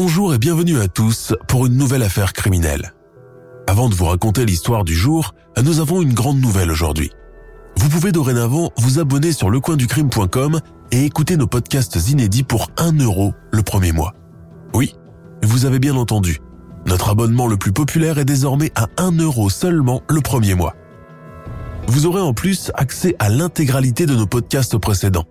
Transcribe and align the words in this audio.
Bonjour 0.00 0.32
et 0.32 0.38
bienvenue 0.38 0.78
à 0.78 0.86
tous 0.86 1.34
pour 1.48 1.66
une 1.66 1.76
nouvelle 1.76 2.04
affaire 2.04 2.32
criminelle. 2.32 2.94
Avant 3.66 3.88
de 3.88 3.96
vous 3.96 4.04
raconter 4.04 4.44
l'histoire 4.46 4.84
du 4.84 4.94
jour, 4.94 5.34
nous 5.60 5.80
avons 5.80 6.00
une 6.02 6.14
grande 6.14 6.40
nouvelle 6.40 6.70
aujourd'hui. 6.70 7.10
Vous 7.74 7.88
pouvez 7.88 8.12
dorénavant 8.12 8.70
vous 8.76 9.00
abonner 9.00 9.32
sur 9.32 9.50
lecoinducrime.com 9.50 10.60
et 10.92 11.04
écouter 11.04 11.36
nos 11.36 11.48
podcasts 11.48 12.10
inédits 12.10 12.44
pour 12.44 12.70
1 12.76 12.92
euro 13.00 13.34
le 13.50 13.62
premier 13.64 13.90
mois. 13.90 14.14
Oui, 14.72 14.94
vous 15.42 15.66
avez 15.66 15.80
bien 15.80 15.96
entendu. 15.96 16.38
Notre 16.86 17.08
abonnement 17.08 17.48
le 17.48 17.56
plus 17.56 17.72
populaire 17.72 18.18
est 18.18 18.24
désormais 18.24 18.70
à 18.76 18.86
1 18.98 19.18
euro 19.18 19.50
seulement 19.50 20.04
le 20.08 20.20
premier 20.20 20.54
mois. 20.54 20.76
Vous 21.88 22.06
aurez 22.06 22.20
en 22.22 22.34
plus 22.34 22.70
accès 22.74 23.16
à 23.18 23.28
l'intégralité 23.28 24.06
de 24.06 24.14
nos 24.14 24.28
podcasts 24.28 24.78
précédents. 24.78 25.26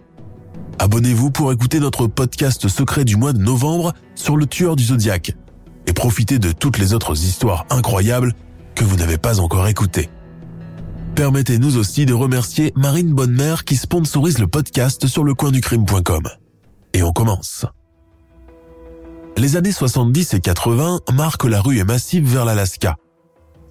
Abonnez-vous 0.80 1.31
pour 1.31 1.52
écouter 1.52 1.80
notre 1.80 2.06
podcast 2.06 2.67
secret 2.67 3.03
du 3.03 3.16
mois 3.16 3.33
de 3.33 3.39
novembre 3.39 3.94
sur 4.14 4.38
le 4.38 4.45
tueur 4.45 4.75
du 4.75 4.83
zodiaque 4.83 5.33
et 5.88 5.94
profitez 5.94 6.38
de 6.38 6.52
toutes 6.52 6.78
les 6.78 6.94
autres 6.94 7.14
histoires 7.14 7.66
incroyables 7.72 8.33
que 8.75 8.83
vous 8.83 8.95
n'avez 8.95 9.17
pas 9.17 9.39
encore 9.39 9.67
écoutées. 9.67 10.09
Permettez-nous 11.16 11.78
aussi 11.78 12.05
de 12.05 12.14
remercier 12.14 12.73
Marine 12.75 13.11
Bonnemère 13.11 13.66
qui 13.66 13.75
sponsorise 13.75 14.38
le 14.38 14.48
podcast 14.48 15.08
sur 15.08 15.23
lecoinducrime.com. 15.23 16.30
Et 16.94 17.02
on 17.02 17.11
commence. 17.11 17.66
Les 19.36 19.55
années 19.55 19.72
70 19.72 20.36
et 20.36 20.39
80 20.39 21.00
marquent 21.11 21.45
la 21.45 21.59
rue 21.59 21.83
massive 21.83 22.31
vers 22.31 22.45
l'Alaska. 22.45 22.98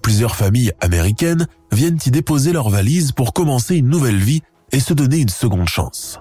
Plusieurs 0.01 0.35
familles 0.35 0.73
américaines 0.81 1.47
viennent 1.71 1.99
y 2.05 2.11
déposer 2.11 2.51
leurs 2.51 2.69
valises 2.69 3.13
pour 3.13 3.31
commencer 3.31 3.77
une 3.77 3.87
nouvelle 3.87 4.19
vie 4.19 4.41
et 4.73 4.81
se 4.81 4.93
donner 4.93 5.19
une 5.19 5.29
seconde 5.29 5.69
chance. 5.69 6.19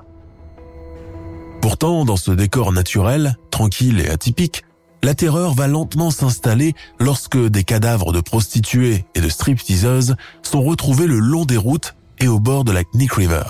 Pourtant, 1.78 2.06
dans 2.06 2.16
ce 2.16 2.30
décor 2.30 2.72
naturel, 2.72 3.36
tranquille 3.50 4.00
et 4.00 4.08
atypique, 4.08 4.64
la 5.02 5.14
terreur 5.14 5.52
va 5.52 5.66
lentement 5.66 6.10
s'installer 6.10 6.72
lorsque 6.98 7.36
des 7.36 7.64
cadavres 7.64 8.14
de 8.14 8.22
prostituées 8.22 9.04
et 9.14 9.20
de 9.20 9.28
stripteaseuses 9.28 10.16
sont 10.42 10.62
retrouvés 10.62 11.06
le 11.06 11.18
long 11.18 11.44
des 11.44 11.58
routes 11.58 11.94
et 12.18 12.28
au 12.28 12.40
bord 12.40 12.64
de 12.64 12.72
la 12.72 12.82
Knick 12.82 13.12
River. 13.12 13.42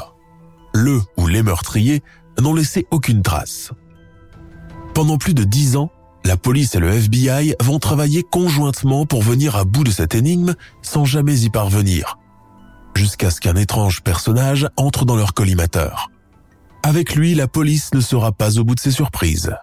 Le 0.75 1.01
ou 1.17 1.29
les 1.29 1.45
meurtriers 1.45 2.03
n'ont 2.41 2.53
laissé 2.53 2.89
aucune 2.91 3.23
trace. 3.23 3.71
Pendant 4.93 5.19
plus 5.19 5.35
de 5.35 5.45
dix 5.45 5.77
ans, 5.77 5.93
la 6.25 6.37
police 6.37 6.75
et 6.75 6.81
le 6.81 6.91
FBI 6.91 7.55
vont 7.61 7.79
travailler 7.79 8.25
conjointement 8.25 9.07
pour 9.07 9.23
venir 9.23 9.55
à 9.55 9.63
bout 9.63 9.85
de 9.85 9.93
cette 9.93 10.17
énigme 10.17 10.57
sans 10.83 11.05
jamais 11.05 11.43
y 11.43 11.49
parvenir, 11.49 12.19
jusqu'à 12.97 13.31
ce 13.31 13.41
qu'un 13.41 13.55
étrange 13.55 14.03
personnage 14.03 14.69
entre 14.77 15.05
dans 15.05 15.15
leur 15.15 15.33
collimateur. 15.33 16.11
Avec 16.87 17.17
lui, 17.17 17.35
la 17.35 17.49
police 17.49 17.93
ne 17.95 18.01
sera 18.01 18.31
pas 18.31 18.61
au 18.61 18.65
bout 18.65 18.77
de 18.77 18.81
ses 18.81 18.93
surprises. 18.93 19.57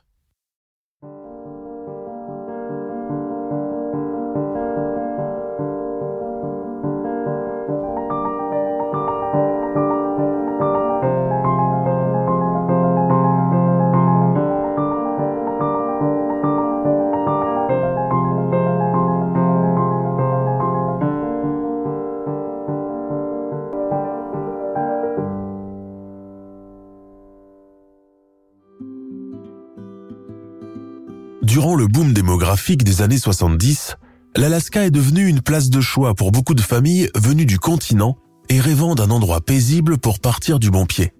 Des 32.55 33.01
années 33.01 33.17
70, 33.17 33.97
l'Alaska 34.35 34.85
est 34.85 34.91
devenue 34.91 35.27
une 35.27 35.41
place 35.41 35.69
de 35.69 35.81
choix 35.81 36.13
pour 36.13 36.31
beaucoup 36.31 36.53
de 36.53 36.61
familles 36.61 37.09
venues 37.15 37.45
du 37.45 37.57
continent 37.57 38.15
et 38.49 38.59
rêvant 38.59 38.95
d'un 38.95 39.09
endroit 39.09 39.41
paisible 39.41 39.97
pour 39.97 40.19
partir 40.19 40.59
du 40.59 40.69
bon 40.69 40.85
pied. 40.85 41.13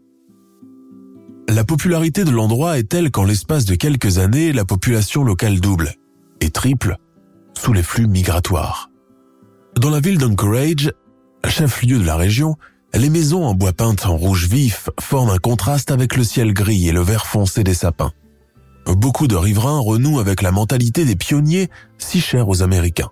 La 1.50 1.64
popularité 1.64 2.24
de 2.24 2.30
l'endroit 2.30 2.78
est 2.78 2.88
telle 2.88 3.10
qu'en 3.10 3.24
l'espace 3.24 3.66
de 3.66 3.76
quelques 3.76 4.20
années, 4.20 4.54
la 4.54 4.64
population 4.64 5.24
locale 5.24 5.60
double 5.60 5.96
et 6.40 6.52
triple 6.52 6.98
sous 7.58 7.74
les 7.74 7.84
flux 7.84 8.08
migratoires. 8.08 8.90
Dans 9.80 9.90
la 9.90 10.00
ville 10.00 10.20
d'Anchorage, 10.20 10.92
chef-lieu 11.48 11.98
de 11.98 12.06
la 12.06 12.16
région, 12.16 12.56
les 12.94 13.10
maisons 13.10 13.44
en 13.44 13.56
bois 13.56 13.74
peint 13.74 13.96
en 14.06 14.16
rouge 14.16 14.48
vif 14.48 14.90
forment 15.00 15.32
un 15.32 15.40
contraste 15.40 15.90
avec 15.90 16.16
le 16.16 16.24
ciel 16.24 16.54
gris 16.54 16.88
et 16.88 16.92
le 16.92 17.02
vert 17.02 17.26
foncé 17.26 17.64
des 17.64 17.74
sapins 17.74 18.14
beaucoup 18.88 19.28
de 19.28 19.36
riverains 19.36 19.80
renouent 19.80 20.20
avec 20.20 20.42
la 20.42 20.52
mentalité 20.52 21.06
des 21.06 21.16
pionniers 21.16 21.70
si 21.98 22.20
chers 22.20 22.50
aux 22.50 22.64
Américains. 22.64 23.10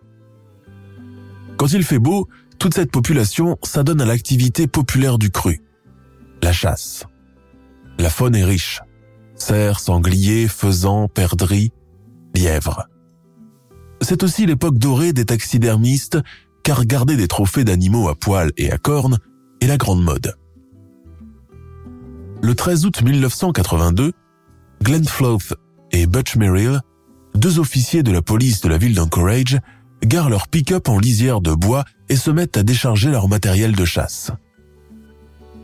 Quand 1.58 1.72
il 1.74 1.84
fait 1.84 2.00
beau, 2.00 2.28
toute 2.60 2.74
cette 2.74 2.92
population 2.92 3.58
s'adonne 3.64 4.02
à 4.02 4.06
l'activité 4.06 4.68
populaire 4.68 5.18
du 5.18 5.32
cru, 5.32 5.62
la 6.44 6.52
chasse. 6.52 7.06
La 7.98 8.10
faune 8.10 8.36
est 8.36 8.44
riche. 8.44 8.82
Cerfs, 9.36 9.80
sangliers, 9.80 10.48
faisans, 10.48 11.08
perdrix, 11.08 11.72
lièvres. 12.36 12.88
C'est 14.02 14.24
aussi 14.24 14.46
l'époque 14.46 14.78
dorée 14.78 15.14
des 15.14 15.26
taxidermistes, 15.26 16.20
car 16.64 16.86
garder 16.86 17.16
des 17.16 17.28
trophées 17.28 17.64
d'animaux 17.64 18.10
à 18.10 18.16
poils 18.16 18.52
et 18.58 18.72
à 18.72 18.78
cornes 18.78 19.20
est 19.62 19.68
la 19.68 19.78
grande 19.78 20.04
mode. 20.04 20.36
Le 22.42 22.56
13 22.56 22.86
août 22.86 23.02
1982, 23.04 24.14
Glenn 24.82 25.06
Floth 25.06 25.54
et 25.92 26.08
Butch 26.08 26.36
Merrill, 26.38 26.80
deux 27.36 27.60
officiers 27.60 28.02
de 28.02 28.12
la 28.12 28.22
police 28.22 28.62
de 28.62 28.70
la 28.70 28.80
ville 28.80 28.96
d'Anchorage, 28.96 29.60
garent 30.04 30.30
leur 30.30 30.48
pick-up 30.48 30.90
en 30.90 30.98
lisière 30.98 31.40
de 31.40 31.54
bois 31.54 31.86
et 32.10 32.16
se 32.16 32.32
mettent 32.32 32.58
à 32.58 32.64
décharger 32.64 33.12
leur 33.12 33.28
matériel 33.28 33.76
de 33.76 33.86
chasse. 33.86 34.32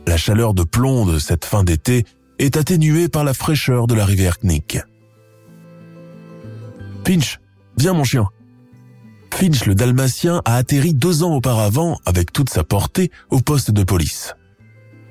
La 0.06 0.16
chaleur 0.16 0.54
de 0.54 0.62
plomb 0.62 1.04
de 1.04 1.18
cette 1.18 1.44
fin 1.44 1.64
d'été 1.64 2.04
est 2.38 2.56
atténuée 2.56 3.08
par 3.08 3.24
la 3.24 3.34
fraîcheur 3.34 3.88
de 3.88 3.94
la 3.94 4.04
rivière 4.04 4.38
Knick. 4.38 4.78
Finch, 7.04 7.40
viens 7.76 7.94
mon 7.94 8.04
chien. 8.04 8.26
Finch 9.34 9.66
le 9.66 9.74
dalmatien 9.74 10.42
a 10.44 10.56
atterri 10.56 10.94
deux 10.94 11.24
ans 11.24 11.34
auparavant 11.34 11.98
avec 12.06 12.32
toute 12.32 12.50
sa 12.50 12.62
portée 12.62 13.10
au 13.30 13.40
poste 13.40 13.72
de 13.72 13.82
police. 13.82 14.34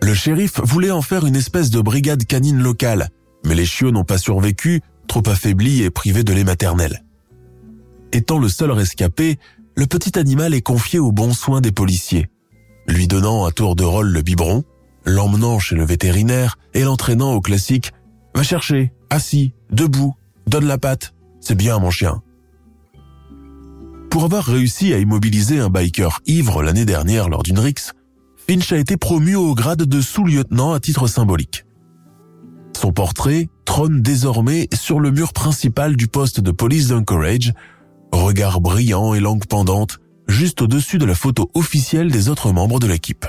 Le 0.01 0.13
shérif 0.13 0.61
voulait 0.61 0.91
en 0.91 1.01
faire 1.01 1.25
une 1.25 1.35
espèce 1.35 1.71
de 1.71 1.81
brigade 1.81 2.23
canine 2.25 2.59
locale, 2.59 3.09
mais 3.43 3.55
les 3.55 3.65
chiots 3.65 3.91
n'ont 3.91 4.03
pas 4.03 4.17
survécu, 4.17 4.81
trop 5.07 5.23
affaiblis 5.27 5.83
et 5.83 5.89
privés 5.89 6.23
de 6.23 6.33
lait 6.33 6.43
maternel. 6.43 7.03
Étant 8.11 8.39
le 8.39 8.49
seul 8.49 8.71
rescapé, 8.71 9.39
le 9.75 9.85
petit 9.85 10.17
animal 10.17 10.53
est 10.53 10.61
confié 10.61 10.99
aux 10.99 11.11
bons 11.11 11.33
soins 11.33 11.61
des 11.61 11.71
policiers, 11.71 12.29
lui 12.87 13.07
donnant 13.07 13.45
à 13.45 13.51
tour 13.51 13.75
de 13.75 13.83
rôle 13.83 14.09
le 14.09 14.21
biberon, 14.21 14.63
l'emmenant 15.05 15.59
chez 15.59 15.75
le 15.75 15.85
vétérinaire 15.85 16.57
et 16.73 16.83
l'entraînant 16.83 17.33
au 17.33 17.41
classique 17.41 17.91
«Va 18.35 18.43
chercher, 18.43 18.91
assis, 19.09 19.53
debout, 19.71 20.15
donne 20.47 20.65
la 20.65 20.77
patte, 20.77 21.13
c'est 21.39 21.55
bien 21.55 21.79
mon 21.79 21.91
chien». 21.91 22.21
Pour 24.09 24.23
avoir 24.23 24.45
réussi 24.45 24.93
à 24.93 24.99
immobiliser 24.99 25.59
un 25.59 25.69
biker 25.69 26.21
ivre 26.25 26.63
l'année 26.63 26.85
dernière 26.85 27.29
lors 27.29 27.43
d'une 27.43 27.59
rixe, 27.59 27.93
Finch 28.47 28.71
a 28.71 28.77
été 28.77 28.97
promu 28.97 29.35
au 29.35 29.53
grade 29.53 29.83
de 29.83 30.01
sous-lieutenant 30.01 30.73
à 30.73 30.79
titre 30.79 31.07
symbolique. 31.07 31.66
Son 32.77 32.91
portrait 32.91 33.49
trône 33.65 34.03
désormais 34.03 34.67
sur 34.71 34.99
le 34.99 35.09
mur 35.09 35.33
principal 35.33 35.95
du 35.95 36.07
poste 36.07 36.41
de 36.41 36.51
police 36.51 36.89
d'Anchorage, 36.89 37.51
regard 38.11 38.61
brillant 38.61 39.15
et 39.15 39.19
langue 39.19 39.47
pendante, 39.47 39.97
juste 40.27 40.61
au-dessus 40.61 40.99
de 40.99 41.05
la 41.05 41.15
photo 41.15 41.49
officielle 41.55 42.11
des 42.11 42.29
autres 42.29 42.51
membres 42.51 42.79
de 42.79 42.85
l'équipe. 42.85 43.25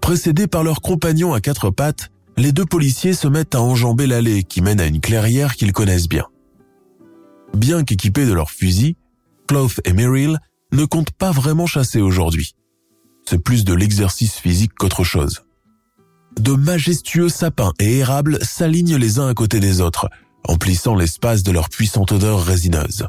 Précédés 0.00 0.46
par 0.46 0.62
leurs 0.62 0.80
compagnons 0.80 1.34
à 1.34 1.40
quatre 1.40 1.70
pattes, 1.70 2.12
les 2.36 2.52
deux 2.52 2.64
policiers 2.64 3.14
se 3.14 3.26
mettent 3.26 3.56
à 3.56 3.60
enjamber 3.60 4.06
l'allée 4.06 4.44
qui 4.44 4.62
mène 4.62 4.78
à 4.78 4.86
une 4.86 5.00
clairière 5.00 5.56
qu'ils 5.56 5.72
connaissent 5.72 6.08
bien. 6.08 6.26
Bien 7.56 7.82
qu'équipés 7.82 8.26
de 8.26 8.32
leurs 8.32 8.52
fusils, 8.52 8.94
Cloth 9.48 9.80
et 9.84 9.92
Merrill 9.92 10.38
ne 10.70 10.84
comptent 10.84 11.10
pas 11.10 11.32
vraiment 11.32 11.66
chasser 11.66 12.00
aujourd'hui. 12.00 12.54
C'est 13.28 13.42
plus 13.42 13.64
de 13.64 13.74
l'exercice 13.74 14.36
physique 14.36 14.74
qu'autre 14.78 15.02
chose. 15.02 15.42
De 16.38 16.52
majestueux 16.52 17.28
sapins 17.28 17.72
et 17.78 17.98
érables 17.98 18.38
s'alignent 18.42 18.96
les 18.96 19.18
uns 19.18 19.28
à 19.28 19.34
côté 19.34 19.60
des 19.60 19.80
autres, 19.80 20.08
emplissant 20.48 20.94
l'espace 20.94 21.42
de 21.42 21.52
leur 21.52 21.68
puissante 21.68 22.12
odeur 22.12 22.42
résineuse. 22.42 23.08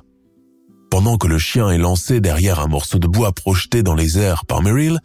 Pendant 0.92 1.18
que 1.18 1.28
le 1.28 1.40
chien 1.40 1.70
est 1.70 1.78
lancé 1.78 2.22
derrière 2.22 2.60
un 2.60 2.68
morceau 2.68 3.00
de 3.00 3.08
bois 3.08 3.32
projeté 3.32 3.82
dans 3.82 3.96
les 3.96 4.20
airs 4.20 4.46
par 4.46 4.62
Merrill, 4.62 5.00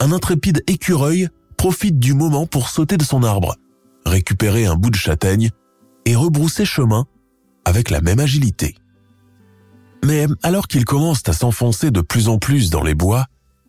un 0.00 0.12
intrépide 0.12 0.62
écureuil 0.66 1.28
profite 1.56 1.98
du 1.98 2.14
moment 2.14 2.46
pour 2.46 2.68
sauter 2.70 2.96
de 2.96 3.02
son 3.02 3.22
arbre, 3.22 3.56
récupérer 4.06 4.64
un 4.64 4.76
bout 4.76 4.90
de 4.90 4.96
châtaigne 4.96 5.50
et 6.06 6.16
rebrousser 6.16 6.64
chemin 6.64 7.06
avec 7.64 7.90
la 7.90 8.00
même 8.00 8.20
agilité. 8.20 8.74
Mais 10.04 10.26
alors 10.42 10.68
qu'il 10.68 10.84
commence 10.84 11.20
à 11.26 11.32
s'enfoncer 11.32 11.90
de 11.90 12.00
plus 12.00 12.28
en 12.28 12.38
plus 12.38 12.70
dans 12.70 12.82
les 12.82 12.94
bois, 12.94 13.26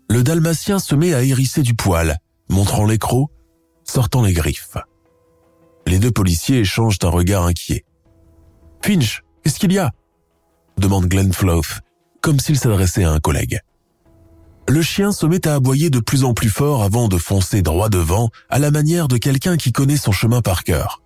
le 0.10 0.24
dalmatien 0.24 0.80
se 0.80 0.96
met 0.96 1.14
à 1.14 1.24
hérisser 1.24 1.64
du 1.64 1.74
poil, 1.74 2.18
montrant 2.50 2.86
les 2.86 2.98
sortant 3.90 4.22
les 4.22 4.34
griffes. 4.34 4.78
Les 5.88 6.00
deux 6.00 6.12
policiers 6.12 6.60
échangent 6.60 7.00
un 7.04 7.10
regard 7.10 7.46
inquiet. 7.46 7.86
Finch, 8.84 9.24
qu'est-ce 9.44 9.60
qu'il 9.60 9.74
y 9.74 9.80
a? 9.80 9.92
demande 10.78 11.08
Glenn 11.08 11.34
Floth, 11.34 11.82
comme 12.22 12.40
s'il 12.40 12.58
s'adressait 12.58 13.04
à 13.04 13.12
un 13.12 13.20
collègue. 13.20 13.60
Le 14.68 14.82
chien 14.82 15.12
se 15.12 15.26
met 15.26 15.48
à 15.48 15.56
aboyer 15.56 15.90
de 15.90 16.00
plus 16.00 16.24
en 16.24 16.34
plus 16.34 16.50
fort 16.50 16.84
avant 16.84 17.08
de 17.08 17.18
foncer 17.18 17.62
droit 17.62 17.90
devant, 17.90 18.30
à 18.50 18.60
la 18.60 18.72
manière 18.72 19.08
de 19.08 19.18
quelqu'un 19.18 19.58
qui 19.58 19.72
connaît 19.72 19.98
son 19.98 20.12
chemin 20.12 20.42
par 20.42 20.64
cœur. 20.64 21.02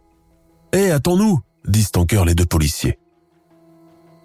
Hé, 0.73 0.91
attends-nous 0.91 1.39
disent 1.65 1.91
en 1.95 2.05
chœur 2.05 2.25
les 2.25 2.35
deux 2.35 2.45
policiers. 2.45 2.99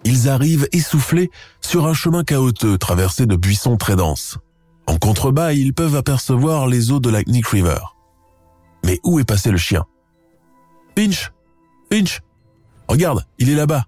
Ils 0.03 0.27
arrivent 0.27 0.67
essoufflés 0.73 1.29
sur 1.61 1.87
un 1.87 1.93
chemin 1.93 2.23
chaotique 2.23 2.79
traversé 2.79 3.25
de 3.25 3.35
buissons 3.35 3.77
très 3.77 3.95
denses. 3.95 4.37
En 4.87 4.97
contrebas, 4.97 5.53
ils 5.53 5.73
peuvent 5.73 5.95
apercevoir 5.95 6.67
les 6.67 6.91
eaux 6.91 6.99
de 6.99 7.09
la 7.09 7.21
Nick 7.23 7.47
River. 7.47 7.79
Mais 8.83 8.99
où 9.03 9.19
est 9.19 9.25
passé 9.25 9.51
le 9.51 9.57
chien? 9.57 9.85
Finch 10.97 11.31
Finch 11.91 12.21
Regarde, 12.87 13.25
il 13.37 13.49
est 13.49 13.55
là-bas. 13.55 13.85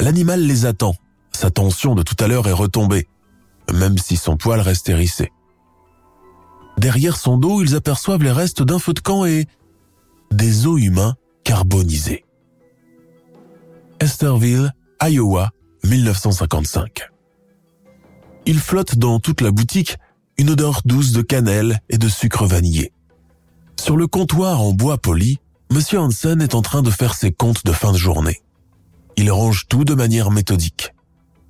L'animal 0.00 0.40
les 0.40 0.66
attend. 0.66 0.94
Sa 1.32 1.50
tension 1.50 1.94
de 1.94 2.02
tout 2.02 2.16
à 2.20 2.28
l'heure 2.28 2.46
est 2.46 2.52
retombée, 2.52 3.08
même 3.72 3.98
si 3.98 4.16
son 4.16 4.36
poil 4.36 4.60
reste 4.60 4.88
hérissé. 4.88 5.32
Derrière 6.78 7.16
son 7.16 7.38
dos, 7.38 7.62
ils 7.62 7.74
aperçoivent 7.74 8.22
les 8.22 8.32
restes 8.32 8.62
d'un 8.62 8.78
feu 8.78 8.92
de 8.92 9.00
camp 9.00 9.24
et 9.24 9.46
des 10.30 10.66
os 10.66 10.80
humains 10.80 11.14
carbonisés. 11.44 12.24
Esterville, 14.00 14.72
Iowa, 15.02 15.50
1955. 15.84 17.08
Il 18.46 18.58
flotte 18.58 18.96
dans 18.96 19.20
toute 19.20 19.40
la 19.40 19.50
boutique 19.50 19.96
une 20.36 20.50
odeur 20.50 20.82
douce 20.84 21.12
de 21.12 21.22
cannelle 21.22 21.80
et 21.88 21.98
de 21.98 22.08
sucre 22.08 22.46
vanillé. 22.46 22.92
Sur 23.84 23.98
le 23.98 24.06
comptoir 24.06 24.62
en 24.62 24.72
bois 24.72 24.96
poli, 24.96 25.40
M. 25.70 25.78
Hansen 25.98 26.40
est 26.40 26.54
en 26.54 26.62
train 26.62 26.80
de 26.80 26.88
faire 26.88 27.12
ses 27.12 27.32
comptes 27.32 27.66
de 27.66 27.72
fin 27.72 27.92
de 27.92 27.98
journée. 27.98 28.40
Il 29.18 29.30
range 29.30 29.66
tout 29.68 29.84
de 29.84 29.92
manière 29.92 30.30
méthodique. 30.30 30.94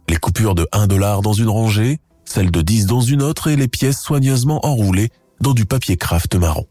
Les 0.09 0.17
coupures 0.17 0.57
de 0.57 0.67
1 0.73 0.89
dollar 0.89 1.23
dans 1.23 1.33
une 1.33 1.49
rangée, 1.49 2.01
celles 2.25 2.51
de 2.51 2.61
10 2.61 2.87
dans 2.87 3.03
une 3.03 3.23
autre 3.23 3.47
et 3.47 3.55
les 3.55 3.69
pièces 3.69 4.01
soigneusement 4.01 4.67
enroulées 4.67 5.11
dans 5.41 5.55
du 5.55 5.65
papier 5.65 5.97
craft 5.97 6.35
marron. 6.35 6.67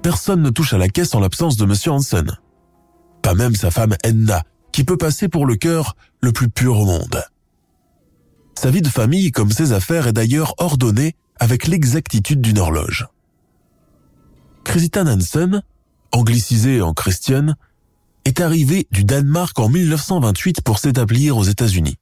Personne 0.00 0.40
ne 0.40 0.48
touche 0.48 0.72
à 0.72 0.78
la 0.78 0.88
caisse 0.88 1.14
en 1.14 1.20
l'absence 1.20 1.58
de 1.58 1.64
M. 1.64 1.74
Hansen. 1.88 2.38
Pas 3.20 3.34
même 3.34 3.56
sa 3.56 3.70
femme 3.70 3.94
Enna, 4.02 4.42
qui 4.72 4.84
peut 4.84 4.96
passer 4.96 5.28
pour 5.28 5.44
le 5.44 5.56
cœur 5.56 5.96
le 6.22 6.32
plus 6.32 6.48
pur 6.48 6.78
au 6.78 6.86
monde. 6.86 7.22
Sa 8.54 8.70
vie 8.70 8.80
de 8.80 8.88
famille 8.88 9.32
comme 9.32 9.50
ses 9.50 9.72
affaires 9.72 10.06
est 10.06 10.14
d'ailleurs 10.14 10.54
ordonnée 10.56 11.14
avec 11.38 11.66
l'exactitude 11.66 12.40
d'une 12.40 12.58
horloge. 12.58 13.06
Christian 14.64 15.06
Hansen, 15.06 15.62
anglicisé 16.12 16.82
en 16.82 16.92
Christian, 16.92 17.54
est 18.24 18.40
arrivé 18.40 18.86
du 18.90 19.04
Danemark 19.04 19.58
en 19.58 19.68
1928 19.68 20.60
pour 20.60 20.78
s'établir 20.78 21.36
aux 21.36 21.44
États-Unis. 21.44 21.96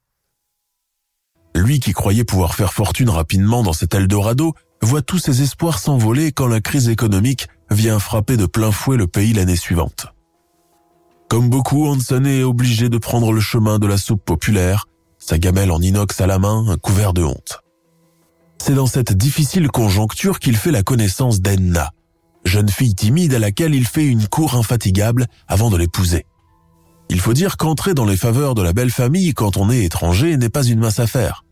Lui 1.54 1.80
qui 1.80 1.92
croyait 1.92 2.24
pouvoir 2.24 2.54
faire 2.54 2.72
fortune 2.72 3.10
rapidement 3.10 3.62
dans 3.62 3.72
cet 3.72 3.94
Eldorado 3.94 4.54
voit 4.82 5.02
tous 5.02 5.18
ses 5.18 5.42
espoirs 5.42 5.78
s'envoler 5.78 6.32
quand 6.32 6.46
la 6.46 6.60
crise 6.60 6.88
économique 6.88 7.48
vient 7.70 7.98
frapper 7.98 8.36
de 8.36 8.46
plein 8.46 8.70
fouet 8.70 8.96
le 8.96 9.06
pays 9.06 9.32
l'année 9.32 9.56
suivante. 9.56 10.06
Comme 11.28 11.50
beaucoup, 11.50 11.86
Hansen 11.86 12.26
est 12.26 12.42
obligé 12.42 12.88
de 12.88 12.98
prendre 12.98 13.32
le 13.32 13.40
chemin 13.40 13.78
de 13.78 13.86
la 13.86 13.98
soupe 13.98 14.24
populaire, 14.24 14.88
sa 15.18 15.38
gamelle 15.38 15.70
en 15.70 15.80
inox 15.80 16.20
à 16.20 16.26
la 16.26 16.38
main, 16.38 16.66
un 16.68 16.78
couvert 16.78 17.12
de 17.12 17.22
honte. 17.22 17.60
C'est 18.58 18.74
dans 18.74 18.86
cette 18.86 19.12
difficile 19.12 19.68
conjoncture 19.68 20.38
qu'il 20.38 20.56
fait 20.56 20.70
la 20.70 20.82
connaissance 20.82 21.40
d'Enna, 21.40 21.90
jeune 22.48 22.68
fille 22.68 22.94
timide 22.94 23.34
à 23.34 23.38
laquelle 23.38 23.74
il 23.74 23.86
fait 23.86 24.06
une 24.06 24.26
cour 24.26 24.56
infatigable 24.56 25.26
avant 25.46 25.70
de 25.70 25.76
l'épouser. 25.76 26.26
Il 27.10 27.20
faut 27.20 27.32
dire 27.32 27.56
qu'entrer 27.56 27.94
dans 27.94 28.04
les 28.04 28.16
faveurs 28.16 28.54
de 28.54 28.62
la 28.62 28.72
belle 28.72 28.90
famille 28.90 29.32
quand 29.34 29.56
on 29.56 29.70
est 29.70 29.84
étranger 29.84 30.36
n'est 30.36 30.48
pas 30.48 30.64
une 30.64 30.80
mince 30.80 30.98
affaire. 30.98 31.44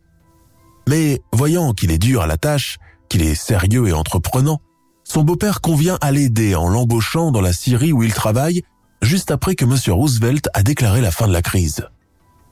Mais 0.89 1.23
voyant 1.33 1.73
qu'il 1.73 1.91
est 1.91 1.99
dur 1.99 2.23
à 2.23 2.27
la 2.27 2.37
tâche, 2.37 2.79
qu'il 3.09 3.23
est 3.23 3.35
sérieux 3.35 3.87
et 3.89 3.93
entreprenant, 3.93 4.61
son 5.05 5.23
beau-père 5.23 5.61
convient 5.61 5.99
à 6.01 6.11
l'aider 6.11 6.55
en 6.55 6.69
l'embauchant 6.69 7.31
dans 7.31 7.41
la 7.41 7.53
Syrie 7.53 7.93
où 7.93 8.03
il 8.03 8.13
travaille, 8.13 8.63
juste 9.03 9.31
après 9.31 9.55
que 9.55 9.65
M. 9.65 9.77
Roosevelt 9.95 10.49
a 10.53 10.63
déclaré 10.63 11.01
la 11.01 11.11
fin 11.11 11.29
de 11.29 11.33
la 11.33 11.43
crise. 11.43 11.87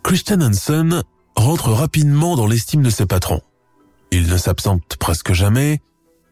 Christian 0.02 0.40
Hansen 0.40 1.02
rentre 1.34 1.70
rapidement 1.70 2.36
dans 2.36 2.46
l'estime 2.46 2.82
de 2.82 2.90
ses 2.90 3.06
patrons. 3.06 3.40
Il 4.12 4.28
ne 4.28 4.36
s'absente 4.36 4.96
presque 4.98 5.32
jamais, 5.32 5.80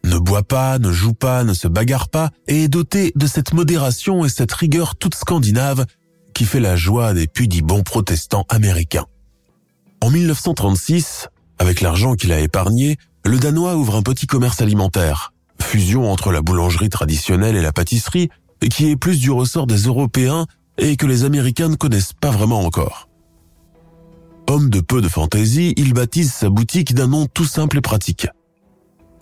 ne 0.03 0.17
boit 0.17 0.43
pas, 0.43 0.79
ne 0.79 0.91
joue 0.91 1.13
pas, 1.13 1.43
ne 1.43 1.53
se 1.53 1.67
bagarre 1.67 2.09
pas, 2.09 2.31
et 2.47 2.63
est 2.63 2.67
doté 2.67 3.11
de 3.15 3.27
cette 3.27 3.53
modération 3.53 4.25
et 4.25 4.29
cette 4.29 4.51
rigueur 4.51 4.95
toute 4.95 5.15
scandinave 5.15 5.85
qui 6.33 6.45
fait 6.45 6.59
la 6.59 6.75
joie 6.75 7.13
des 7.13 7.27
bons 7.61 7.83
protestants 7.83 8.45
américains. 8.49 9.05
En 10.01 10.09
1936, 10.09 11.29
avec 11.59 11.81
l'argent 11.81 12.15
qu'il 12.15 12.33
a 12.33 12.39
épargné, 12.39 12.97
le 13.25 13.39
Danois 13.39 13.77
ouvre 13.77 13.95
un 13.95 14.01
petit 14.01 14.27
commerce 14.27 14.61
alimentaire, 14.61 15.31
fusion 15.61 16.11
entre 16.11 16.31
la 16.31 16.41
boulangerie 16.41 16.89
traditionnelle 16.89 17.55
et 17.55 17.61
la 17.61 17.71
pâtisserie, 17.71 18.29
qui 18.69 18.89
est 18.89 18.95
plus 18.95 19.19
du 19.19 19.31
ressort 19.31 19.67
des 19.67 19.83
Européens 19.83 20.45
et 20.77 20.97
que 20.97 21.05
les 21.05 21.23
Américains 21.23 21.69
ne 21.69 21.75
connaissent 21.75 22.13
pas 22.13 22.31
vraiment 22.31 22.61
encore. 22.61 23.07
Homme 24.49 24.69
de 24.69 24.81
peu 24.81 25.01
de 25.01 25.07
fantaisie, 25.07 25.73
il 25.77 25.93
baptise 25.93 26.33
sa 26.33 26.49
boutique 26.49 26.93
d'un 26.93 27.07
nom 27.07 27.27
tout 27.27 27.45
simple 27.45 27.77
et 27.77 27.81
pratique. 27.81 28.27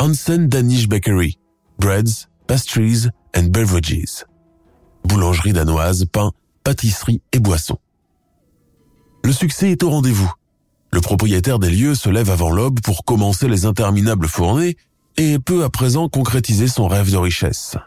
Hansen 0.01 0.47
Danish 0.47 0.87
Bakery, 0.87 1.37
Breads, 1.77 2.27
Pastries 2.47 3.09
and 3.35 3.51
Beverages. 3.51 4.25
Boulangerie 5.05 5.53
danoise, 5.53 6.05
pain, 6.11 6.31
pâtisserie 6.63 7.21
et 7.33 7.39
boissons. 7.39 7.77
Le 9.23 9.31
succès 9.31 9.69
est 9.69 9.83
au 9.83 9.91
rendez-vous. 9.91 10.33
Le 10.91 11.01
propriétaire 11.01 11.59
des 11.59 11.69
lieux 11.69 11.93
se 11.93 12.09
lève 12.09 12.31
avant 12.31 12.49
l'aube 12.49 12.79
pour 12.81 13.05
commencer 13.05 13.47
les 13.47 13.67
interminables 13.67 14.27
fournées 14.27 14.75
et 15.17 15.37
peut 15.37 15.63
à 15.63 15.69
présent 15.69 16.09
concrétiser 16.09 16.67
son 16.67 16.87
rêve 16.87 17.11
de 17.11 17.17
richesse. 17.17 17.77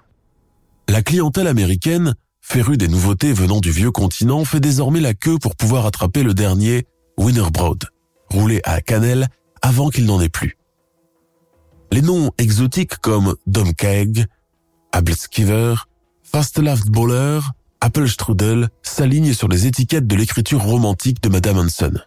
La 0.89 1.03
clientèle 1.03 1.49
américaine, 1.49 2.15
férue 2.41 2.77
des 2.77 2.87
nouveautés 2.87 3.33
venant 3.33 3.59
du 3.59 3.73
vieux 3.73 3.91
continent, 3.91 4.45
fait 4.45 4.61
désormais 4.61 5.01
la 5.01 5.15
queue 5.15 5.39
pour 5.39 5.57
pouvoir 5.57 5.85
attraper 5.85 6.23
le 6.23 6.33
dernier 6.33 6.87
Winterbroad, 7.19 7.87
roulé 8.31 8.61
à 8.63 8.81
cannelle 8.83 9.27
avant 9.63 9.89
qu'il 9.89 10.07
n'en 10.07 10.21
ait 10.21 10.29
plus. 10.29 10.57
Les 11.93 12.03
noms 12.03 12.31
exotiques 12.39 12.97
comme 12.97 13.35
Domkeg, 13.47 14.27
Abelskiver, 14.93 15.75
Fastlaftboller, 16.23 17.41
Appelstrudel 17.81 18.71
s'alignent 18.83 19.35
sur 19.35 19.49
les 19.49 19.67
étiquettes 19.67 20.07
de 20.07 20.17
l'écriture 20.17 20.63
romantique 20.63 21.23
de 21.23 21.29
Madame 21.29 21.59
Hansen. 21.59 22.03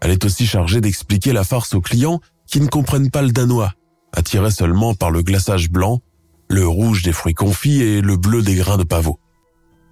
Elle 0.00 0.10
est 0.10 0.24
aussi 0.24 0.46
chargée 0.46 0.80
d'expliquer 0.80 1.32
la 1.32 1.44
farce 1.44 1.74
aux 1.74 1.80
clients 1.80 2.20
qui 2.46 2.60
ne 2.60 2.66
comprennent 2.66 3.10
pas 3.10 3.22
le 3.22 3.30
danois, 3.30 3.72
attirés 4.12 4.50
seulement 4.50 4.94
par 4.94 5.10
le 5.10 5.22
glaçage 5.22 5.70
blanc, 5.70 6.00
le 6.48 6.66
rouge 6.66 7.02
des 7.02 7.12
fruits 7.12 7.34
confits 7.34 7.82
et 7.82 8.00
le 8.00 8.16
bleu 8.16 8.42
des 8.42 8.54
grains 8.54 8.76
de 8.76 8.84
pavot. 8.84 9.18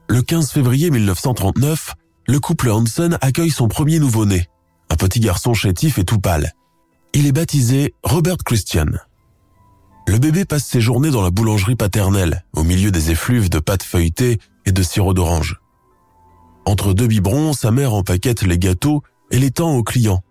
Le 0.09 0.23
15 0.23 0.51
février 0.51 0.91
1939, 0.91 1.95
le 2.27 2.41
couple 2.41 2.71
Hansen 2.71 3.19
accueille 3.21 3.51
son 3.51 3.69
premier 3.69 3.99
nouveau-né, 3.99 4.49
un 4.91 4.97
petit 4.97 5.21
garçon 5.21 5.55
chétif 5.55 5.99
et 5.99 6.05
tout 6.05 6.19
pâle. 6.19 6.53
Il 7.15 7.27
est 7.27 7.33
baptisé 7.33 7.95
Robert 8.03 8.39
Christian. 8.39 8.87
Le 10.09 10.19
bébé 10.19 10.47
passe 10.47 10.65
ses 10.65 10.81
journées 10.81 11.11
dans 11.11 11.21
la 11.21 11.31
boulangerie 11.31 11.77
paternelle, 11.77 12.47
au 12.55 12.63
milieu 12.63 12.91
des 12.91 13.11
effluves 13.11 13.51
de 13.51 13.59
pâtes 13.59 13.83
feuilletées 13.83 14.39
et 14.65 14.73
de 14.73 14.83
sirop 14.83 15.13
d'orange. 15.13 15.61
Entre 16.65 16.95
deux 16.95 17.07
biberons, 17.07 17.53
sa 17.53 17.71
mère 17.71 17.93
empaquette 17.93 18.43
les 18.43 18.59
gâteaux 18.59 19.03
et 19.31 19.39
les 19.39 19.51
tend 19.51 19.77
aux 19.77 19.83
clients. 19.83 20.23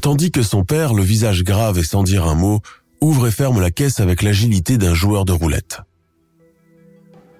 Tandis 0.00 0.30
que 0.30 0.44
son 0.44 0.64
père, 0.64 0.94
le 0.94 1.02
visage 1.02 1.42
grave 1.42 1.78
et 1.78 1.84
sans 1.84 2.04
dire 2.04 2.28
un 2.28 2.36
mot, 2.36 2.60
ouvre 3.00 3.26
et 3.26 3.32
ferme 3.32 3.60
la 3.60 3.72
caisse 3.72 3.98
avec 3.98 4.22
l'agilité 4.22 4.78
d'un 4.78 4.94
joueur 4.94 5.24
de 5.24 5.32
roulette. 5.32 5.80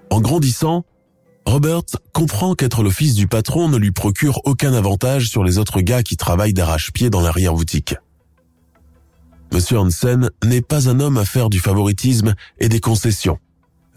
En 0.09 0.19
grandissant, 0.19 0.83
Robert 1.45 1.83
comprend 2.13 2.55
qu'être 2.55 2.83
le 2.83 2.89
fils 2.89 3.15
du 3.15 3.27
patron 3.27 3.69
ne 3.69 3.77
lui 3.77 3.91
procure 3.91 4.41
aucun 4.43 4.73
avantage 4.73 5.29
sur 5.29 5.45
les 5.45 5.57
autres 5.59 5.79
gars 5.79 6.03
qui 6.03 6.17
travaillent 6.17 6.53
d'arrache-pied 6.53 7.09
dans 7.09 7.21
l'arrière-boutique. 7.21 7.95
Monsieur 9.51 9.79
Hansen 9.79 10.29
n'est 10.43 10.61
pas 10.61 10.89
un 10.89 10.99
homme 10.99 11.17
à 11.17 11.25
faire 11.25 11.49
du 11.49 11.59
favoritisme 11.59 12.35
et 12.59 12.69
des 12.69 12.79
concessions, 12.79 13.39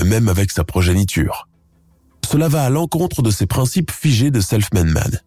même 0.03 0.29
avec 0.29 0.51
sa 0.51 0.65
progéniture. 0.65 1.49
Cela 2.29 2.49
va 2.49 2.65
à 2.65 2.71
l'encontre 2.71 3.23
de 3.23 3.31
ses 3.31 3.47
principes 3.47 3.91
figés 3.91 4.31
de 4.31 4.41
self-made 4.41 4.87
man. 4.87 5.21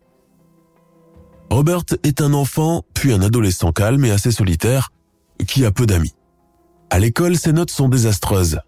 Robert 1.52 1.84
est 2.04 2.22
un 2.22 2.34
enfant, 2.34 2.84
puis 2.94 3.14
un 3.14 3.22
adolescent 3.22 3.72
calme 3.72 4.04
et 4.06 4.12
assez 4.12 4.32
solitaire, 4.32 4.92
qui 5.48 5.64
a 5.66 5.72
peu 5.72 5.86
d'amis. 5.86 6.16
À 6.90 7.00
l'école, 7.00 7.38
ses 7.38 7.54
notes 7.54 7.72
sont 7.72 7.90
désastreuses. 7.90 8.60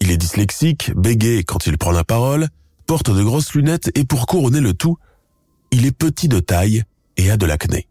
Il 0.00 0.10
est 0.10 0.16
dyslexique, 0.16 0.92
bégayé 0.96 1.44
quand 1.44 1.66
il 1.66 1.78
prend 1.78 1.92
la 1.92 2.04
parole, 2.04 2.48
porte 2.86 3.10
de 3.10 3.22
grosses 3.22 3.54
lunettes 3.54 3.90
et 3.94 4.04
pour 4.04 4.26
couronner 4.26 4.60
le 4.60 4.74
tout, 4.74 4.98
il 5.70 5.86
est 5.86 5.96
petit 5.96 6.28
de 6.28 6.40
taille 6.40 6.82
et 7.16 7.30
a 7.30 7.36
de 7.36 7.46
l'acné. 7.46 7.88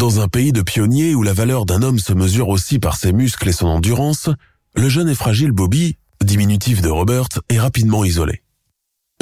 Dans 0.00 0.18
un 0.18 0.28
pays 0.28 0.52
de 0.52 0.62
pionniers 0.62 1.14
où 1.14 1.22
la 1.22 1.34
valeur 1.34 1.66
d'un 1.66 1.82
homme 1.82 1.98
se 1.98 2.14
mesure 2.14 2.48
aussi 2.48 2.78
par 2.78 2.96
ses 2.96 3.12
muscles 3.12 3.50
et 3.50 3.52
son 3.52 3.66
endurance, 3.66 4.30
le 4.74 4.88
jeune 4.88 5.10
et 5.10 5.14
fragile 5.14 5.52
Bobby, 5.52 5.98
diminutif 6.24 6.80
de 6.80 6.88
Robert, 6.88 7.28
est 7.50 7.60
rapidement 7.60 8.02
isolé. 8.02 8.42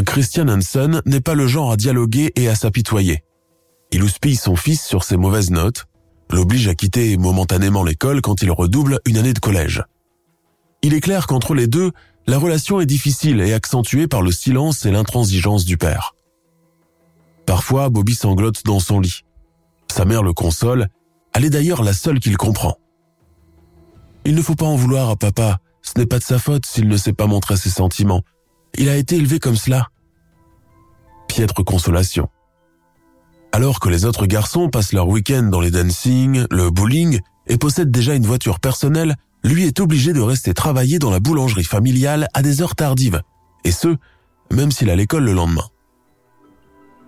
Christian 0.06 0.46
Hansen 0.46 1.02
n'est 1.04 1.20
pas 1.20 1.34
le 1.34 1.48
genre 1.48 1.72
à 1.72 1.76
dialoguer 1.76 2.30
et 2.36 2.48
à 2.48 2.54
s'apitoyer. 2.54 3.24
Il 3.90 4.04
houspille 4.04 4.36
son 4.36 4.54
fils 4.54 4.80
sur 4.80 5.02
ses 5.02 5.16
mauvaises 5.16 5.50
notes, 5.50 5.86
l'oblige 6.30 6.68
à 6.68 6.76
quitter 6.76 7.16
momentanément 7.16 7.82
l'école 7.82 8.20
quand 8.20 8.40
il 8.42 8.52
redouble 8.52 9.00
une 9.04 9.18
année 9.18 9.34
de 9.34 9.40
collège. 9.40 9.82
Il 10.82 10.94
est 10.94 11.00
clair 11.00 11.26
qu'entre 11.26 11.56
les 11.56 11.66
deux, 11.66 11.90
la 12.28 12.38
relation 12.38 12.80
est 12.80 12.86
difficile 12.86 13.40
et 13.40 13.52
accentuée 13.52 14.06
par 14.06 14.22
le 14.22 14.30
silence 14.30 14.86
et 14.86 14.92
l'intransigeance 14.92 15.64
du 15.64 15.76
père. 15.76 16.14
Parfois, 17.46 17.88
Bobby 17.88 18.14
sanglote 18.14 18.64
dans 18.64 18.78
son 18.78 19.00
lit. 19.00 19.24
Sa 19.92 20.04
mère 20.04 20.22
le 20.22 20.32
console, 20.32 20.88
elle 21.34 21.44
est 21.44 21.50
d'ailleurs 21.50 21.82
la 21.82 21.92
seule 21.92 22.20
qu'il 22.20 22.36
comprend. 22.36 22.76
Il 24.24 24.34
ne 24.34 24.42
faut 24.42 24.54
pas 24.54 24.66
en 24.66 24.76
vouloir 24.76 25.10
à 25.10 25.16
papa, 25.16 25.58
ce 25.82 25.98
n'est 25.98 26.06
pas 26.06 26.18
de 26.18 26.24
sa 26.24 26.38
faute 26.38 26.66
s'il 26.66 26.88
ne 26.88 26.96
sait 26.96 27.12
pas 27.12 27.26
montrer 27.26 27.56
ses 27.56 27.70
sentiments. 27.70 28.22
Il 28.76 28.88
a 28.88 28.96
été 28.96 29.16
élevé 29.16 29.38
comme 29.38 29.56
cela. 29.56 29.88
Piètre 31.28 31.64
consolation. 31.64 32.28
Alors 33.52 33.80
que 33.80 33.88
les 33.88 34.04
autres 34.04 34.26
garçons 34.26 34.68
passent 34.68 34.92
leur 34.92 35.08
week-end 35.08 35.44
dans 35.44 35.60
les 35.60 35.70
dancing, 35.70 36.44
le 36.50 36.70
bowling 36.70 37.20
et 37.46 37.56
possèdent 37.56 37.90
déjà 37.90 38.14
une 38.14 38.26
voiture 38.26 38.60
personnelle, 38.60 39.16
lui 39.42 39.64
est 39.64 39.80
obligé 39.80 40.12
de 40.12 40.20
rester 40.20 40.52
travailler 40.52 40.98
dans 40.98 41.10
la 41.10 41.20
boulangerie 41.20 41.64
familiale 41.64 42.28
à 42.34 42.42
des 42.42 42.60
heures 42.60 42.76
tardives, 42.76 43.22
et 43.64 43.72
ce, 43.72 43.96
même 44.52 44.70
s'il 44.70 44.90
a 44.90 44.96
l'école 44.96 45.24
le 45.24 45.32
lendemain. 45.32 45.64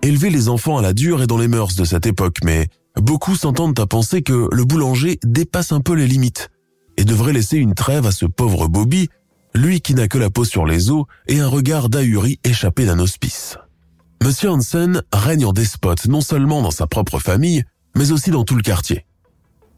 Élever 0.03 0.31
les 0.31 0.49
enfants 0.49 0.79
à 0.79 0.81
la 0.81 0.93
dure 0.93 1.21
est 1.21 1.27
dans 1.27 1.37
les 1.37 1.47
mœurs 1.47 1.75
de 1.75 1.85
cette 1.85 2.07
époque, 2.07 2.37
mais 2.43 2.69
beaucoup 2.99 3.35
s'entendent 3.35 3.79
à 3.79 3.85
penser 3.85 4.23
que 4.23 4.49
le 4.51 4.65
boulanger 4.65 5.19
dépasse 5.23 5.71
un 5.71 5.79
peu 5.79 5.93
les 5.93 6.07
limites 6.07 6.49
et 6.97 7.03
devrait 7.03 7.33
laisser 7.33 7.57
une 7.57 7.75
trêve 7.75 8.07
à 8.07 8.11
ce 8.11 8.25
pauvre 8.25 8.67
Bobby, 8.67 9.09
lui 9.53 9.79
qui 9.79 9.93
n'a 9.93 10.07
que 10.07 10.17
la 10.17 10.31
peau 10.31 10.43
sur 10.43 10.65
les 10.65 10.89
os 10.89 11.05
et 11.27 11.39
un 11.39 11.47
regard 11.47 11.87
d'ahuri 11.87 12.39
échappé 12.43 12.85
d'un 12.85 12.97
hospice. 12.97 13.57
Monsieur 14.23 14.49
Hansen 14.49 15.03
règne 15.13 15.45
en 15.45 15.53
despote 15.53 16.07
non 16.07 16.21
seulement 16.21 16.63
dans 16.63 16.71
sa 16.71 16.87
propre 16.87 17.19
famille, 17.19 17.63
mais 17.95 18.11
aussi 18.11 18.31
dans 18.31 18.43
tout 18.43 18.55
le 18.55 18.63
quartier. 18.63 19.05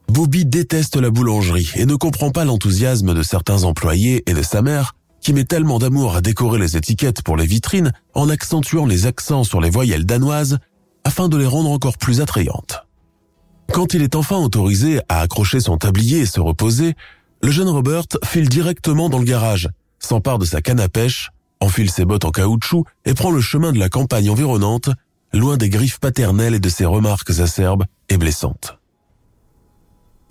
Bobby 0.08 0.46
déteste 0.46 0.96
la 0.96 1.10
boulangerie 1.10 1.72
et 1.76 1.86
ne 1.86 1.96
comprend 1.96 2.32
pas 2.32 2.46
l'enthousiasme 2.46 3.14
de 3.14 3.24
certains 3.24 3.64
employés 3.64 4.24
et 4.26 4.34
de 4.34 4.42
sa 4.42 4.62
mère, 4.62 4.96
qui 5.24 5.34
met 5.34 5.46
tellement 5.46 5.80
d'amour 5.80 6.16
à 6.16 6.22
décorer 6.22 6.60
les 6.60 6.78
étiquettes 6.78 7.22
pour 7.22 7.38
les 7.38 7.46
vitrines 7.46 7.92
en 8.14 8.30
accentuant 8.30 8.86
les 8.86 9.06
accents 9.06 9.44
sur 9.44 9.62
les 9.62 9.70
voyelles 9.70 10.06
danoises 10.06 10.60
afin 11.04 11.30
de 11.30 11.38
les 11.38 11.46
rendre 11.46 11.72
encore 11.72 11.98
plus 11.98 12.22
attrayantes. 12.22 12.86
Quand 13.72 13.94
il 13.94 14.02
est 14.02 14.16
enfin 14.16 14.38
autorisé 14.38 15.00
à 15.10 15.22
accrocher 15.22 15.60
son 15.60 15.78
tablier 15.78 16.20
et 16.20 16.26
se 16.26 16.40
reposer, 16.40 16.94
le 17.42 17.52
jeune 17.52 17.70
Robert 17.70 18.04
file 18.24 18.50
directement 18.50 19.10
dans 19.10 19.20
le 19.20 19.26
garage, 19.26 19.70
s'empare 20.00 20.38
de 20.38 20.46
sa 20.46 20.62
canne 20.62 20.80
à 20.80 20.90
pêche, 20.90 21.32
enfile 21.60 21.90
ses 21.90 22.06
bottes 22.06 22.26
en 22.26 22.32
caoutchouc 22.32 22.86
et 23.06 23.14
prend 23.14 23.32
le 23.32 23.42
chemin 23.42 23.72
de 23.72 23.80
la 23.80 23.90
campagne 23.90 24.30
environnante, 24.30 24.90
loin 25.34 25.58
des 25.58 25.70
griffes 25.70 26.00
paternelles 26.00 26.56
et 26.56 26.60
de 26.60 26.70
ses 26.70 26.86
remarques 26.86 27.40
acerbes 27.40 27.86
et 28.10 28.18
blessantes 28.18 28.78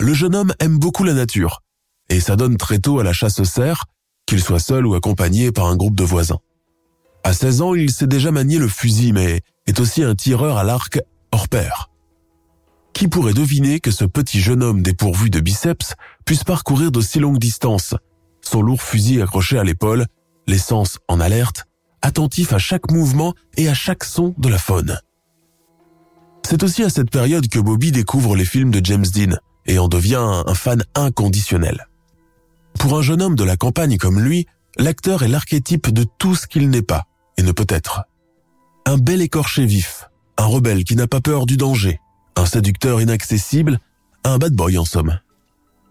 le 0.03 0.13
jeune 0.13 0.35
homme 0.35 0.53
aime 0.59 0.79
beaucoup 0.79 1.05
la 1.05 1.13
nature 1.13 1.61
et 2.09 2.19
s'adonne 2.19 2.57
très 2.57 2.79
tôt 2.79 2.99
à 2.99 3.03
la 3.03 3.13
chasse 3.13 3.39
aux 3.39 3.45
cerfs, 3.45 3.85
qu'il 4.25 4.41
soit 4.41 4.59
seul 4.59 4.85
ou 4.85 4.95
accompagné 4.95 5.51
par 5.51 5.67
un 5.67 5.75
groupe 5.75 5.95
de 5.95 6.03
voisins. 6.03 6.39
À 7.23 7.33
16 7.33 7.61
ans, 7.61 7.73
il 7.73 7.91
sait 7.91 8.07
déjà 8.07 8.31
manier 8.31 8.57
le 8.57 8.67
fusil, 8.67 9.13
mais 9.13 9.41
est 9.65 9.79
aussi 9.79 10.03
un 10.03 10.15
tireur 10.15 10.57
à 10.57 10.63
l'arc 10.63 10.99
hors 11.31 11.47
pair. 11.47 11.89
Qui 12.93 13.07
pourrait 13.07 13.33
deviner 13.33 13.79
que 13.79 13.91
ce 13.91 14.05
petit 14.05 14.39
jeune 14.39 14.61
homme 14.61 14.81
dépourvu 14.81 15.29
de 15.29 15.39
biceps 15.39 15.93
puisse 16.25 16.43
parcourir 16.43 16.91
d'aussi 16.91 17.19
longues 17.19 17.39
distances, 17.39 17.95
son 18.41 18.61
lourd 18.61 18.81
fusil 18.81 19.21
accroché 19.21 19.57
à 19.57 19.63
l'épaule, 19.63 20.05
l'essence 20.47 20.99
en 21.07 21.19
alerte, 21.19 21.65
attentif 22.01 22.53
à 22.53 22.59
chaque 22.59 22.91
mouvement 22.91 23.33
et 23.57 23.69
à 23.69 23.73
chaque 23.73 24.03
son 24.03 24.35
de 24.37 24.49
la 24.49 24.57
faune. 24.57 24.99
C'est 26.45 26.61
aussi 26.61 26.83
à 26.83 26.89
cette 26.89 27.09
période 27.09 27.47
que 27.47 27.59
Bobby 27.59 27.91
découvre 27.91 28.35
les 28.35 28.45
films 28.45 28.71
de 28.71 28.85
James 28.85 29.05
Dean, 29.13 29.37
et 29.65 29.79
en 29.79 29.87
devient 29.87 30.43
un 30.45 30.53
fan 30.53 30.83
inconditionnel. 30.93 31.87
Pour 32.79 32.97
un 32.97 33.01
jeune 33.01 33.21
homme 33.21 33.35
de 33.35 33.43
la 33.43 33.57
campagne 33.57 33.97
comme 33.97 34.19
lui, 34.19 34.47
l'acteur 34.77 35.23
est 35.23 35.27
l'archétype 35.27 35.91
de 35.91 36.05
tout 36.17 36.35
ce 36.35 36.47
qu'il 36.47 36.69
n'est 36.69 36.81
pas 36.81 37.05
et 37.37 37.43
ne 37.43 37.51
peut 37.51 37.67
être. 37.69 38.03
Un 38.85 38.97
bel 38.97 39.21
écorché 39.21 39.65
vif, 39.65 40.09
un 40.37 40.45
rebelle 40.45 40.83
qui 40.83 40.95
n'a 40.95 41.07
pas 41.07 41.21
peur 41.21 41.45
du 41.45 41.57
danger, 41.57 41.99
un 42.35 42.45
séducteur 42.45 43.01
inaccessible, 43.01 43.79
un 44.23 44.37
bad 44.37 44.53
boy 44.53 44.77
en 44.77 44.85
somme. 44.85 45.19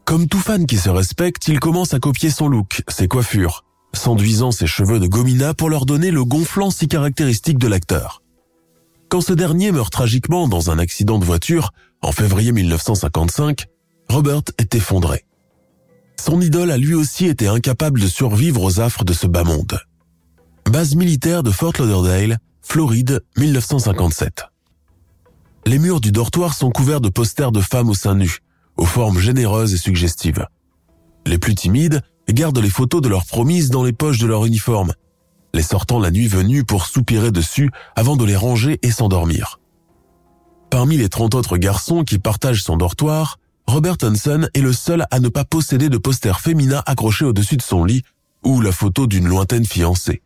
Comme 0.04 0.28
tout 0.28 0.40
fan 0.40 0.66
qui 0.66 0.76
se 0.76 0.90
respecte, 0.90 1.48
il 1.48 1.60
commence 1.60 1.94
à 1.94 2.00
copier 2.00 2.30
son 2.30 2.48
look, 2.48 2.82
ses 2.88 3.08
coiffures, 3.08 3.64
s'enduisant 3.94 4.50
ses 4.50 4.66
cheveux 4.66 4.98
de 4.98 5.06
gomina 5.06 5.54
pour 5.54 5.70
leur 5.70 5.86
donner 5.86 6.10
le 6.10 6.24
gonflant 6.24 6.70
si 6.70 6.88
caractéristique 6.88 7.58
de 7.58 7.68
l'acteur. 7.68 8.22
Quand 9.08 9.20
ce 9.20 9.32
dernier 9.32 9.72
meurt 9.72 9.92
tragiquement 9.92 10.48
dans 10.48 10.70
un 10.70 10.78
accident 10.78 11.18
de 11.18 11.24
voiture 11.24 11.72
en 12.00 12.12
février 12.12 12.50
1955, 12.50 13.66
Robert 14.08 14.42
est 14.58 14.74
effondré. 14.74 15.24
Son 16.24 16.40
idole 16.40 16.70
a 16.70 16.76
lui 16.76 16.94
aussi 16.94 17.26
été 17.26 17.48
incapable 17.48 17.98
de 17.98 18.06
survivre 18.06 18.62
aux 18.62 18.78
affres 18.78 19.04
de 19.04 19.12
ce 19.12 19.26
bas 19.26 19.42
monde. 19.42 19.80
Base 20.70 20.94
militaire 20.94 21.42
de 21.42 21.50
Fort 21.50 21.72
Lauderdale, 21.80 22.38
Floride, 22.62 23.24
1957. 23.36 24.44
Les 25.66 25.80
murs 25.80 26.00
du 26.00 26.12
dortoir 26.12 26.54
sont 26.54 26.70
couverts 26.70 27.00
de 27.00 27.08
posters 27.08 27.50
de 27.50 27.60
femmes 27.60 27.88
au 27.88 27.94
sein 27.94 28.14
nu, 28.14 28.38
aux 28.76 28.84
formes 28.84 29.18
généreuses 29.18 29.74
et 29.74 29.78
suggestives. 29.78 30.46
Les 31.26 31.38
plus 31.38 31.56
timides 31.56 32.02
gardent 32.28 32.60
les 32.60 32.70
photos 32.70 33.02
de 33.02 33.08
leurs 33.08 33.26
promises 33.26 33.70
dans 33.70 33.82
les 33.82 33.92
poches 33.92 34.18
de 34.18 34.28
leur 34.28 34.44
uniforme 34.44 34.92
les 35.54 35.62
sortant 35.62 35.98
la 35.98 36.12
nuit 36.12 36.28
venue 36.28 36.64
pour 36.64 36.86
soupirer 36.86 37.32
dessus 37.32 37.70
avant 37.96 38.16
de 38.16 38.24
les 38.24 38.36
ranger 38.36 38.78
et 38.82 38.92
s'endormir. 38.92 39.58
Parmi 40.70 40.96
les 40.96 41.08
30 41.08 41.34
autres 41.34 41.58
garçons 41.58 42.04
qui 42.04 42.20
partagent 42.20 42.62
son 42.62 42.76
dortoir, 42.76 43.38
Robert 43.72 43.96
Hansen 44.02 44.50
est 44.52 44.60
le 44.60 44.74
seul 44.74 45.06
à 45.10 45.18
ne 45.18 45.30
pas 45.30 45.46
posséder 45.46 45.88
de 45.88 45.96
poster 45.96 46.38
féminin 46.38 46.82
accroché 46.84 47.24
au-dessus 47.24 47.56
de 47.56 47.62
son 47.62 47.86
lit 47.86 48.02
ou 48.44 48.60
la 48.60 48.70
photo 48.70 49.06
d'une 49.06 49.26
lointaine 49.26 49.64
fiancée. 49.64 50.20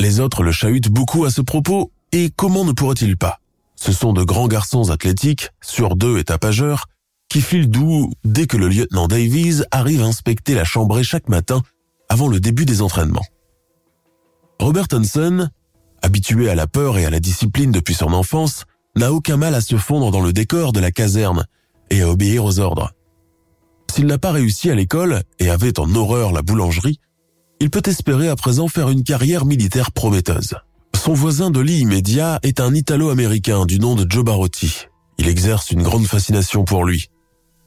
Les 0.00 0.18
autres 0.18 0.42
le 0.42 0.50
chahutent 0.50 0.88
beaucoup 0.88 1.24
à 1.24 1.30
ce 1.30 1.40
propos, 1.40 1.92
et 2.10 2.32
comment 2.34 2.64
ne 2.64 2.72
pourrait-il 2.72 3.16
pas? 3.16 3.38
Ce 3.76 3.92
sont 3.92 4.12
de 4.12 4.24
grands 4.24 4.48
garçons 4.48 4.90
athlétiques, 4.90 5.50
sur 5.60 5.94
deux 5.94 6.18
et 6.18 6.24
tapageurs, 6.24 6.86
qui 7.28 7.42
filent 7.42 7.68
doux 7.68 8.10
dès 8.24 8.48
que 8.48 8.56
le 8.56 8.66
lieutenant 8.66 9.06
Davies 9.06 9.62
arrive 9.70 10.02
à 10.02 10.06
inspecter 10.06 10.56
la 10.56 10.64
chambrée 10.64 11.04
chaque 11.04 11.28
matin 11.28 11.62
avant 12.08 12.26
le 12.26 12.40
début 12.40 12.64
des 12.64 12.82
entraînements. 12.82 13.26
Robert 14.58 14.88
Hansen, 14.92 15.52
habitué 16.02 16.50
à 16.50 16.56
la 16.56 16.66
peur 16.66 16.98
et 16.98 17.06
à 17.06 17.10
la 17.10 17.20
discipline 17.20 17.70
depuis 17.70 17.94
son 17.94 18.12
enfance, 18.12 18.64
n'a 18.96 19.12
aucun 19.12 19.36
mal 19.36 19.54
à 19.54 19.60
se 19.60 19.76
fondre 19.76 20.10
dans 20.10 20.22
le 20.22 20.32
décor 20.32 20.72
de 20.72 20.80
la 20.80 20.90
caserne 20.90 21.46
et 21.90 22.02
à 22.02 22.08
obéir 22.08 22.44
aux 22.44 22.58
ordres. 22.58 22.92
S'il 23.92 24.06
n'a 24.06 24.18
pas 24.18 24.32
réussi 24.32 24.70
à 24.70 24.74
l'école 24.74 25.22
et 25.38 25.50
avait 25.50 25.78
en 25.80 25.94
horreur 25.94 26.32
la 26.32 26.42
boulangerie, 26.42 27.00
il 27.60 27.70
peut 27.70 27.82
espérer 27.86 28.28
à 28.28 28.36
présent 28.36 28.68
faire 28.68 28.90
une 28.90 29.02
carrière 29.02 29.44
militaire 29.44 29.90
prometteuse. 29.92 30.54
Son 30.96 31.14
voisin 31.14 31.50
de 31.50 31.60
lit 31.60 31.80
immédiat 31.80 32.38
est 32.42 32.60
un 32.60 32.74
Italo-américain 32.74 33.66
du 33.66 33.78
nom 33.78 33.94
de 33.94 34.06
Joe 34.08 34.24
Barotti. 34.24 34.86
Il 35.18 35.28
exerce 35.28 35.70
une 35.70 35.82
grande 35.82 36.06
fascination 36.06 36.64
pour 36.64 36.84
lui. 36.84 37.06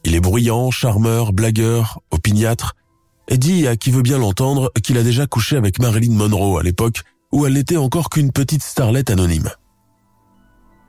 Il 0.04 0.14
est 0.14 0.20
bruyant, 0.20 0.70
charmeur, 0.70 1.32
blagueur, 1.32 2.00
opiniâtre 2.10 2.74
et 3.28 3.38
dit 3.38 3.66
à 3.66 3.76
qui 3.76 3.90
veut 3.90 4.02
bien 4.02 4.18
l'entendre 4.18 4.72
qu'il 4.82 4.98
a 4.98 5.02
déjà 5.02 5.26
couché 5.26 5.56
avec 5.56 5.78
Marilyn 5.78 6.14
Monroe 6.14 6.58
à 6.58 6.62
l'époque 6.62 7.02
où 7.32 7.46
elle 7.46 7.54
n'était 7.54 7.76
encore 7.76 8.10
qu'une 8.10 8.32
petite 8.32 8.62
starlette 8.62 9.10
anonyme. 9.10 9.50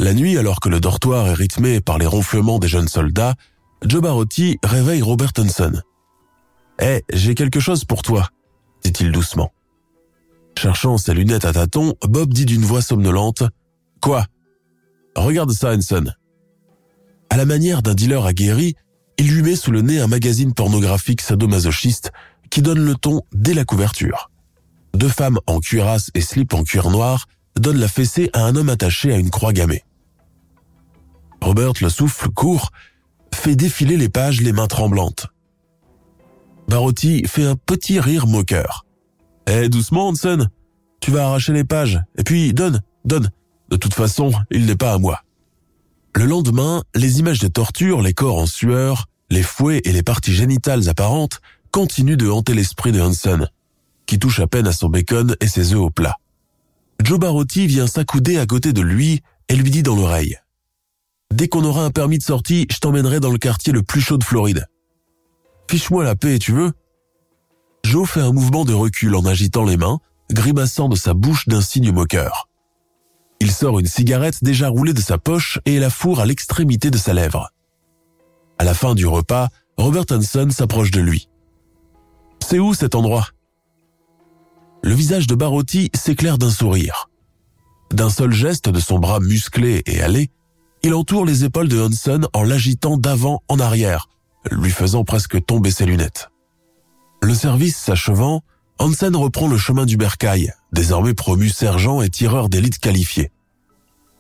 La 0.04 0.14
nuit, 0.14 0.38
alors 0.38 0.60
que 0.60 0.68
le 0.68 0.82
dortoir 0.82 1.28
est 1.28 1.34
rythmé 1.34 1.80
par 1.80 1.98
les 1.98 2.06
ronflements 2.06 2.60
des 2.60 2.68
jeunes 2.68 2.90
soldats, 2.90 3.36
Joe 3.86 4.02
Barotti 4.02 4.60
réveille 4.62 5.02
Robert 5.02 5.32
Hanson. 5.38 5.82
Eh, 6.82 7.04
j'ai 7.14 7.36
quelque 7.36 7.62
chose 7.62 7.86
pour 7.86 8.02
toi, 8.02 8.28
dit-il 8.84 9.14
doucement. 9.14 9.54
Cherchant 10.58 10.98
ses 10.98 11.14
lunettes 11.14 11.46
à 11.46 11.54
tâtons, 11.54 11.94
Bob 12.06 12.34
dit 12.34 12.44
d'une 12.44 12.66
voix 12.66 12.82
somnolente 12.82 13.44
Quoi 14.02 14.26
Regarde 15.16 15.54
ça, 15.54 15.74
Hanson. 15.74 16.12
À 17.30 17.38
la 17.38 17.46
manière 17.46 17.82
d'un 17.82 17.94
dealer 17.94 18.26
aguerri, 18.26 18.76
il 19.18 19.34
lui 19.34 19.42
met 19.42 19.56
sous 19.56 19.72
le 19.72 19.80
nez 19.80 20.02
un 20.02 20.08
magazine 20.08 20.54
pornographique 20.54 21.22
sadomasochiste 21.22 22.12
qui 22.50 22.62
donne 22.62 22.84
le 22.84 22.96
ton 22.96 23.22
dès 23.32 23.54
la 23.54 23.64
couverture. 23.64 24.30
Deux 24.96 25.08
femmes 25.08 25.40
en 25.48 25.62
cuirasse 25.62 26.12
et 26.14 26.20
slip 26.20 26.54
en 26.54 26.64
cuir 26.66 26.90
noir 26.90 27.26
donnent 27.58 27.80
la 27.80 27.88
fessée 27.88 28.30
à 28.34 28.44
un 28.44 28.58
homme 28.58 28.68
attaché 28.68 29.14
à 29.14 29.18
une 29.18 29.30
croix 29.30 29.54
gammée. 29.54 29.86
Robert 31.44 31.74
le 31.82 31.90
souffle 31.90 32.30
court, 32.30 32.72
fait 33.34 33.56
défiler 33.56 33.98
les 33.98 34.10
pages 34.10 34.42
les 34.42 34.54
mains 34.54 34.68
tremblantes. 34.68 35.28
Barotti 36.70 37.28
fait 37.28 37.46
un 37.46 37.56
petit 37.56 38.00
rire 38.00 38.28
moqueur. 38.28 38.86
Eh, 39.48 39.68
doucement, 39.68 40.08
Hansen. 40.08 40.50
Tu 41.02 41.12
vas 41.12 41.28
arracher 41.28 41.52
les 41.52 41.66
pages. 41.66 42.00
Et 42.18 42.24
puis, 42.24 42.54
donne, 42.54 42.82
donne. 43.04 43.30
De 43.70 43.76
toute 43.76 43.94
façon, 43.94 44.32
il 44.52 44.66
n'est 44.66 44.78
pas 44.78 44.94
à 44.94 44.98
moi. 44.98 45.22
Le 46.16 46.26
lendemain, 46.26 46.84
les 46.96 47.20
images 47.20 47.40
de 47.40 47.50
torture, 47.50 48.02
les 48.02 48.14
corps 48.14 48.38
en 48.38 48.46
sueur, 48.46 49.10
les 49.30 49.44
fouets 49.44 49.82
et 49.84 49.92
les 49.92 50.04
parties 50.04 50.34
génitales 50.34 50.88
apparentes 50.88 51.42
continuent 51.72 52.18
de 52.18 52.30
hanter 52.30 52.54
l'esprit 52.54 52.94
de 52.94 53.02
Hansen, 53.02 53.50
qui 54.06 54.18
touche 54.18 54.40
à 54.40 54.48
peine 54.48 54.68
à 54.68 54.72
son 54.72 54.88
bacon 54.88 55.36
et 55.42 55.48
ses 55.48 55.74
œufs 55.74 55.82
au 55.82 55.90
plat. 55.90 56.16
Joe 57.04 57.20
Barotti 57.20 57.68
vient 57.68 57.88
s'accouder 57.88 58.38
à 58.38 58.46
côté 58.46 58.72
de 58.72 58.82
lui 58.82 59.24
et 59.50 59.56
lui 59.56 59.72
dit 59.72 59.84
dans 59.84 59.96
l'oreille. 59.96 60.38
Dès 61.34 61.48
qu'on 61.48 61.66
aura 61.66 61.84
un 61.84 61.90
permis 61.90 62.20
de 62.20 62.24
sortie, 62.24 62.68
je 62.70 62.78
t'emmènerai 62.78 63.20
dans 63.20 63.32
le 63.32 63.40
quartier 63.40 63.74
le 63.74 63.82
plus 63.82 64.02
chaud 64.02 64.20
de 64.20 64.24
Floride. 64.24 64.68
Fiche-moi 65.68 66.04
la 66.04 66.16
paix, 66.16 66.38
tu 66.38 66.52
veux? 66.52 66.74
Joe 67.84 68.08
fait 68.08 68.22
un 68.22 68.32
mouvement 68.32 68.66
de 68.66 68.74
recul 68.74 69.16
en 69.16 69.26
agitant 69.26 69.66
les 69.66 69.76
mains, 69.76 70.00
grimaçant 70.30 70.90
de 70.90 70.96
sa 70.96 71.16
bouche 71.16 71.48
d'un 71.48 71.62
signe 71.62 71.92
moqueur. 71.92 72.50
Il 73.40 73.52
sort 73.52 73.80
une 73.80 73.88
cigarette 73.88 74.44
déjà 74.44 74.70
roulée 74.70 74.94
de 74.94 75.02
sa 75.02 75.18
poche 75.18 75.58
et 75.66 75.80
la 75.80 75.90
fourre 75.90 76.20
à 76.20 76.28
l'extrémité 76.28 76.92
de 76.92 77.00
sa 77.00 77.16
lèvre. 77.16 77.50
À 78.60 78.64
la 78.64 78.76
fin 78.76 78.94
du 78.94 79.08
repas, 79.08 79.50
Robert 79.76 80.06
Hanson 80.12 80.50
s'approche 80.52 80.92
de 80.92 81.02
lui. 81.02 81.30
C'est 82.48 82.60
où 82.60 82.76
cet 82.76 82.94
endroit? 82.94 83.30
Le 84.84 84.94
visage 84.94 85.26
de 85.26 85.34
Barotti 85.34 85.90
s'éclaire 85.96 86.38
d'un 86.38 86.52
sourire. 86.52 87.10
D'un 87.92 88.12
seul 88.12 88.34
geste 88.34 88.70
de 88.70 88.80
son 88.80 89.00
bras 89.00 89.20
musclé 89.20 89.82
et 89.88 90.00
allé, 90.00 90.30
il 90.84 90.94
entoure 90.94 91.26
les 91.26 91.46
épaules 91.46 91.70
de 91.70 91.80
Hanson 91.80 92.28
en 92.34 92.44
l'agitant 92.44 92.98
d'avant 92.98 93.42
en 93.48 93.60
arrière, 93.60 94.10
lui 94.52 94.70
faisant 94.70 95.04
presque 95.04 95.44
tomber 95.46 95.72
ses 95.72 95.86
lunettes. 95.86 96.30
Le 97.22 97.34
service 97.34 97.78
s'achevant, 97.78 98.42
Hansen 98.80 99.16
reprend 99.16 99.48
le 99.48 99.58
chemin 99.58 99.86
du 99.86 99.96
bercail, 99.96 100.52
désormais 100.74 101.14
promu 101.14 101.48
sergent 101.48 102.02
et 102.02 102.10
tireur 102.10 102.50
d'élite 102.50 102.80
qualifié. 102.80 103.32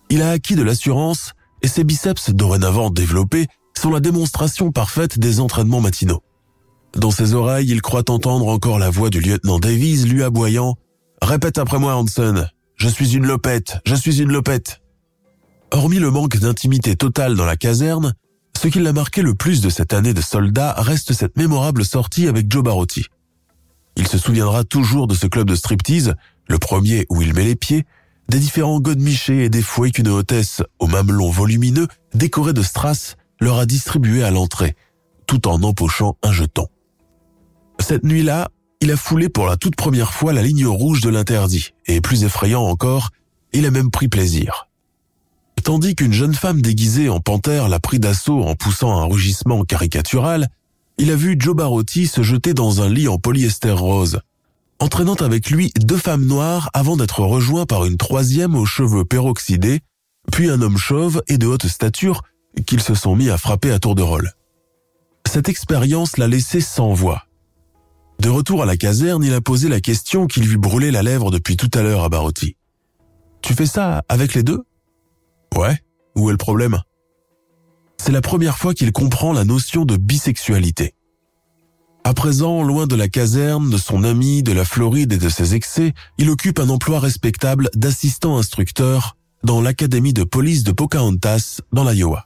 Il 0.10 0.22
a 0.22 0.32
acquis 0.32 0.55
de 0.55 0.63
l'assurance 0.63 1.34
et 1.62 1.67
ses 1.67 1.84
biceps 1.84 2.29
dorénavant 2.29 2.89
développés 2.89 3.48
sont 3.77 3.89
la 3.89 4.00
démonstration 4.00 4.72
parfaite 4.72 5.20
des 5.20 5.39
entraînements 5.39 5.82
matinaux. 5.82 6.24
Dans 6.96 7.12
ses 7.12 7.34
oreilles, 7.34 7.70
il 7.70 7.82
croit 7.82 8.10
entendre 8.10 8.48
encore 8.48 8.79
la 8.79 8.89
voix 8.89 9.10
du 9.10 9.20
lieutenant 9.20 9.60
Davies 9.60 10.05
lui 10.05 10.24
aboyant⁇ 10.24 10.72
Répète 11.27 11.58
après 11.58 11.79
moi, 11.79 11.96
Hansen, 11.96 12.50
je 12.75 12.88
suis 12.88 13.15
une 13.15 13.25
lopette, 13.25 13.79
je 13.86 13.96
suis 13.96 14.22
une 14.22 14.32
lopette!⁇ 14.32 14.79
Hormis 15.73 15.97
le 15.97 16.11
manque 16.11 16.37
d'intimité 16.37 16.95
totale 16.95 17.35
dans 17.35 17.45
la 17.45 17.57
caserne, 17.57 18.13
ce 18.55 18.67
qui 18.67 18.79
l'a 18.79 18.93
marqué 18.93 19.23
le 19.23 19.33
plus 19.33 19.59
de 19.59 19.71
cette 19.71 19.93
année 19.93 20.13
de 20.13 20.21
soldat 20.21 20.75
reste 20.77 21.13
cette 21.13 21.35
mémorable 21.35 21.83
sortie 21.83 22.27
avec 22.27 22.45
Joe 22.51 22.63
Barotti. 22.63 23.07
Il 23.95 24.07
se 24.07 24.19
souviendra 24.19 24.65
toujours 24.65 25.07
de 25.07 25.15
ce 25.15 25.25
club 25.25 25.49
de 25.49 25.55
striptease, 25.55 26.13
le 26.47 26.59
premier 26.59 27.07
où 27.09 27.23
il 27.23 27.33
met 27.33 27.43
les 27.43 27.55
pieds, 27.55 27.85
des 28.29 28.37
différents 28.37 28.79
godemichés 28.79 29.45
et 29.45 29.49
des 29.49 29.63
fouets 29.63 29.89
qu'une 29.89 30.09
hôtesse 30.09 30.61
au 30.77 30.85
mamelon 30.85 31.31
volumineux 31.31 31.87
décoré 32.13 32.53
de 32.53 32.61
strass 32.61 33.15
leur 33.39 33.57
a 33.57 33.65
distribué 33.65 34.23
à 34.23 34.29
l'entrée, 34.29 34.75
tout 35.25 35.47
en 35.47 35.63
empochant 35.63 36.17
un 36.21 36.31
jeton. 36.31 36.67
Cette 37.79 38.03
nuit-là, 38.03 38.49
il 38.79 38.91
a 38.91 38.95
foulé 38.95 39.27
pour 39.27 39.47
la 39.47 39.57
toute 39.57 39.75
première 39.75 40.13
fois 40.13 40.33
la 40.33 40.43
ligne 40.43 40.67
rouge 40.67 41.01
de 41.01 41.09
l'interdit, 41.09 41.71
et 41.88 41.99
plus 41.99 42.25
effrayant 42.25 42.62
encore, 42.62 43.09
il 43.53 43.65
a 43.65 43.71
même 43.71 43.89
pris 43.89 44.07
plaisir. 44.07 44.67
Tandis 45.63 45.95
qu'une 45.95 46.12
jeune 46.12 46.34
femme 46.34 46.62
déguisée 46.62 47.08
en 47.08 47.21
panthère 47.21 47.69
l'a 47.69 47.80
pris 47.80 47.97
d'assaut 47.97 48.43
en 48.43 48.54
poussant 48.54 48.99
un 48.99 49.06
rugissement 49.06 49.63
caricatural, 49.63 50.49
il 50.97 51.10
a 51.10 51.15
vu 51.15 51.38
Joe 51.39 51.56
Barotti 51.56 52.06
se 52.06 52.21
jeter 52.21 52.54
dans 52.54 52.82
un 52.82 52.89
lit 52.89 53.08
en 53.08 53.17
polyester 53.17 53.71
rose, 53.71 54.19
entraînant 54.80 55.15
avec 55.15 55.49
lui 55.49 55.71
deux 55.80 55.97
femmes 55.97 56.26
noires 56.26 56.69
avant 56.73 56.97
d'être 56.97 57.21
rejoint 57.21 57.65
par 57.65 57.86
une 57.86 57.95
troisième 57.95 58.56
aux 58.56 58.65
cheveux 58.65 59.06
peroxydés, 59.06 59.80
puis 60.34 60.49
un 60.49 60.62
homme 60.62 60.78
chauve 60.78 61.23
et 61.28 61.38
de 61.38 61.47
haute 61.47 61.67
stature 61.67 62.23
qu'ils 62.65 62.82
se 62.82 62.93
sont 62.93 63.15
mis 63.15 63.30
à 63.30 63.38
frapper 63.38 63.71
à 63.71 63.80
tour 63.80 63.95
de 63.95 64.04
rôle. 64.04 64.32
Cette 65.26 65.47
expérience 65.47 66.17
l'a 66.17 66.28
laissé 66.28 66.60
sans 66.60 66.93
voix. 66.93 67.23
De 68.19 68.28
retour 68.28 68.62
à 68.62 68.65
la 68.65 68.76
caserne, 68.76 69.23
il 69.23 69.34
a 69.34 69.39
posé 69.39 69.69
la 69.69 69.80
question 69.80 70.28
qui 70.28 70.41
lui 70.41 70.58
brûlait 70.58 70.91
la 70.91 71.04
lèvre 71.04 71.32
depuis 71.32 71.56
tout 71.56 71.71
à 71.73 71.82
l'heure 71.82 72.04
à 72.04 72.10
Barotti. 72.10 72.58
Tu 73.41 73.54
fais 73.54 73.65
ça 73.65 74.04
avec 74.10 74.34
les 74.34 74.43
deux? 74.43 74.63
Ouais, 75.55 75.77
où 76.15 76.29
est 76.29 76.33
le 76.33 76.37
problème? 76.37 76.81
C'est 77.97 78.11
la 78.11 78.21
première 78.21 78.57
fois 78.57 78.73
qu'il 78.73 78.91
comprend 78.91 79.33
la 79.33 79.43
notion 79.43 79.85
de 79.85 79.97
bisexualité. 79.97 80.93
À 82.03 82.13
présent, 82.13 82.63
loin 82.63 82.85
de 82.85 82.95
la 82.95 83.07
caserne, 83.07 83.69
de 83.69 83.77
son 83.77 84.03
ami, 84.03 84.43
de 84.43 84.51
la 84.51 84.65
Floride 84.65 85.13
et 85.13 85.17
de 85.17 85.29
ses 85.29 85.55
excès, 85.55 85.93
il 86.17 86.29
occupe 86.29 86.59
un 86.59 86.69
emploi 86.69 86.99
respectable 86.99 87.69
d'assistant 87.75 88.37
instructeur 88.37 89.15
dans 89.43 89.61
l'académie 89.61 90.13
de 90.13 90.23
police 90.23 90.63
de 90.63 90.71
Pocahontas, 90.71 91.61
dans 91.71 91.89
l'Iowa. 91.89 92.25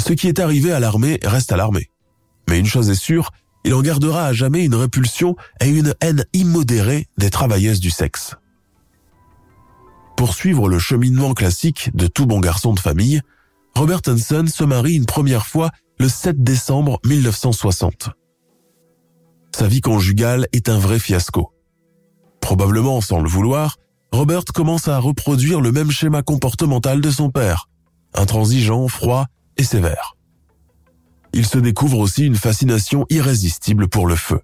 Ce 0.00 0.12
qui 0.12 0.28
est 0.28 0.40
arrivé 0.40 0.72
à 0.72 0.80
l'armée 0.80 1.20
reste 1.22 1.52
à 1.52 1.56
l'armée. 1.56 1.90
Mais 2.48 2.58
une 2.58 2.66
chose 2.66 2.90
est 2.90 2.94
sûre, 2.94 3.30
il 3.64 3.74
en 3.74 3.82
gardera 3.82 4.26
à 4.26 4.32
jamais 4.32 4.64
une 4.64 4.74
répulsion 4.74 5.36
et 5.60 5.68
une 5.68 5.94
haine 6.00 6.24
immodérée 6.32 7.06
des 7.18 7.30
travailleuses 7.30 7.80
du 7.80 7.90
sexe. 7.90 8.34
Pour 10.18 10.34
suivre 10.34 10.68
le 10.68 10.80
cheminement 10.80 11.32
classique 11.32 11.90
de 11.94 12.08
tout 12.08 12.26
bon 12.26 12.40
garçon 12.40 12.74
de 12.74 12.80
famille, 12.80 13.22
Robert 13.76 14.00
Hansen 14.08 14.48
se 14.48 14.64
marie 14.64 14.96
une 14.96 15.06
première 15.06 15.46
fois 15.46 15.70
le 16.00 16.08
7 16.08 16.42
décembre 16.42 16.98
1960. 17.06 18.10
Sa 19.54 19.68
vie 19.68 19.80
conjugale 19.80 20.48
est 20.50 20.68
un 20.68 20.78
vrai 20.80 20.98
fiasco. 20.98 21.52
Probablement 22.40 23.00
sans 23.00 23.20
le 23.20 23.28
vouloir, 23.28 23.76
Robert 24.10 24.42
commence 24.52 24.88
à 24.88 24.98
reproduire 24.98 25.60
le 25.60 25.70
même 25.70 25.92
schéma 25.92 26.22
comportemental 26.22 27.00
de 27.00 27.10
son 27.12 27.30
père, 27.30 27.68
intransigeant, 28.12 28.88
froid 28.88 29.26
et 29.56 29.62
sévère. 29.62 30.16
Il 31.32 31.46
se 31.46 31.58
découvre 31.58 32.00
aussi 32.00 32.26
une 32.26 32.34
fascination 32.34 33.06
irrésistible 33.08 33.86
pour 33.86 34.08
le 34.08 34.16
feu. 34.16 34.40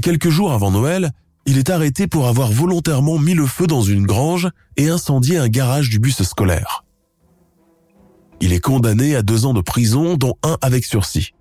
Quelques 0.00 0.30
jours 0.30 0.54
avant 0.54 0.70
Noël, 0.70 1.12
il 1.46 1.58
est 1.58 1.70
arrêté 1.70 2.06
pour 2.08 2.26
avoir 2.26 2.50
volontairement 2.50 3.18
mis 3.18 3.34
le 3.34 3.46
feu 3.46 3.66
dans 3.66 3.82
une 3.82 4.04
grange 4.04 4.48
et 4.76 4.88
incendié 4.88 5.38
un 5.38 5.48
garage 5.48 5.88
du 5.88 5.98
bus 5.98 6.22
scolaire. 6.22 6.84
Il 8.40 8.52
est 8.52 8.60
condamné 8.60 9.16
à 9.16 9.22
deux 9.22 9.46
ans 9.46 9.54
de 9.54 9.60
prison, 9.60 10.16
dont 10.16 10.34
un 10.42 10.58
avec 10.60 10.84
sursis. 10.84 11.32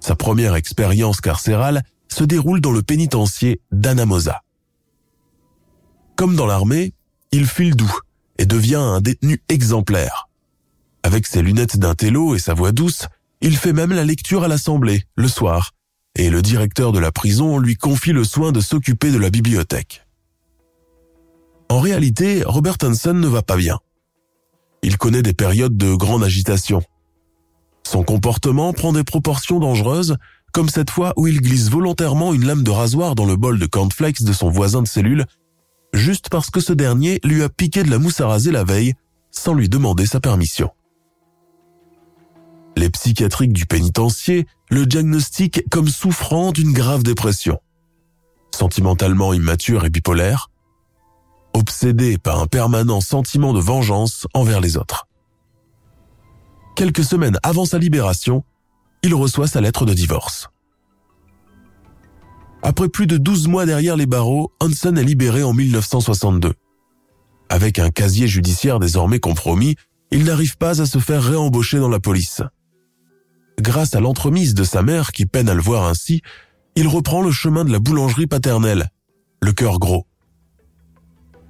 Sa 0.00 0.16
première 0.16 0.54
expérience 0.54 1.20
carcérale 1.20 1.82
se 2.08 2.24
déroule 2.24 2.60
dans 2.60 2.72
le 2.72 2.82
pénitencier 2.82 3.60
d'Anamosa. 3.72 4.42
Comme 6.16 6.36
dans 6.36 6.46
l'armée, 6.46 6.92
il 7.32 7.46
file 7.46 7.76
doux 7.76 7.98
et 8.38 8.46
devient 8.46 8.76
un 8.76 9.00
détenu 9.00 9.40
exemplaire. 9.48 10.28
Avec 11.02 11.26
ses 11.26 11.42
lunettes 11.42 11.78
d'intello 11.78 12.34
et 12.34 12.38
sa 12.38 12.54
voix 12.54 12.72
douce, 12.72 13.06
il 13.40 13.56
fait 13.56 13.72
même 13.72 13.92
la 13.92 14.04
lecture 14.04 14.42
à 14.42 14.48
l'assemblée, 14.48 15.04
le 15.14 15.28
soir, 15.28 15.72
et 16.18 16.30
le 16.30 16.42
directeur 16.42 16.90
de 16.90 16.98
la 16.98 17.12
prison 17.12 17.58
lui 17.58 17.76
confie 17.76 18.12
le 18.12 18.24
soin 18.24 18.50
de 18.50 18.60
s'occuper 18.60 19.12
de 19.12 19.18
la 19.18 19.30
bibliothèque. 19.30 20.04
En 21.70 21.80
réalité, 21.80 22.42
Robert 22.44 22.76
Hansen 22.82 23.18
ne 23.18 23.28
va 23.28 23.42
pas 23.42 23.56
bien. 23.56 23.78
Il 24.82 24.98
connaît 24.98 25.22
des 25.22 25.32
périodes 25.32 25.76
de 25.76 25.94
grande 25.94 26.24
agitation. 26.24 26.82
Son 27.86 28.02
comportement 28.02 28.72
prend 28.72 28.92
des 28.92 29.04
proportions 29.04 29.60
dangereuses, 29.60 30.16
comme 30.52 30.68
cette 30.68 30.90
fois 30.90 31.12
où 31.16 31.28
il 31.28 31.40
glisse 31.40 31.70
volontairement 31.70 32.34
une 32.34 32.46
lame 32.46 32.64
de 32.64 32.70
rasoir 32.70 33.14
dans 33.14 33.26
le 33.26 33.36
bol 33.36 33.58
de 33.58 33.66
cornflakes 33.66 34.22
de 34.22 34.32
son 34.32 34.50
voisin 34.50 34.82
de 34.82 34.88
cellule, 34.88 35.24
juste 35.92 36.30
parce 36.30 36.50
que 36.50 36.60
ce 36.60 36.72
dernier 36.72 37.20
lui 37.22 37.42
a 37.42 37.48
piqué 37.48 37.84
de 37.84 37.90
la 37.90 37.98
mousse 37.98 38.20
à 38.20 38.26
raser 38.26 38.50
la 38.50 38.64
veille, 38.64 38.94
sans 39.30 39.54
lui 39.54 39.68
demander 39.68 40.06
sa 40.06 40.20
permission. 40.20 40.70
Les 42.76 42.90
psychiatriques 42.90 43.52
du 43.52 43.66
pénitencier 43.66 44.46
le 44.70 44.86
diagnostiquent 44.86 45.64
comme 45.70 45.88
souffrant 45.88 46.52
d'une 46.52 46.72
grave 46.72 47.02
dépression. 47.02 47.58
Sentimentalement 48.54 49.32
immature 49.32 49.84
et 49.84 49.90
bipolaire, 49.90 50.50
obsédé 51.54 52.18
par 52.18 52.40
un 52.40 52.46
permanent 52.46 53.00
sentiment 53.00 53.52
de 53.52 53.60
vengeance 53.60 54.26
envers 54.34 54.60
les 54.60 54.76
autres. 54.76 55.06
Quelques 56.76 57.04
semaines 57.04 57.38
avant 57.42 57.64
sa 57.64 57.78
libération, 57.78 58.44
il 59.02 59.14
reçoit 59.14 59.48
sa 59.48 59.60
lettre 59.60 59.84
de 59.84 59.94
divorce. 59.94 60.48
Après 62.62 62.88
plus 62.88 63.06
de 63.06 63.16
12 63.16 63.48
mois 63.48 63.66
derrière 63.66 63.96
les 63.96 64.06
barreaux, 64.06 64.52
Hansen 64.60 64.98
est 64.98 65.04
libéré 65.04 65.42
en 65.42 65.52
1962. 65.52 66.54
Avec 67.48 67.78
un 67.78 67.90
casier 67.90 68.26
judiciaire 68.26 68.78
désormais 68.78 69.20
compromis, 69.20 69.76
il 70.10 70.24
n'arrive 70.24 70.56
pas 70.56 70.80
à 70.80 70.86
se 70.86 70.98
faire 70.98 71.22
réembaucher 71.22 71.78
dans 71.78 71.88
la 71.88 72.00
police. 72.00 72.42
Grâce 73.60 73.94
à 73.94 74.00
l'entremise 74.00 74.54
de 74.54 74.64
sa 74.64 74.82
mère 74.82 75.12
qui 75.12 75.26
peine 75.26 75.48
à 75.48 75.54
le 75.54 75.62
voir 75.62 75.84
ainsi, 75.86 76.22
il 76.76 76.86
reprend 76.86 77.22
le 77.22 77.32
chemin 77.32 77.64
de 77.64 77.72
la 77.72 77.80
boulangerie 77.80 78.28
paternelle, 78.28 78.90
le 79.42 79.52
cœur 79.52 79.78
gros. 79.78 80.06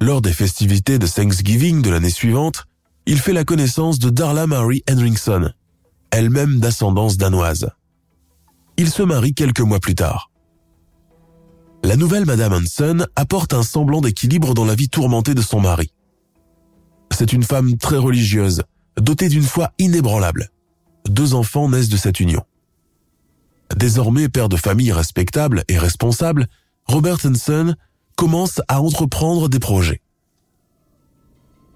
Lors 0.01 0.21
des 0.21 0.33
festivités 0.33 0.97
de 0.97 1.05
Thanksgiving 1.05 1.81
de 1.81 1.89
l'année 1.89 2.09
suivante, 2.09 2.65
il 3.05 3.19
fait 3.19 3.33
la 3.33 3.43
connaissance 3.43 3.99
de 3.99 4.09
Darla 4.09 4.47
Mary 4.47 4.83
Henriksen, 4.89 5.53
elle-même 6.11 6.59
d'ascendance 6.59 7.17
danoise. 7.17 7.69
Il 8.77 8.89
se 8.89 9.03
marie 9.03 9.33
quelques 9.33 9.59
mois 9.59 9.79
plus 9.79 9.95
tard. 9.95 10.31
La 11.83 11.95
nouvelle 11.95 12.25
Madame 12.25 12.53
Hansen 12.53 13.05
apporte 13.15 13.53
un 13.53 13.63
semblant 13.63 14.01
d'équilibre 14.01 14.53
dans 14.53 14.65
la 14.65 14.75
vie 14.75 14.89
tourmentée 14.89 15.35
de 15.35 15.41
son 15.41 15.59
mari. 15.59 15.93
C'est 17.11 17.33
une 17.33 17.43
femme 17.43 17.77
très 17.77 17.97
religieuse, 17.97 18.63
dotée 18.97 19.29
d'une 19.29 19.43
foi 19.43 19.71
inébranlable. 19.77 20.49
Deux 21.09 21.33
enfants 21.33 21.69
naissent 21.69 21.89
de 21.89 21.97
cette 21.97 22.19
union. 22.19 22.43
Désormais 23.75 24.29
père 24.29 24.47
de 24.47 24.57
famille 24.57 24.91
respectable 24.91 25.63
et 25.67 25.77
responsable, 25.77 26.47
Robert 26.85 27.17
Hansen 27.25 27.75
commence 28.15 28.61
à 28.67 28.81
entreprendre 28.81 29.49
des 29.49 29.59
projets. 29.59 30.01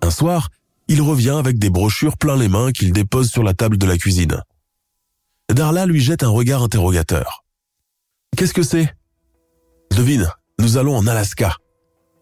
Un 0.02 0.12
soir, 0.12 0.50
il 0.88 1.02
revient 1.02 1.36
avec 1.38 1.58
des 1.58 1.70
brochures 1.70 2.18
plein 2.18 2.36
les 2.36 2.48
mains 2.48 2.72
qu'il 2.72 2.94
dépose 2.94 3.30
sur 3.30 3.44
la 3.44 3.54
table 3.54 3.78
de 3.78 3.88
la 3.88 3.98
cuisine. 3.98 4.42
Darla 5.50 5.86
lui 5.86 6.02
jette 6.02 6.24
un 6.24 6.30
regard 6.30 6.64
interrogateur. 6.64 7.44
Qu'est-ce 8.36 8.54
que 8.54 8.64
c'est? 8.64 8.94
Devine, 9.92 10.30
nous 10.60 10.78
allons 10.78 10.96
en 10.96 11.08
Alaska. 11.08 11.58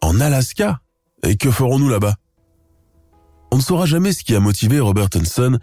En 0.02 0.20
Alaska? 0.20 0.82
Et 1.24 1.38
que 1.38 1.52
ferons-nous 1.52 1.90
là-bas? 1.90 2.16
On 3.52 3.58
ne 3.58 3.62
saura 3.62 3.86
jamais 3.86 4.14
ce 4.14 4.24
qui 4.24 4.36
a 4.36 4.40
motivé 4.40 4.80
Robert 4.80 5.10
Hansen 5.16 5.60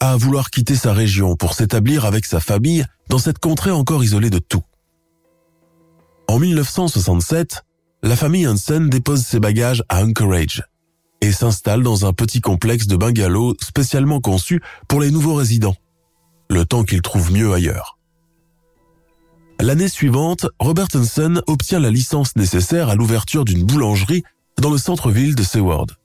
à 0.00 0.16
vouloir 0.16 0.50
quitter 0.50 0.76
sa 0.76 0.92
région 0.92 1.36
pour 1.36 1.54
s'établir 1.54 2.04
avec 2.04 2.24
sa 2.24 2.40
famille 2.40 2.84
dans 3.08 3.18
cette 3.18 3.38
contrée 3.38 3.70
encore 3.70 4.04
isolée 4.04 4.30
de 4.30 4.38
tout. 4.38 4.62
En 6.28 6.38
1967, 6.38 7.64
la 8.02 8.16
famille 8.16 8.46
Hansen 8.46 8.88
dépose 8.88 9.22
ses 9.22 9.40
bagages 9.40 9.82
à 9.88 10.04
Anchorage 10.04 10.62
et 11.20 11.32
s'installe 11.32 11.82
dans 11.82 12.06
un 12.06 12.12
petit 12.12 12.40
complexe 12.40 12.86
de 12.86 12.96
bungalows 12.96 13.56
spécialement 13.60 14.20
conçu 14.20 14.62
pour 14.86 15.00
les 15.00 15.10
nouveaux 15.10 15.34
résidents, 15.34 15.76
le 16.48 16.64
temps 16.64 16.84
qu'ils 16.84 17.02
trouvent 17.02 17.32
mieux 17.32 17.52
ailleurs. 17.52 17.98
L'année 19.60 19.88
suivante, 19.88 20.46
Robert 20.60 20.86
Hansen 20.94 21.42
obtient 21.48 21.80
la 21.80 21.90
licence 21.90 22.36
nécessaire 22.36 22.88
à 22.88 22.94
l'ouverture 22.94 23.44
d'une 23.44 23.64
boulangerie 23.64 24.22
dans 24.60 24.70
le 24.70 24.78
centre-ville 24.78 25.34
de 25.34 25.42
Seward. 25.42 25.97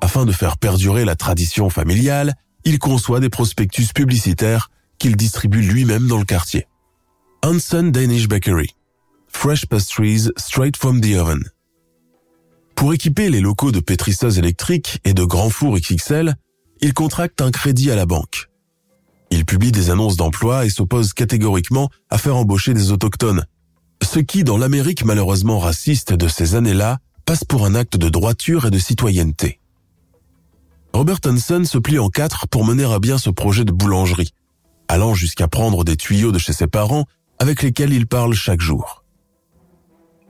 Afin 0.00 0.24
de 0.24 0.32
faire 0.32 0.58
perdurer 0.58 1.04
la 1.04 1.16
tradition 1.16 1.70
familiale, 1.70 2.34
il 2.64 2.78
conçoit 2.78 3.20
des 3.20 3.28
prospectus 3.28 3.92
publicitaires 3.92 4.70
qu'il 4.98 5.16
distribue 5.16 5.62
lui-même 5.62 6.06
dans 6.06 6.18
le 6.18 6.24
quartier. 6.24 6.66
Hansen 7.44 7.92
Danish 7.92 8.28
Bakery. 8.28 8.74
Fresh 9.28 9.66
pastries 9.66 10.30
straight 10.36 10.76
from 10.76 11.00
the 11.00 11.14
oven. 11.16 11.44
Pour 12.74 12.94
équiper 12.94 13.28
les 13.28 13.40
locaux 13.40 13.72
de 13.72 13.80
pétrisseuses 13.80 14.38
électriques 14.38 15.00
et 15.04 15.14
de 15.14 15.24
grands 15.24 15.50
fours 15.50 15.76
XXL, 15.78 16.36
il 16.80 16.94
contracte 16.94 17.40
un 17.40 17.50
crédit 17.50 17.90
à 17.90 17.96
la 17.96 18.06
banque. 18.06 18.48
Il 19.30 19.44
publie 19.44 19.72
des 19.72 19.90
annonces 19.90 20.16
d'emploi 20.16 20.64
et 20.64 20.70
s'oppose 20.70 21.12
catégoriquement 21.12 21.90
à 22.08 22.18
faire 22.18 22.36
embaucher 22.36 22.74
des 22.74 22.92
autochtones, 22.92 23.44
ce 24.02 24.20
qui, 24.20 24.44
dans 24.44 24.58
l'Amérique 24.58 25.04
malheureusement 25.04 25.58
raciste 25.58 26.12
de 26.12 26.28
ces 26.28 26.54
années-là, 26.54 26.98
passe 27.26 27.44
pour 27.44 27.66
un 27.66 27.74
acte 27.74 27.96
de 27.96 28.08
droiture 28.08 28.66
et 28.66 28.70
de 28.70 28.78
citoyenneté. 28.78 29.57
Robert 30.98 31.20
Hansen 31.24 31.64
se 31.64 31.78
plie 31.78 32.00
en 32.00 32.08
quatre 32.08 32.48
pour 32.48 32.64
mener 32.64 32.82
à 32.82 32.98
bien 32.98 33.18
ce 33.18 33.30
projet 33.30 33.64
de 33.64 33.70
boulangerie, 33.70 34.32
allant 34.88 35.14
jusqu'à 35.14 35.46
prendre 35.46 35.84
des 35.84 35.96
tuyaux 35.96 36.32
de 36.32 36.40
chez 36.40 36.52
ses 36.52 36.66
parents 36.66 37.04
avec 37.38 37.62
lesquels 37.62 37.92
il 37.92 38.08
parle 38.08 38.34
chaque 38.34 38.60
jour. 38.60 39.04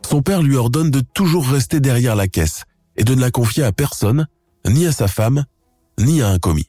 Son 0.07 0.21
père 0.21 0.43
lui 0.43 0.57
ordonne 0.57 0.91
de 0.91 1.01
toujours 1.01 1.49
rester 1.49 1.81
derrière 1.81 2.15
la 2.15 2.29
caisse 2.29 2.65
et 2.97 3.05
de 3.05 3.15
ne 3.15 3.21
la 3.23 3.31
confier 3.31 3.65
à 3.65 3.73
personne, 3.73 4.27
ni 4.67 4.85
à 4.85 4.93
sa 4.93 5.09
femme, 5.09 5.47
ni 5.99 6.21
à 6.21 6.29
un 6.29 6.39
commis. 6.39 6.69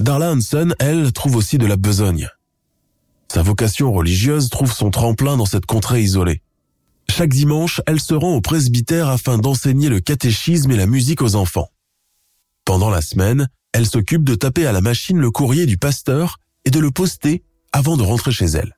Darla 0.00 0.32
Hansen, 0.32 0.74
elle, 0.80 1.12
trouve 1.12 1.36
aussi 1.36 1.56
de 1.56 1.66
la 1.66 1.76
besogne. 1.76 2.28
Sa 3.32 3.42
vocation 3.42 3.92
religieuse 3.92 4.50
trouve 4.50 4.72
son 4.72 4.90
tremplin 4.90 5.36
dans 5.36 5.46
cette 5.46 5.66
contrée 5.66 6.02
isolée. 6.02 6.42
Chaque 7.08 7.32
dimanche, 7.32 7.80
elle 7.86 8.00
se 8.00 8.14
rend 8.14 8.34
au 8.34 8.40
presbytère 8.40 9.08
afin 9.08 9.38
d'enseigner 9.38 9.88
le 9.88 10.00
catéchisme 10.00 10.72
et 10.72 10.76
la 10.76 10.86
musique 10.86 11.22
aux 11.22 11.36
enfants. 11.36 11.68
Pendant 12.64 12.90
la 12.90 13.02
semaine, 13.02 13.48
elle 13.72 13.86
s'occupe 13.86 14.24
de 14.24 14.34
taper 14.34 14.66
à 14.66 14.72
la 14.72 14.80
machine 14.80 15.18
le 15.18 15.30
courrier 15.30 15.66
du 15.66 15.76
pasteur 15.76 16.38
et 16.64 16.70
de 16.70 16.80
le 16.80 16.90
poster 16.90 17.42
avant 17.72 17.96
de 17.96 18.02
rentrer 18.02 18.32
chez 18.32 18.46
elle. 18.46 18.76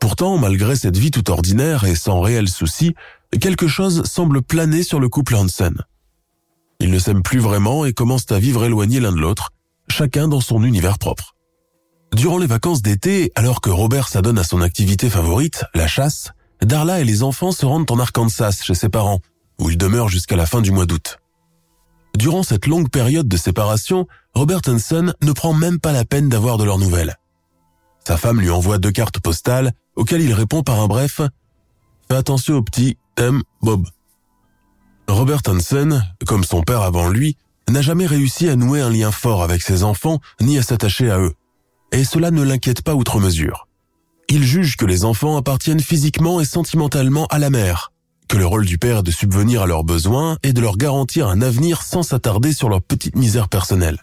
Pourtant, 0.00 0.38
malgré 0.38 0.76
cette 0.76 0.96
vie 0.96 1.10
tout 1.10 1.30
ordinaire 1.30 1.84
et 1.84 1.94
sans 1.96 2.20
réel 2.20 2.48
souci, 2.48 2.94
quelque 3.40 3.66
chose 3.66 4.04
semble 4.04 4.42
planer 4.42 4.82
sur 4.82 5.00
le 5.00 5.08
couple 5.08 5.34
Hansen. 5.34 5.74
Ils 6.78 6.90
ne 6.90 6.98
s'aiment 6.98 7.22
plus 7.22 7.38
vraiment 7.38 7.84
et 7.84 7.92
commencent 7.92 8.30
à 8.30 8.38
vivre 8.38 8.64
éloignés 8.64 9.00
l'un 9.00 9.12
de 9.12 9.18
l'autre, 9.18 9.50
chacun 9.88 10.28
dans 10.28 10.40
son 10.40 10.62
univers 10.62 10.98
propre. 10.98 11.34
Durant 12.14 12.38
les 12.38 12.46
vacances 12.46 12.82
d'été, 12.82 13.32
alors 13.34 13.60
que 13.60 13.70
Robert 13.70 14.08
s'adonne 14.08 14.38
à 14.38 14.44
son 14.44 14.60
activité 14.60 15.10
favorite, 15.10 15.64
la 15.74 15.88
chasse, 15.88 16.30
Darla 16.62 17.00
et 17.00 17.04
les 17.04 17.22
enfants 17.22 17.52
se 17.52 17.66
rendent 17.66 17.90
en 17.90 17.98
Arkansas 17.98 18.60
chez 18.62 18.74
ses 18.74 18.88
parents, 18.88 19.20
où 19.58 19.70
ils 19.70 19.78
demeurent 19.78 20.08
jusqu'à 20.08 20.36
la 20.36 20.46
fin 20.46 20.60
du 20.60 20.70
mois 20.70 20.86
d'août. 20.86 21.18
Durant 22.16 22.42
cette 22.42 22.66
longue 22.66 22.88
période 22.88 23.28
de 23.28 23.36
séparation, 23.36 24.06
Robert 24.34 24.62
Hansen 24.66 25.12
ne 25.22 25.32
prend 25.32 25.52
même 25.52 25.78
pas 25.78 25.92
la 25.92 26.06
peine 26.06 26.30
d'avoir 26.30 26.56
de 26.56 26.64
leurs 26.64 26.78
nouvelles. 26.78 27.16
Sa 28.06 28.16
femme 28.16 28.40
lui 28.40 28.48
envoie 28.48 28.78
deux 28.78 28.90
cartes 28.90 29.20
postales 29.20 29.72
auxquelles 29.96 30.22
il 30.22 30.32
répond 30.32 30.62
par 30.62 30.80
un 30.80 30.86
bref⁇ 30.86 31.20
Fais 32.08 32.16
attention 32.16 32.54
au 32.54 32.62
petit, 32.62 32.96
M. 33.18 33.42
Bob⁇ 33.60 33.86
Robert 35.08 35.42
Hansen, 35.46 36.02
comme 36.26 36.44
son 36.44 36.62
père 36.62 36.80
avant 36.80 37.10
lui, 37.10 37.36
n'a 37.68 37.82
jamais 37.82 38.06
réussi 38.06 38.48
à 38.48 38.56
nouer 38.56 38.80
un 38.80 38.90
lien 38.90 39.10
fort 39.10 39.42
avec 39.42 39.60
ses 39.60 39.82
enfants 39.82 40.20
ni 40.40 40.56
à 40.56 40.62
s'attacher 40.62 41.10
à 41.10 41.18
eux. 41.18 41.34
Et 41.92 42.04
cela 42.04 42.30
ne 42.30 42.42
l'inquiète 42.42 42.82
pas 42.82 42.94
outre 42.94 43.20
mesure. 43.20 43.68
Il 44.30 44.42
juge 44.42 44.76
que 44.76 44.86
les 44.86 45.04
enfants 45.04 45.36
appartiennent 45.36 45.80
physiquement 45.80 46.40
et 46.40 46.46
sentimentalement 46.46 47.26
à 47.26 47.38
la 47.38 47.50
mère, 47.50 47.92
que 48.28 48.36
le 48.36 48.46
rôle 48.46 48.64
du 48.66 48.78
père 48.78 48.98
est 48.98 49.02
de 49.02 49.10
subvenir 49.10 49.62
à 49.62 49.66
leurs 49.66 49.84
besoins 49.84 50.36
et 50.42 50.52
de 50.52 50.60
leur 50.60 50.76
garantir 50.76 51.28
un 51.28 51.42
avenir 51.42 51.82
sans 51.82 52.02
s'attarder 52.02 52.52
sur 52.52 52.68
leur 52.68 52.82
petite 52.82 53.16
misère 53.16 53.48
personnelle. 53.48 54.02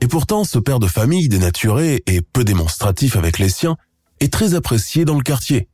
Et 0.00 0.06
pourtant, 0.06 0.44
ce 0.44 0.58
père 0.58 0.78
de 0.78 0.86
famille 0.86 1.28
dénaturé 1.28 2.02
et 2.06 2.22
peu 2.22 2.44
démonstratif 2.44 3.16
avec 3.16 3.38
les 3.38 3.50
siens 3.50 3.76
est 4.20 4.32
très 4.32 4.54
apprécié 4.54 5.04
dans 5.04 5.16
le 5.16 5.22
quartier, 5.22 5.68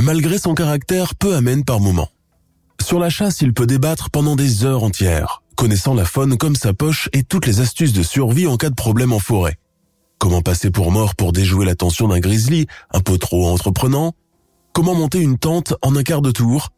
malgré 0.00 0.38
son 0.38 0.54
caractère 0.54 1.14
peu 1.14 1.34
amène 1.34 1.64
par 1.64 1.80
moments. 1.80 2.10
Sur 2.82 2.98
la 2.98 3.10
chasse, 3.10 3.40
il 3.40 3.52
peut 3.52 3.66
débattre 3.66 4.10
pendant 4.10 4.36
des 4.36 4.64
heures 4.64 4.84
entières, 4.84 5.42
connaissant 5.56 5.94
la 5.94 6.04
faune 6.04 6.36
comme 6.38 6.56
sa 6.56 6.72
poche 6.72 7.08
et 7.12 7.22
toutes 7.22 7.46
les 7.46 7.60
astuces 7.60 7.92
de 7.92 8.02
survie 8.02 8.46
en 8.46 8.56
cas 8.56 8.70
de 8.70 8.74
problème 8.74 9.12
en 9.12 9.18
forêt. 9.18 9.56
Comment 10.18 10.40
passer 10.40 10.70
pour 10.70 10.90
mort 10.90 11.14
pour 11.14 11.32
déjouer 11.32 11.66
l'attention 11.66 12.08
d'un 12.08 12.20
grizzly, 12.20 12.66
un 12.92 13.00
peu 13.00 13.18
trop 13.18 13.48
entreprenant 13.48 14.14
Comment 14.76 14.94
monter 14.94 15.22
une 15.22 15.38
tente 15.38 15.72
en 15.80 15.96
un 15.96 16.02
quart 16.02 16.20
de 16.20 16.30
tour? 16.30 16.68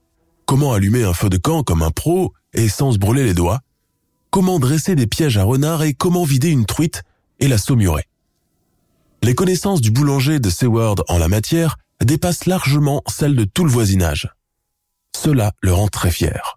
Comment 0.47 0.73
allumer 0.73 1.03
un 1.03 1.13
feu 1.13 1.29
de 1.29 1.37
camp 1.37 1.65
comme 1.65 1.83
un 1.83 1.91
pro 1.91 2.33
et 2.53 2.69
sans 2.69 2.93
se 2.93 2.99
brûler 2.99 3.25
les 3.25 3.35
doigts? 3.35 3.59
Comment 4.31 4.61
dresser 4.61 4.95
des 4.95 5.09
pièges 5.09 5.37
à 5.37 5.43
renards 5.43 5.83
et 5.83 5.95
comment 5.95 6.23
vider 6.23 6.49
une 6.49 6.65
truite 6.65 7.03
et 7.41 7.49
la 7.49 7.59
saumurer? 7.59 8.05
Les 9.25 9.35
connaissances 9.35 9.81
du 9.81 9.91
boulanger 9.91 10.39
de 10.39 10.49
Seward 10.49 11.03
en 11.09 11.19
la 11.19 11.27
matière 11.27 11.77
dépassent 12.01 12.47
largement 12.47 13.03
celles 13.09 13.35
de 13.35 13.43
tout 13.43 13.65
le 13.65 13.71
voisinage. 13.73 14.33
Cela 15.17 15.51
le 15.61 15.73
rend 15.73 15.89
très 15.89 16.13
fier. 16.13 16.57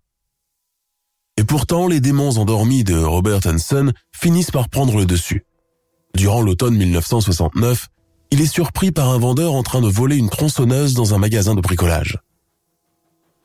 Et 1.37 1.43
pourtant, 1.43 1.87
les 1.87 2.01
démons 2.01 2.37
endormis 2.37 2.83
de 2.83 2.95
Robert 2.95 3.47
Hansen 3.47 3.93
finissent 4.11 4.51
par 4.51 4.69
prendre 4.69 4.95
le 4.95 5.07
dessus. 5.07 5.43
Durant 6.13 6.43
l'automne 6.43 6.77
1969, 6.77 7.87
il 8.31 8.41
est 8.41 8.51
surpris 8.51 8.91
par 8.91 9.09
un 9.09 9.17
vendeur 9.19 9.53
en 9.53 9.63
train 9.63 9.81
de 9.81 9.87
voler 9.87 10.15
une 10.15 10.29
tronçonneuse 10.29 10.93
dans 10.93 11.13
un 11.13 11.17
magasin 11.17 11.53
de 11.53 11.61
bricolage. 11.61 12.19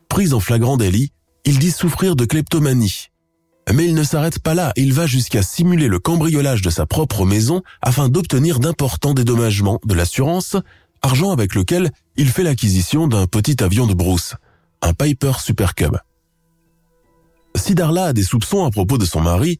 Pris 0.09 0.33
en 0.33 0.41
flagrant 0.41 0.77
délit, 0.77 1.11
il 1.45 1.59
dit 1.59 1.73
souffrir 1.73 2.17
de 2.17 2.25
kleptomanie. 2.25 3.09
Mais 3.73 3.85
il 3.85 3.95
ne 3.95 4.05
s'arrête 4.05 4.39
pas 4.39 4.55
là, 4.55 4.73
il 4.77 4.93
va 4.93 5.07
jusqu'à 5.07 5.43
simuler 5.43 5.89
le 5.89 5.99
cambriolage 5.99 6.63
de 6.63 6.71
sa 6.71 6.87
propre 6.87 7.25
maison 7.25 7.63
afin 7.83 8.09
d'obtenir 8.09 8.61
d'importants 8.61 9.13
dédommagements 9.13 9.81
de 9.85 9.95
l'assurance, 9.95 10.57
argent 11.03 11.33
avec 11.33 11.55
lequel 11.55 11.91
il 12.17 12.29
fait 12.29 12.45
l'acquisition 12.45 13.09
d'un 13.09 13.27
petit 13.27 13.63
avion 13.63 13.89
de 13.89 13.95
brousse, 13.95 14.35
un 14.83 14.95
Piper 14.95 15.33
Super 15.41 15.75
Cub. 15.75 15.97
Si 17.57 17.75
Darla 17.75 18.07
a 18.07 18.13
des 18.13 18.23
soupçons 18.23 18.65
à 18.65 18.71
propos 18.71 18.99
de 18.99 19.05
son 19.05 19.21
mari, 19.21 19.59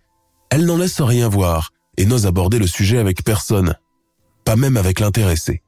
elle 0.51 0.67
n'en 0.67 0.77
laisse 0.77 1.01
rien 1.01 1.29
voir 1.29 1.73
et 1.97 2.07
n'ose 2.07 2.27
aborder 2.27 2.59
le 2.61 2.67
sujet 2.69 2.99
avec 2.99 3.25
personne, 3.25 3.75
pas 4.47 4.57
même 4.57 4.77
avec 4.77 5.01
l'intéressé. 5.01 5.61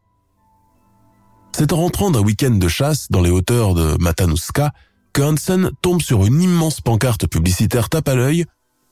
C'est 1.55 1.73
en 1.73 1.77
rentrant 1.77 2.13
d'un 2.13 2.21
week-end 2.21 2.53
de 2.53 2.69
chasse 2.69 3.11
dans 3.11 3.21
les 3.21 3.31
hauteurs 3.31 3.75
de 3.75 3.97
Matanuska 4.01 4.73
que 5.13 5.21
Hansen 5.21 5.73
tombe 5.83 6.01
sur 6.01 6.25
une 6.25 6.41
immense 6.41 6.81
pancarte 6.81 7.27
publicitaire 7.27 7.89
tape 7.89 8.09
à 8.09 8.15
l'œil, 8.15 8.45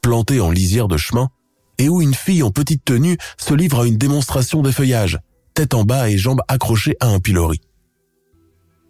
plantée 0.02 0.40
en 0.40 0.50
lisière 0.50 0.88
de 0.88 0.96
chemin, 0.96 1.28
et 1.78 1.88
où 1.88 2.02
une 2.02 2.14
fille 2.14 2.42
en 2.42 2.50
petite 2.50 2.84
tenue 2.84 3.16
se 3.38 3.54
livre 3.54 3.82
à 3.82 3.86
une 3.86 3.96
démonstration 3.96 4.60
d'effeuillage, 4.60 5.20
tête 5.54 5.72
en 5.72 5.84
bas 5.84 6.10
et 6.10 6.18
jambes 6.18 6.42
accrochées 6.48 6.96
à 6.98 7.06
un 7.06 7.20
pilori. 7.20 7.60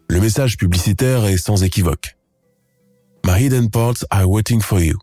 Le 0.08 0.20
message 0.20 0.56
publicitaire 0.56 1.26
est 1.26 1.36
sans 1.36 1.62
équivoque. 1.62 2.16
My 3.26 3.44
hidden 3.44 3.68
parts 3.68 4.06
are 4.10 4.30
waiting 4.30 4.62
for 4.62 4.80
you. 4.80 4.96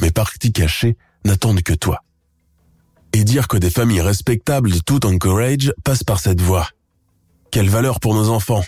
Mes 0.00 0.12
parties 0.12 0.52
cachées 0.52 0.96
n'attendent 1.24 1.62
que 1.62 1.72
toi. 1.72 2.04
Et 3.12 3.24
dire 3.24 3.48
que 3.48 3.56
des 3.56 3.70
familles 3.70 4.00
respectables 4.00 4.70
de 4.70 4.78
tout 4.78 5.04
Anchorage 5.04 5.72
passent 5.84 6.04
par 6.04 6.20
cette 6.20 6.40
voie. 6.40 6.68
Quelle 7.50 7.68
valeur 7.68 8.00
pour 8.00 8.14
nos 8.14 8.28
enfants 8.28 8.64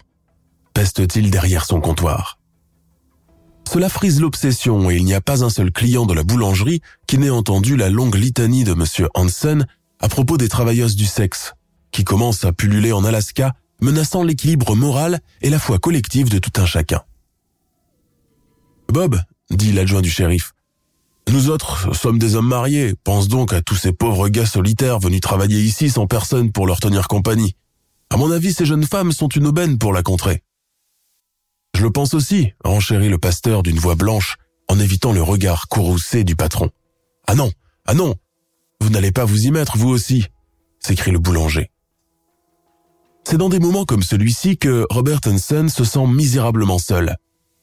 peste-t-il 0.75 1.31
derrière 1.31 1.65
son 1.65 1.81
comptoir 1.81 2.39
Cela 3.71 3.89
frise 3.89 4.21
l'obsession 4.21 4.91
et 4.91 4.97
il 4.97 5.05
n'y 5.05 5.15
a 5.15 5.21
pas 5.21 5.45
un 5.45 5.51
seul 5.51 5.71
client 5.71 6.07
de 6.07 6.15
la 6.15 6.25
boulangerie 6.25 6.81
qui 7.07 7.19
n'ait 7.19 7.31
entendu 7.31 7.77
la 7.77 7.91
longue 7.91 8.15
litanie 8.15 8.65
de 8.65 8.73
M. 8.73 9.09
Hansen 9.15 9.67
à 10.01 10.09
propos 10.09 10.37
des 10.37 10.49
travailleuses 10.49 10.97
du 10.97 11.07
sexe, 11.07 11.55
qui 11.93 12.05
commencent 12.05 12.45
à 12.45 12.53
pulluler 12.53 12.93
en 12.93 13.05
Alaska, 13.05 13.55
menaçant 13.81 14.25
l'équilibre 14.25 14.75
moral 14.75 15.21
et 15.43 15.51
la 15.51 15.59
foi 15.59 15.79
collective 15.79 16.29
de 16.29 16.39
tout 16.39 16.61
un 16.61 16.67
chacun. 16.67 17.03
Bob, 18.89 19.21
dit 19.51 19.73
l'adjoint 19.73 20.03
du 20.03 20.11
shérif, 20.11 20.53
nous 21.31 21.51
autres 21.51 21.95
sommes 21.95 22.19
des 22.19 22.35
hommes 22.37 22.49
mariés, 22.49 22.95
pense 23.05 23.29
donc 23.29 23.53
à 23.53 23.63
tous 23.63 23.77
ces 23.77 23.93
pauvres 23.93 24.29
gars 24.29 24.47
solitaires 24.47 24.99
venus 24.99 25.21
travailler 25.21 25.61
ici 25.61 25.89
sans 25.89 26.07
personne 26.07 26.53
pour 26.53 26.67
leur 26.67 26.81
tenir 26.81 27.09
compagnie. 27.09 27.57
À 28.11 28.17
mon 28.17 28.31
avis, 28.31 28.53
ces 28.53 28.67
jeunes 28.67 28.87
femmes 28.87 29.13
sont 29.13 29.29
une 29.29 29.47
aubaine 29.47 29.79
pour 29.79 29.93
la 29.93 30.03
contrée. 30.03 30.43
Je 31.75 31.83
le 31.83 31.91
pense 31.91 32.13
aussi, 32.13 32.53
renchérit 32.65 33.09
le 33.09 33.19
pasteur 33.19 33.63
d'une 33.63 33.79
voix 33.79 33.95
blanche 33.95 34.37
en 34.69 34.79
évitant 34.79 35.13
le 35.13 35.23
regard 35.23 35.69
courroucé 35.69 36.25
du 36.25 36.37
patron. 36.37 36.71
Ah 37.27 37.35
non, 37.35 37.51
ah 37.87 37.95
non, 37.95 38.15
vous 38.81 38.91
n'allez 38.91 39.13
pas 39.13 39.25
vous 39.25 39.47
y 39.47 39.51
mettre, 39.51 39.79
vous 39.79 39.89
aussi, 39.89 40.27
s'écrie 40.81 41.13
le 41.13 41.19
boulanger. 41.19 41.71
C'est 43.25 43.39
dans 43.39 43.49
des 43.49 43.61
moments 43.61 43.85
comme 43.85 44.03
celui-ci 44.03 44.59
que 44.59 44.87
Robert 44.91 45.21
Hansen 45.27 45.69
se 45.69 45.85
sent 45.85 46.07
misérablement 46.07 46.79
seul 46.79 47.17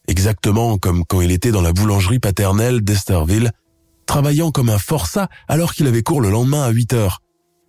exactement 0.09 0.79
comme 0.79 1.05
quand 1.05 1.21
il 1.21 1.31
était 1.31 1.51
dans 1.51 1.61
la 1.61 1.71
boulangerie 1.71 2.19
paternelle 2.19 2.81
d'Esterville, 2.81 3.51
travaillant 4.07 4.51
comme 4.51 4.69
un 4.69 4.79
forçat 4.79 5.29
alors 5.47 5.73
qu'il 5.73 5.85
avait 5.85 6.01
cours 6.01 6.19
le 6.19 6.31
lendemain 6.31 6.63
à 6.63 6.71
8 6.71 6.93
heures, 6.93 7.21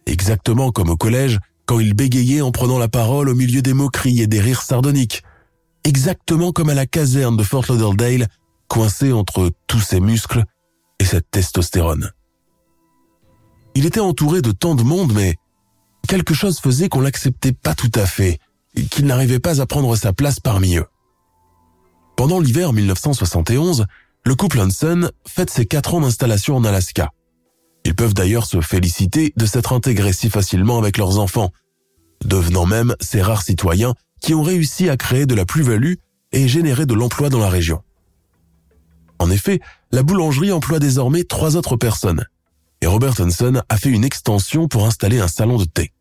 exactement 0.07 0.73
comme 0.73 0.89
au 0.89 0.97
collège 0.97 1.39
quand 1.67 1.79
il 1.79 1.95
bégayait 1.95 2.41
en 2.41 2.51
prenant 2.51 2.79
la 2.79 2.89
parole 2.89 3.29
au 3.29 3.35
milieu 3.35 3.61
des 3.61 3.75
moqueries 3.75 4.23
et 4.23 4.27
des 4.27 4.41
rires 4.41 4.63
sardoniques, 4.63 5.23
exactement 5.85 6.51
comme 6.51 6.71
à 6.71 6.75
la 6.75 6.87
caserne 6.87 7.37
de 7.37 7.43
Fort 7.43 7.67
Lauderdale, 7.69 8.27
coincé 8.69 9.13
entre 9.13 9.53
tous 9.67 9.81
ses 9.81 10.01
muscles 10.01 10.45
et 10.99 11.05
cette 11.05 11.31
testostérone. 11.31 12.11
Il 13.75 13.85
était 13.85 14.01
entouré 14.01 14.41
de 14.41 14.51
tant 14.51 14.75
de 14.75 14.83
monde, 14.83 15.13
mais 15.15 15.37
quelque 16.09 16.35
chose 16.35 16.59
faisait 16.59 16.89
qu'on 16.89 17.01
l'acceptait 17.01 17.53
pas 17.53 17.75
tout 17.75 17.93
à 17.95 18.07
fait, 18.07 18.39
qu'il 18.91 19.05
n'arrivait 19.05 19.41
pas 19.41 19.61
à 19.61 19.67
prendre 19.67 19.95
sa 19.95 20.15
place 20.15 20.41
parmi 20.41 20.77
eux. 20.77 20.87
Pendant 22.21 22.39
l'hiver 22.39 22.75
1971, 22.75 23.87
le 24.27 24.35
couple 24.35 24.61
Hansen 24.61 25.11
fête 25.27 25.49
ses 25.49 25.65
quatre 25.65 25.95
ans 25.95 26.03
d'installation 26.03 26.55
en 26.55 26.65
Alaska. 26.65 27.13
Ils 27.87 27.95
peuvent 27.95 28.13
d'ailleurs 28.13 28.45
se 28.45 28.61
féliciter 28.61 29.33
de 29.39 29.47
s'être 29.47 29.73
intégrés 29.73 30.13
si 30.13 30.29
facilement 30.29 30.77
avec 30.77 30.99
leurs 30.99 31.19
enfants, 31.19 31.51
devenant 32.23 32.67
même 32.67 32.95
ces 33.01 33.23
rares 33.23 33.41
citoyens 33.41 33.95
qui 34.21 34.35
ont 34.35 34.43
réussi 34.43 34.91
à 34.91 34.99
créer 34.99 35.25
de 35.25 35.35
la 35.35 35.47
plus-value 35.47 35.95
et 36.33 36.47
générer 36.47 36.85
de 36.85 36.93
l'emploi 36.93 37.31
dans 37.31 37.39
la 37.39 37.49
région. 37.49 37.81
En 39.19 39.31
effet, 39.31 39.61
la 39.91 40.03
boulangerie 40.03 40.53
emploie 40.53 40.79
désormais 40.79 41.25
trois 41.25 41.57
autres 41.57 41.79
personnes, 41.79 42.27
et 42.83 42.87
Robert 42.87 43.19
Hansen 43.19 43.63
a 43.67 43.77
fait 43.79 43.89
une 43.89 44.05
extension 44.05 44.69
pour 44.69 44.85
installer 44.85 45.21
un 45.21 45.29
salon 45.29 45.57
de 45.57 45.65
thé. 45.65 45.95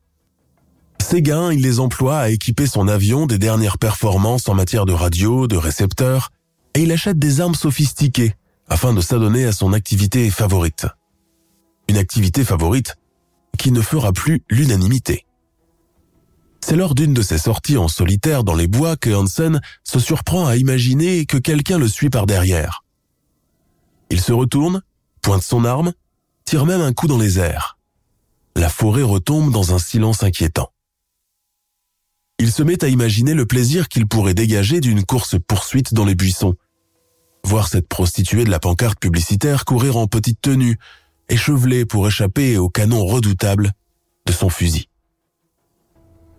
Ces 1.02 1.24
gains, 1.24 1.52
il 1.52 1.62
les 1.62 1.80
emploie 1.80 2.20
à 2.20 2.30
équiper 2.30 2.68
son 2.68 2.88
avion 2.88 3.26
des 3.26 3.40
dernières 3.40 3.80
performances 3.80 4.48
en 4.48 4.54
matière 4.54 4.86
de 4.86 4.94
radio, 4.94 5.48
de 5.48 5.58
récepteurs, 5.58 6.32
et 6.76 6.84
il 6.84 6.92
achète 6.92 7.18
des 7.18 7.42
armes 7.42 7.56
sophistiquées 7.56 8.36
afin 8.68 8.94
de 8.94 9.02
s'adonner 9.02 9.46
à 9.46 9.52
son 9.52 9.74
activité 9.74 10.30
favorite. 10.30 10.86
Une 11.88 11.98
activité 11.98 12.44
favorite 12.44 12.98
qui 13.58 13.72
ne 13.72 13.82
fera 13.82 14.14
plus 14.14 14.44
l'unanimité. 14.52 15.26
C'est 16.62 16.76
lors 16.76 16.94
d'une 16.94 17.16
de 17.16 17.24
ses 17.24 17.40
sorties 17.40 17.78
en 17.78 17.88
solitaire 17.88 18.44
dans 18.44 18.54
les 18.54 18.68
bois 18.68 18.96
que 18.96 19.10
Hansen 19.10 19.62
se 19.84 20.00
surprend 20.00 20.46
à 20.46 20.58
imaginer 20.58 21.26
que 21.26 21.38
quelqu'un 21.38 21.80
le 21.80 21.88
suit 21.88 22.12
par 22.12 22.28
derrière. 22.28 22.84
Il 24.12 24.22
se 24.22 24.34
retourne, 24.34 24.84
pointe 25.22 25.42
son 25.42 25.66
arme, 25.66 25.94
tire 26.46 26.68
même 26.68 26.82
un 26.82 26.94
coup 26.94 27.08
dans 27.08 27.18
les 27.18 27.40
airs. 27.40 27.80
La 28.56 28.70
forêt 28.70 29.02
retombe 29.02 29.52
dans 29.52 29.74
un 29.74 29.80
silence 29.80 30.22
inquiétant 30.22 30.70
il 32.40 32.52
se 32.52 32.64
met 32.64 32.84
à 32.84 32.88
imaginer 32.88 33.34
le 33.34 33.46
plaisir 33.46 33.90
qu'il 33.90 34.08
pourrait 34.08 34.34
dégager 34.34 34.80
d'une 34.80 35.04
course-poursuite 35.04 35.94
dans 35.94 36.06
les 36.06 36.16
buissons. 36.16 36.56
Voir 37.44 37.68
cette 37.68 37.88
prostituée 37.88 38.46
de 38.46 38.50
la 38.50 38.60
pancarte 38.60 39.00
publicitaire 39.00 39.66
courir 39.66 39.98
en 39.98 40.08
petite 40.08 40.42
tenue, 40.42 40.78
échevelée 41.28 41.86
pour 41.86 42.08
échapper 42.08 42.58
au 42.58 42.70
canon 42.70 43.06
redoutable 43.06 43.72
de 44.26 44.32
son 44.32 44.50
fusil. 44.50 44.88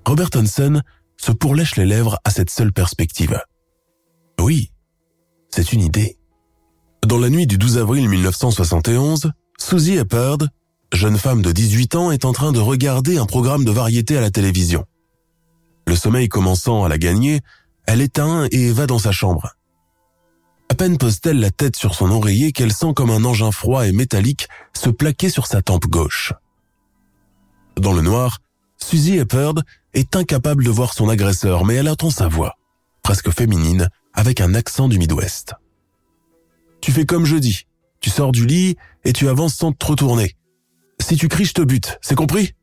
Robert 0.07 0.31
Hansen 0.35 0.83
se 1.19 1.33
pourlèche 1.33 1.77
les 1.77 1.87
lèvres 1.87 2.19
à 2.25 2.31
cette 2.31 2.51
seule 2.51 2.73
perspective. 2.73 3.39
Oui, 4.41 4.73
c'est 5.51 5.73
une 5.73 5.83
idée. 5.83 6.17
Dans 7.07 7.19
la 7.19 7.29
nuit 7.29 7.47
du 7.47 7.59
12 7.59 7.79
avril 7.79 8.09
1971, 8.09 9.33
Susie 9.59 9.97
Eppard, 9.97 10.39
jeune 10.93 11.19
femme 11.19 11.43
de 11.43 11.53
18 11.53 11.95
ans, 11.95 12.11
est 12.11 12.25
en 12.25 12.33
train 12.33 12.53
de 12.53 12.59
regarder 12.59 13.19
un 13.19 13.27
programme 13.27 13.65
de 13.65 13.71
variété 13.71 14.17
à 14.17 14.23
la 14.23 14.31
télévision. 14.31 14.87
Le 15.91 15.97
sommeil 15.97 16.29
commençant 16.29 16.85
à 16.85 16.89
la 16.89 16.99
gagner, 16.99 17.41
elle 17.85 18.01
éteint 18.01 18.47
et 18.53 18.71
va 18.71 18.87
dans 18.87 19.01
sa 19.01 19.11
chambre. 19.11 19.57
À 20.69 20.77
peine 20.77 20.99
pose-t-elle 20.99 21.41
la 21.41 21.51
tête 21.51 21.75
sur 21.75 21.97
son 21.97 22.13
oreiller 22.13 22.53
qu'elle 22.53 22.73
sent 22.73 22.93
comme 22.95 23.11
un 23.11 23.25
engin 23.25 23.51
froid 23.51 23.89
et 23.89 23.91
métallique 23.91 24.47
se 24.73 24.89
plaquer 24.89 25.31
sur 25.31 25.49
sa 25.49 25.63
tempe 25.63 25.87
gauche. 25.87 26.33
Dans 27.77 27.93
le 27.93 28.03
noir, 28.03 28.39
Suzy 28.77 29.19
Eppard 29.19 29.57
est 29.93 30.15
incapable 30.15 30.63
de 30.63 30.71
voir 30.71 30.95
son 30.95 31.09
agresseur, 31.09 31.65
mais 31.65 31.75
elle 31.75 31.89
entend 31.89 32.11
sa 32.11 32.29
voix, 32.29 32.55
presque 33.03 33.33
féminine, 33.33 33.89
avec 34.15 34.41
un 34.41 34.55
accent 34.55 34.87
du 34.87 34.97
Midwest. 34.97 35.55
Tu 36.81 36.93
fais 36.93 37.05
comme 37.05 37.25
je 37.25 37.35
dis. 37.35 37.67
Tu 38.01 38.11
sors 38.11 38.31
du 38.31 38.47
lit 38.47 38.77
et 39.03 39.13
tu 39.13 39.29
avances 39.29 39.57
sans 39.57 39.73
te 39.73 39.87
retourner. 39.87 40.37
Si 41.01 41.17
tu 41.17 41.27
cries, 41.27 41.47
je 41.47 41.55
te 41.55 41.63
bute. 41.63 41.99
C'est 42.01 42.15
compris? 42.15 42.55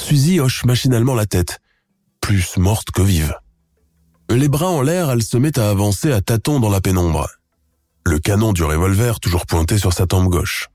Suzy 0.00 0.40
hoche 0.40 0.64
machinalement 0.64 1.14
la 1.14 1.26
tête, 1.26 1.60
plus 2.20 2.56
morte 2.58 2.90
que 2.90 3.02
vive. 3.02 3.34
Les 4.30 4.48
bras 4.48 4.68
en 4.68 4.82
l'air, 4.82 5.10
elle 5.10 5.22
se 5.22 5.36
met 5.36 5.58
à 5.58 5.70
avancer 5.70 6.12
à 6.12 6.20
tâtons 6.20 6.60
dans 6.60 6.68
la 6.68 6.80
pénombre. 6.80 7.28
Le 8.04 8.18
canon 8.18 8.52
du 8.52 8.62
revolver 8.62 9.20
toujours 9.20 9.46
pointé 9.46 9.78
sur 9.78 9.92
sa 9.92 10.06
tempe 10.06 10.28
gauche. 10.28 10.68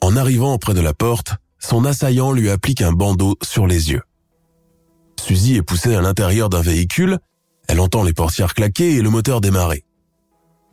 En 0.00 0.16
arrivant 0.16 0.58
près 0.58 0.74
de 0.74 0.80
la 0.80 0.94
porte, 0.94 1.34
son 1.58 1.84
assaillant 1.84 2.32
lui 2.32 2.50
applique 2.50 2.82
un 2.82 2.92
bandeau 2.92 3.36
sur 3.42 3.66
les 3.66 3.90
yeux. 3.90 4.02
Suzy 5.20 5.56
est 5.56 5.62
poussée 5.62 5.94
à 5.94 6.00
l'intérieur 6.00 6.48
d'un 6.48 6.62
véhicule, 6.62 7.18
elle 7.68 7.80
entend 7.80 8.02
les 8.02 8.14
portières 8.14 8.54
claquer 8.54 8.96
et 8.96 9.02
le 9.02 9.10
moteur 9.10 9.40
démarrer. 9.40 9.84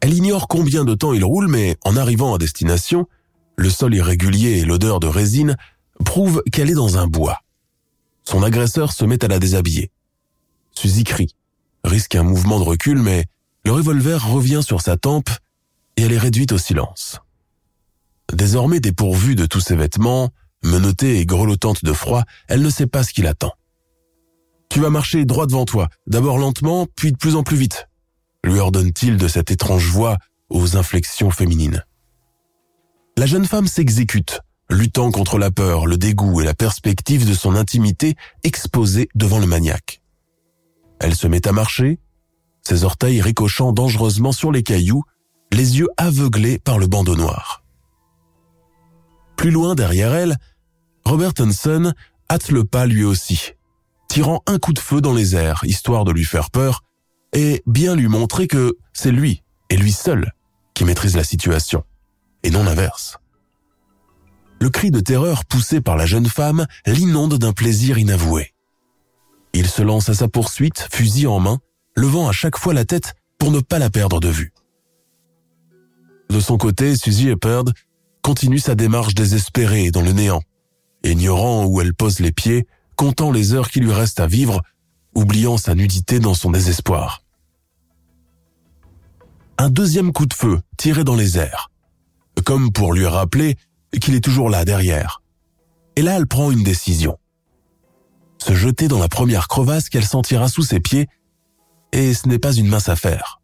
Elle 0.01 0.13
ignore 0.13 0.47
combien 0.47 0.85
de 0.85 0.95
temps 0.95 1.13
il 1.13 1.23
roule, 1.23 1.47
mais 1.47 1.77
en 1.83 1.97
arrivant 1.97 2.33
à 2.33 2.37
destination, 2.37 3.07
le 3.55 3.69
sol 3.69 3.93
irrégulier 3.93 4.59
et 4.59 4.65
l'odeur 4.65 4.99
de 4.99 5.07
résine 5.07 5.57
prouvent 6.05 6.41
qu'elle 6.51 6.69
est 6.69 6.75
dans 6.75 6.97
un 6.97 7.07
bois. 7.07 7.39
Son 8.27 8.43
agresseur 8.43 8.91
se 8.91 9.05
met 9.05 9.23
à 9.23 9.29
la 9.29 9.39
déshabiller. 9.39 9.89
Suzy 10.73 11.05
crie, 11.05 11.33
risque 11.85 12.13
un 12.13 12.23
mouvement 12.23 12.59
de 12.59 12.65
recul, 12.65 13.01
mais 13.01 13.23
le 13.63 13.71
revolver 13.71 14.21
revient 14.21 14.59
sur 14.61 14.81
sa 14.81 14.97
tempe 14.97 15.29
et 15.95 16.01
elle 16.01 16.11
est 16.11 16.17
réduite 16.17 16.51
au 16.51 16.57
silence. 16.57 17.21
Désormais 18.33 18.81
dépourvue 18.81 19.35
de 19.35 19.45
tous 19.45 19.61
ses 19.61 19.77
vêtements, 19.77 20.31
menottée 20.61 21.21
et 21.21 21.25
grelottante 21.25 21.85
de 21.85 21.93
froid, 21.93 22.25
elle 22.49 22.61
ne 22.61 22.69
sait 22.69 22.85
pas 22.85 23.05
ce 23.05 23.13
qui 23.13 23.21
l'attend. 23.21 23.53
Tu 24.67 24.81
vas 24.81 24.89
marcher 24.89 25.23
droit 25.23 25.45
devant 25.45 25.63
toi, 25.63 25.87
d'abord 26.05 26.37
lentement, 26.37 26.85
puis 26.97 27.13
de 27.13 27.17
plus 27.17 27.37
en 27.37 27.43
plus 27.43 27.55
vite, 27.55 27.87
lui 28.43 28.59
ordonne-t-il 28.59 29.15
de 29.15 29.29
cette 29.29 29.51
étrange 29.51 29.87
voix 29.87 30.17
aux 30.49 30.75
inflexions 30.75 31.31
féminines. 31.31 31.85
La 33.17 33.25
jeune 33.25 33.45
femme 33.45 33.67
s'exécute, 33.67 34.41
luttant 34.69 35.11
contre 35.11 35.37
la 35.37 35.51
peur, 35.51 35.85
le 35.85 35.97
dégoût 35.97 36.41
et 36.41 36.45
la 36.45 36.53
perspective 36.53 37.27
de 37.27 37.33
son 37.33 37.55
intimité 37.55 38.15
exposée 38.43 39.09
devant 39.15 39.39
le 39.39 39.47
maniaque. 39.47 40.01
Elle 40.99 41.15
se 41.15 41.27
met 41.27 41.47
à 41.47 41.51
marcher, 41.51 41.99
ses 42.63 42.83
orteils 42.83 43.21
ricochant 43.21 43.71
dangereusement 43.71 44.31
sur 44.31 44.51
les 44.51 44.63
cailloux, 44.63 45.03
les 45.53 45.77
yeux 45.77 45.87
aveuglés 45.97 46.59
par 46.59 46.79
le 46.79 46.87
bandeau 46.87 47.15
noir. 47.15 47.63
Plus 49.37 49.51
loin 49.51 49.75
derrière 49.75 50.13
elle, 50.13 50.37
Robert 51.05 51.33
Hanson 51.39 51.93
hâte 52.29 52.49
le 52.49 52.65
pas 52.65 52.85
lui 52.85 53.05
aussi, 53.05 53.53
tirant 54.09 54.41
un 54.47 54.57
coup 54.57 54.73
de 54.73 54.79
feu 54.79 54.99
dans 54.99 55.13
les 55.13 55.35
airs, 55.35 55.61
histoire 55.63 56.03
de 56.03 56.11
lui 56.11 56.25
faire 56.25 56.49
peur, 56.49 56.83
et 57.33 57.61
bien 57.65 57.95
lui 57.95 58.07
montrer 58.07 58.47
que 58.47 58.75
c'est 58.93 59.11
lui, 59.11 59.43
et 59.69 59.77
lui 59.77 59.91
seul, 59.91 60.33
qui 60.73 60.83
maîtrise 60.83 61.15
la 61.15 61.23
situation, 61.23 61.83
et 62.43 62.49
non 62.49 62.63
l'inverse. 62.63 63.17
Le 64.59 64.69
cri 64.69 64.91
de 64.91 64.99
terreur 64.99 65.45
poussé 65.45 65.81
par 65.81 65.97
la 65.97 66.05
jeune 66.05 66.25
femme 66.25 66.65
l'inonde 66.85 67.37
d'un 67.37 67.53
plaisir 67.53 67.97
inavoué. 67.97 68.53
Il 69.53 69.67
se 69.67 69.81
lance 69.81 70.09
à 70.09 70.13
sa 70.13 70.27
poursuite, 70.27 70.87
fusil 70.91 71.27
en 71.27 71.39
main, 71.39 71.59
levant 71.95 72.27
à 72.27 72.31
chaque 72.31 72.57
fois 72.57 72.73
la 72.73 72.85
tête 72.85 73.15
pour 73.37 73.51
ne 73.51 73.59
pas 73.59 73.79
la 73.79 73.89
perdre 73.89 74.19
de 74.19 74.29
vue. 74.29 74.53
De 76.29 76.39
son 76.39 76.57
côté, 76.57 76.95
Suzy 76.95 77.29
Epperd 77.29 77.71
continue 78.21 78.59
sa 78.59 78.75
démarche 78.75 79.15
désespérée 79.15 79.91
dans 79.91 80.01
le 80.01 80.11
néant, 80.11 80.41
ignorant 81.03 81.65
où 81.65 81.79
elle 81.79 81.93
pose 81.93 82.19
les 82.19 82.31
pieds, 82.31 82.67
comptant 82.95 83.31
les 83.31 83.53
heures 83.53 83.69
qui 83.69 83.79
lui 83.79 83.93
restent 83.93 84.19
à 84.19 84.27
vivre, 84.27 84.61
oubliant 85.15 85.57
sa 85.57 85.75
nudité 85.75 86.19
dans 86.19 86.33
son 86.33 86.51
désespoir. 86.51 87.23
Un 89.57 89.69
deuxième 89.69 90.13
coup 90.13 90.25
de 90.25 90.33
feu 90.33 90.59
tiré 90.77 91.03
dans 91.03 91.15
les 91.15 91.37
airs, 91.37 91.71
comme 92.43 92.71
pour 92.71 92.93
lui 92.93 93.07
rappeler 93.07 93.55
qu'il 93.91 94.15
est 94.15 94.23
toujours 94.23 94.49
là 94.49 94.65
derrière. 94.65 95.21
Et 95.95 96.01
là, 96.01 96.15
elle 96.17 96.27
prend 96.27 96.51
une 96.51 96.63
décision. 96.63 97.17
Se 98.37 98.53
jeter 98.53 98.87
dans 98.87 98.99
la 98.99 99.07
première 99.07 99.47
crevasse 99.47 99.89
qu'elle 99.89 100.05
sentira 100.05 100.47
sous 100.47 100.63
ses 100.63 100.79
pieds, 100.79 101.07
et 101.91 102.13
ce 102.13 102.27
n'est 102.27 102.39
pas 102.39 102.53
une 102.53 102.67
mince 102.67 102.89
affaire. 102.89 103.41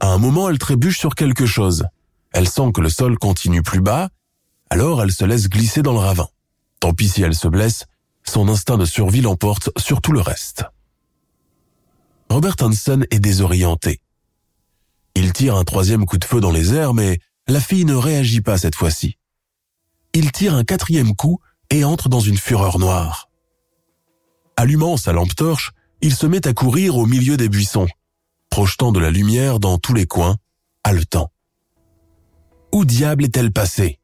À 0.00 0.08
un 0.08 0.18
moment, 0.18 0.48
elle 0.48 0.58
trébuche 0.58 0.98
sur 0.98 1.14
quelque 1.14 1.46
chose. 1.46 1.84
Elle 2.32 2.48
sent 2.48 2.72
que 2.74 2.80
le 2.80 2.88
sol 2.88 3.18
continue 3.18 3.62
plus 3.62 3.80
bas, 3.80 4.08
alors 4.70 5.02
elle 5.02 5.12
se 5.12 5.24
laisse 5.24 5.48
glisser 5.48 5.82
dans 5.82 5.92
le 5.92 5.98
ravin. 5.98 6.28
Tant 6.80 6.94
pis 6.94 7.08
si 7.08 7.22
elle 7.22 7.34
se 7.34 7.48
blesse, 7.48 7.84
son 8.24 8.48
instinct 8.48 8.78
de 8.78 8.84
survie 8.84 9.20
l'emporte 9.20 9.70
sur 9.78 10.00
tout 10.00 10.12
le 10.12 10.20
reste. 10.20 10.64
Robert 12.30 12.56
Hansen 12.60 13.06
est 13.10 13.18
désorienté. 13.18 14.00
Il 15.14 15.32
tire 15.32 15.56
un 15.56 15.64
troisième 15.64 16.06
coup 16.06 16.18
de 16.18 16.24
feu 16.24 16.40
dans 16.40 16.52
les 16.52 16.74
airs, 16.74 16.94
mais 16.94 17.18
la 17.50 17.60
fille 17.60 17.84
ne 17.84 17.94
réagit 17.94 18.40
pas 18.40 18.58
cette 18.58 18.76
fois-ci. 18.76 19.18
Il 20.14 20.30
tire 20.32 20.54
un 20.54 20.64
quatrième 20.64 21.14
coup 21.16 21.40
et 21.70 21.84
entre 21.84 22.08
dans 22.08 22.20
une 22.20 22.36
fureur 22.36 22.78
noire. 22.78 23.28
Allumant 24.56 24.96
sa 24.96 25.12
lampe 25.12 25.34
torche, 25.34 25.72
il 26.00 26.14
se 26.14 26.26
met 26.26 26.46
à 26.46 26.52
courir 26.52 26.96
au 26.96 27.06
milieu 27.06 27.36
des 27.36 27.48
buissons, 27.48 27.88
projetant 28.50 28.92
de 28.92 29.00
la 29.00 29.10
lumière 29.10 29.58
dans 29.58 29.78
tous 29.78 29.94
les 29.94 30.06
coins, 30.06 30.36
haletant. 30.84 31.32
Où 32.72 32.84
diable 32.84 33.24
est-elle 33.24 33.52
passée? 33.52 33.98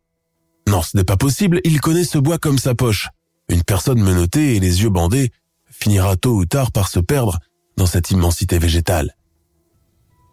Non, 0.68 0.82
ce 0.82 0.96
n'est 0.96 1.04
pas 1.04 1.16
possible, 1.16 1.60
il 1.64 1.80
connaît 1.80 2.04
ce 2.04 2.18
bois 2.18 2.38
comme 2.38 2.58
sa 2.58 2.74
poche. 2.74 3.08
Une 3.48 3.62
personne 3.62 4.00
menottée 4.00 4.56
et 4.56 4.60
les 4.60 4.82
yeux 4.82 4.90
bandés 4.90 5.30
finira 5.70 6.16
tôt 6.16 6.34
ou 6.34 6.46
tard 6.46 6.72
par 6.72 6.88
se 6.88 6.98
perdre 6.98 7.38
dans 7.76 7.86
cette 7.86 8.10
immensité 8.10 8.58
végétale. 8.58 9.16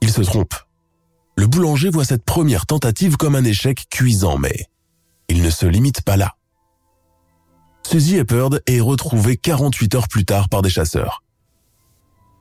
Il 0.02 0.12
se 0.12 0.21
trompe. 0.21 0.56
Le 1.36 1.48
boulanger 1.48 1.89
voit 1.89 2.06
cette 2.06 2.24
première 2.24 2.65
tentative 2.65 3.17
comme 3.17 3.36
un 3.36 3.43
échec 3.43 3.86
cuisant, 3.89 4.38
mais 4.38 4.67
il 5.30 5.41
ne 5.41 5.50
se 5.50 5.65
limite 5.65 6.02
pas 6.02 6.17
là. 6.17 6.36
Suzy 7.86 8.17
Epperd 8.17 8.62
est 8.65 8.80
retrouvée 8.80 9.38
48 9.38 9.96
heures 9.96 10.08
plus 10.08 10.26
tard 10.26 10.50
par 10.50 10.62
des 10.62 10.69
chasseurs. 10.69 11.24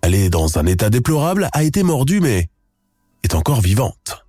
Elle 0.03 0.15
est 0.15 0.31
dans 0.31 0.59
un 0.59 0.67
état 0.67 0.91
déplorable, 0.91 1.49
a 1.53 1.63
été 1.63 1.83
mordue, 1.83 2.21
mais 2.21 2.49
est 3.23 3.35
encore 3.35 3.61
vivante. 3.61 4.27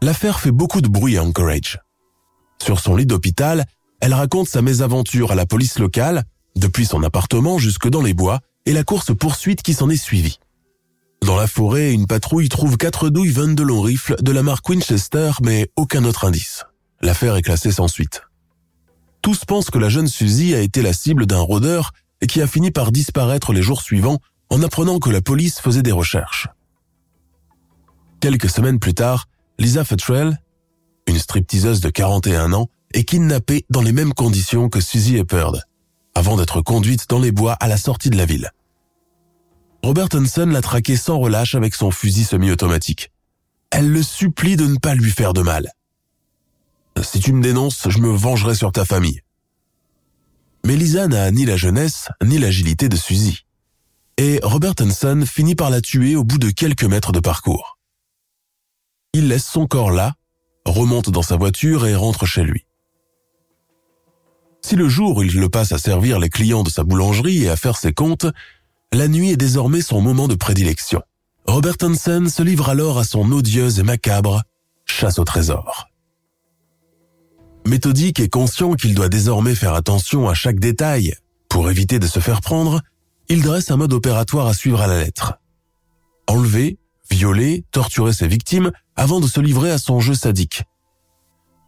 L'affaire 0.00 0.40
fait 0.40 0.50
beaucoup 0.50 0.80
de 0.80 0.88
bruit 0.88 1.16
à 1.16 1.24
Anchorage. 1.24 1.78
Sur 2.60 2.80
son 2.80 2.96
lit 2.96 3.06
d'hôpital, 3.06 3.64
elle 4.00 4.14
raconte 4.14 4.48
sa 4.48 4.62
mésaventure 4.62 5.30
à 5.30 5.36
la 5.36 5.46
police 5.46 5.78
locale, 5.78 6.24
depuis 6.56 6.86
son 6.86 7.02
appartement 7.02 7.58
jusque 7.58 7.88
dans 7.88 8.02
les 8.02 8.14
bois, 8.14 8.40
et 8.66 8.72
la 8.72 8.84
course-poursuite 8.84 9.62
qui 9.62 9.74
s'en 9.74 9.90
est 9.90 9.96
suivie. 9.96 10.38
Dans 11.22 11.36
la 11.36 11.46
forêt, 11.46 11.92
une 11.92 12.08
patrouille 12.08 12.48
trouve 12.48 12.76
quatre 12.76 13.08
douilles 13.08 13.30
22 13.30 13.62
longs 13.62 13.80
rifles 13.80 14.16
de 14.20 14.32
la 14.32 14.42
marque 14.42 14.68
Winchester, 14.68 15.30
mais 15.40 15.70
aucun 15.76 16.04
autre 16.04 16.24
indice. 16.24 16.64
L'affaire 17.00 17.36
est 17.36 17.42
classée 17.42 17.70
sans 17.70 17.86
suite. 17.86 18.22
Tous 19.22 19.44
pensent 19.44 19.70
que 19.70 19.78
la 19.78 19.88
jeune 19.88 20.08
Suzy 20.08 20.52
a 20.52 20.60
été 20.60 20.82
la 20.82 20.92
cible 20.92 21.26
d'un 21.26 21.38
rôdeur 21.38 21.92
et 22.22 22.26
qui 22.26 22.42
a 22.42 22.48
fini 22.48 22.72
par 22.72 22.90
disparaître 22.90 23.52
les 23.52 23.62
jours 23.62 23.82
suivants 23.82 24.18
en 24.50 24.64
apprenant 24.64 24.98
que 24.98 25.10
la 25.10 25.20
police 25.20 25.60
faisait 25.60 25.82
des 25.82 25.92
recherches. 25.92 26.48
Quelques 28.20 28.50
semaines 28.50 28.80
plus 28.80 28.94
tard, 28.94 29.28
Lisa 29.60 29.84
Futrell, 29.84 30.40
une 31.06 31.18
stripteaseuse 31.18 31.80
de 31.80 31.90
41 31.90 32.52
ans, 32.52 32.68
est 32.94 33.04
kidnappée 33.04 33.64
dans 33.70 33.82
les 33.82 33.92
mêmes 33.92 34.12
conditions 34.12 34.68
que 34.68 34.80
Suzy 34.80 35.18
Epperd, 35.18 35.62
avant 36.16 36.36
d'être 36.36 36.62
conduite 36.62 37.08
dans 37.08 37.20
les 37.20 37.30
bois 37.30 37.52
à 37.54 37.68
la 37.68 37.76
sortie 37.76 38.10
de 38.10 38.16
la 38.16 38.26
ville. 38.26 38.50
Robert 39.82 40.08
Hansen 40.14 40.50
l'a 40.50 40.62
traqué 40.62 40.96
sans 40.96 41.18
relâche 41.18 41.56
avec 41.56 41.74
son 41.74 41.90
fusil 41.90 42.24
semi-automatique. 42.24 43.10
Elle 43.70 43.90
le 43.90 44.02
supplie 44.02 44.56
de 44.56 44.66
ne 44.66 44.76
pas 44.76 44.94
lui 44.94 45.10
faire 45.10 45.32
de 45.32 45.42
mal. 45.42 45.72
Si 47.02 47.18
tu 47.18 47.32
me 47.32 47.42
dénonces, 47.42 47.88
je 47.88 47.98
me 47.98 48.10
vengerai 48.10 48.54
sur 48.54 48.70
ta 48.70 48.84
famille. 48.84 49.22
Mais 50.64 50.76
Lisa 50.76 51.08
n'a 51.08 51.30
ni 51.32 51.44
la 51.44 51.56
jeunesse, 51.56 52.08
ni 52.22 52.38
l'agilité 52.38 52.88
de 52.88 52.96
Suzy. 52.96 53.44
Et 54.18 54.38
Robert 54.42 54.74
Hansen 54.80 55.26
finit 55.26 55.56
par 55.56 55.70
la 55.70 55.80
tuer 55.80 56.14
au 56.14 56.22
bout 56.22 56.38
de 56.38 56.50
quelques 56.50 56.84
mètres 56.84 57.12
de 57.12 57.18
parcours. 57.18 57.78
Il 59.14 59.28
laisse 59.28 59.46
son 59.46 59.66
corps 59.66 59.90
là, 59.90 60.14
remonte 60.64 61.10
dans 61.10 61.22
sa 61.22 61.36
voiture 61.36 61.86
et 61.86 61.96
rentre 61.96 62.24
chez 62.24 62.44
lui. 62.44 62.66
Si 64.64 64.76
le 64.76 64.88
jour 64.88 65.24
il 65.24 65.40
le 65.40 65.48
passe 65.48 65.72
à 65.72 65.78
servir 65.78 66.20
les 66.20 66.30
clients 66.30 66.62
de 66.62 66.70
sa 66.70 66.84
boulangerie 66.84 67.44
et 67.44 67.50
à 67.50 67.56
faire 67.56 67.76
ses 67.76 67.92
comptes, 67.92 68.26
la 68.92 69.08
nuit 69.08 69.30
est 69.30 69.36
désormais 69.36 69.80
son 69.80 70.00
moment 70.00 70.28
de 70.28 70.34
prédilection. 70.34 71.02
Robert 71.46 71.76
Hansen 71.82 72.28
se 72.28 72.42
livre 72.42 72.68
alors 72.68 72.98
à 72.98 73.04
son 73.04 73.32
odieuse 73.32 73.78
et 73.78 73.82
macabre 73.82 74.42
chasse 74.84 75.18
au 75.18 75.24
trésor. 75.24 75.88
Méthodique 77.66 78.20
et 78.20 78.28
conscient 78.28 78.74
qu'il 78.74 78.94
doit 78.94 79.08
désormais 79.08 79.54
faire 79.54 79.74
attention 79.74 80.28
à 80.28 80.34
chaque 80.34 80.60
détail 80.60 81.14
pour 81.48 81.70
éviter 81.70 81.98
de 81.98 82.06
se 82.06 82.18
faire 82.18 82.40
prendre, 82.40 82.80
il 83.28 83.42
dresse 83.42 83.70
un 83.70 83.76
mode 83.76 83.92
opératoire 83.92 84.46
à 84.46 84.54
suivre 84.54 84.80
à 84.80 84.86
la 84.86 85.02
lettre. 85.02 85.38
Enlever, 86.26 86.78
violer, 87.10 87.64
torturer 87.72 88.12
ses 88.12 88.28
victimes 88.28 88.72
avant 88.96 89.20
de 89.20 89.26
se 89.26 89.40
livrer 89.40 89.70
à 89.70 89.78
son 89.78 90.00
jeu 90.00 90.14
sadique. 90.14 90.62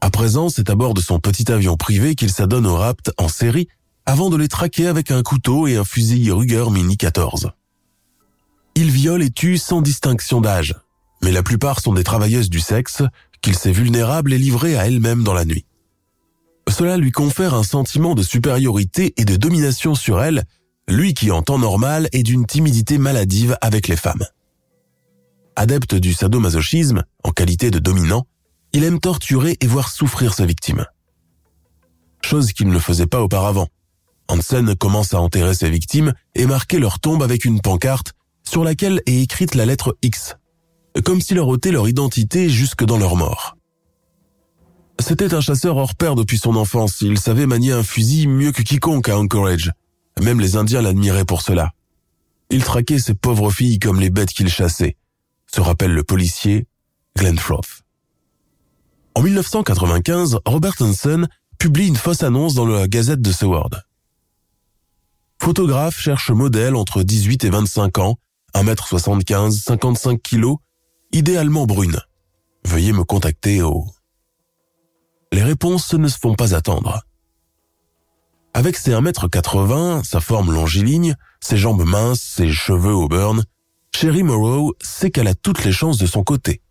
À 0.01 0.11
présent, 0.11 0.49
c'est 0.49 0.69
à 0.69 0.75
bord 0.75 0.95
de 0.95 1.01
son 1.01 1.21
petit 1.21 1.51
avion 1.51 1.77
privé 1.77 2.15
qu'il 2.15 2.31
s'adonne 2.31 2.67
au 2.67 2.77
rapt 2.77 3.13
en 3.17 3.29
série 3.29 3.69
avant 4.07 4.29
de 4.29 4.37
les 4.37 4.49
traquer 4.49 4.87
avec 4.87 5.11
un 5.11 5.23
couteau 5.23 5.67
et 5.67 5.77
un 5.77 5.85
fusil 5.85 6.31
Ruger 6.31 6.67
Mini 6.71 6.97
14. 6.97 7.51
Il 8.75 8.91
viole 8.91 9.23
et 9.23 9.31
tue 9.31 9.57
sans 9.57 9.81
distinction 9.81 10.41
d'âge, 10.41 10.75
mais 11.23 11.33
la 11.33 11.43
plupart 11.43 11.81
sont 11.81 11.95
des 11.95 12.05
travailleuses 12.05 12.51
du 12.51 12.61
sexe 12.61 13.03
qu'il 13.41 13.57
sait 13.57 13.73
vulnérables 13.73 14.33
et 14.33 14.39
livrées 14.39 14.77
à 14.77 14.87
elles-mêmes 14.87 15.23
dans 15.23 15.33
la 15.33 15.45
nuit. 15.45 15.65
Cela 16.69 16.97
lui 16.97 17.13
confère 17.13 17.55
un 17.55 17.63
sentiment 17.63 18.15
de 18.15 18.23
supériorité 18.23 19.15
et 19.17 19.25
de 19.25 19.37
domination 19.37 19.95
sur 19.95 20.23
elles, 20.23 20.45
lui 20.89 21.15
qui 21.15 21.31
en 21.31 21.43
temps 21.43 21.59
normal 21.59 22.09
est 22.13 22.23
d'une 22.23 22.47
timidité 22.47 22.99
maladive 22.99 23.57
avec 23.61 23.89
les 23.89 23.97
femmes. 23.97 24.25
Adepte 25.57 25.95
du 25.95 26.13
sadomasochisme, 26.13 27.05
en 27.23 27.31
qualité 27.31 27.71
de 27.71 27.79
dominant, 27.79 28.27
il 28.73 28.85
aime 28.85 28.99
torturer 28.99 29.57
et 29.61 29.67
voir 29.67 29.89
souffrir 29.89 30.35
sa 30.35 30.47
victime. 30.47 30.85
Chose 32.23 32.53
qu'il 32.53 32.69
ne 32.69 32.79
faisait 32.79 33.07
pas 33.07 33.23
auparavant, 33.23 33.69
Hansen 34.29 34.75
commence 34.77 35.15
à 35.15 35.21
enterrer 35.21 35.55
ses 35.55 35.71
victimes 35.71 36.13
et 36.35 36.47
marquer 36.47 36.79
leur 36.79 36.99
tombe 37.01 37.23
avec 37.23 37.45
une 37.45 37.61
pancarte 37.61 38.13
sur 38.43 38.65
laquelle 38.65 39.01
est 39.07 39.23
écrite 39.23 39.55
la 39.55 39.67
lettre 39.67 39.97
X, 40.03 40.37
comme 41.05 41.21
s'il 41.21 41.37
leur 41.37 41.49
ôtait 41.49 41.73
leur 41.73 41.89
identité 41.89 42.49
jusque 42.49 42.85
dans 42.85 42.99
leur 42.99 43.17
mort. 43.17 43.57
C'était 45.01 45.35
un 45.35 45.41
chasseur 45.41 45.77
hors 45.77 45.95
pair 45.95 46.15
depuis 46.15 46.39
son 46.39 46.57
enfance, 46.57 47.01
il 47.01 47.19
savait 47.19 47.47
manier 47.47 47.73
un 47.73 47.83
fusil 47.83 48.27
mieux 48.29 48.53
que 48.53 48.63
quiconque 48.63 49.09
à 49.09 49.19
Anchorage. 49.19 49.73
Même 50.23 50.41
les 50.41 50.57
Indiens 50.57 50.83
l'admiraient 50.83 51.25
pour 51.25 51.43
cela. 51.43 51.73
Il 52.51 52.63
traquait 52.63 53.01
ces 53.01 53.15
pauvres 53.15 53.51
filles 53.51 53.81
comme 53.81 54.01
les 54.01 54.11
bêtes 54.11 54.31
qu'il 54.31 54.49
chassait, 54.49 54.97
se 55.53 55.61
rappelle 55.61 55.93
le 55.93 56.05
policier 56.05 56.67
Glenn 57.17 57.39
Froth. 57.39 57.83
En 59.17 59.23
1995, 59.23 60.39
Robert 60.45 60.75
Hansen 60.81 61.29
publie 61.59 61.89
une 61.89 61.97
fausse 61.97 62.23
annonce 62.23 62.55
dans 62.55 62.67
la 62.67 62.87
Gazette 62.87 63.23
de 63.23 63.33
Seward. 63.33 63.83
Photographe 65.41 65.99
cherche 65.99 66.31
modèle 66.31 66.75
entre 66.75 67.03
18 67.03 67.45
et 67.45 67.51
25 67.51 67.99
ans, 67.99 68.17
1m75, 68.55 69.51
55 69.63 70.23
kg, 70.23 70.55
idéalement 71.13 71.67
brune. 71.67 72.01
Veuillez 72.65 72.93
me 72.93 73.05
contacter 73.05 73.63
au... 73.63 73.87
Les 75.33 75.43
réponses 75.43 75.93
ne 75.95 76.09
se 76.09 76.19
font 76.19 76.35
pas 76.35 76.55
attendre. 76.55 77.03
Avec 78.55 78.77
ses 78.77 78.93
1m80, 78.93 80.05
sa 80.05 80.21
forme 80.21 80.53
longiligne, 80.53 81.17
ses 81.41 81.57
jambes 81.57 81.85
minces, 81.85 82.23
ses 82.23 82.51
cheveux 82.53 82.95
au 82.95 83.09
burn, 83.09 83.45
Sherry 83.95 84.23
Morrow 84.23 84.75
sait 84.81 85.11
qu'elle 85.11 85.29
a 85.29 85.35
toutes 85.35 85.65
les 85.65 85.73
chances 85.73 85.99
de 85.99 86.07
son 86.07 86.25
côté. 86.25 86.63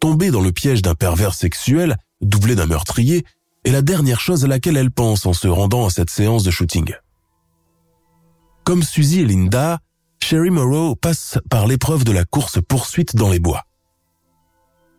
Tombée 0.00 0.30
dans 0.30 0.40
le 0.40 0.52
piège 0.52 0.82
d'un 0.82 0.94
pervers 0.94 1.34
sexuel, 1.34 1.96
doublé 2.20 2.54
d'un 2.54 2.66
meurtrier, 2.66 3.24
est 3.64 3.70
la 3.70 3.82
dernière 3.82 4.20
chose 4.20 4.44
à 4.44 4.48
laquelle 4.48 4.76
elle 4.76 4.90
pense 4.90 5.26
en 5.26 5.32
se 5.32 5.48
rendant 5.48 5.86
à 5.86 5.90
cette 5.90 6.10
séance 6.10 6.44
de 6.44 6.50
shooting. 6.50 6.94
Comme 8.68 8.82
Suzy 8.82 9.20
et 9.20 9.24
Linda, 9.24 9.78
Sherry 10.22 10.50
Morrow 10.50 10.94
passe 10.94 11.38
par 11.48 11.66
l'épreuve 11.66 12.04
de 12.04 12.12
la 12.12 12.26
course-poursuite 12.26 13.16
dans 13.16 13.30
les 13.30 13.38
bois. 13.38 13.64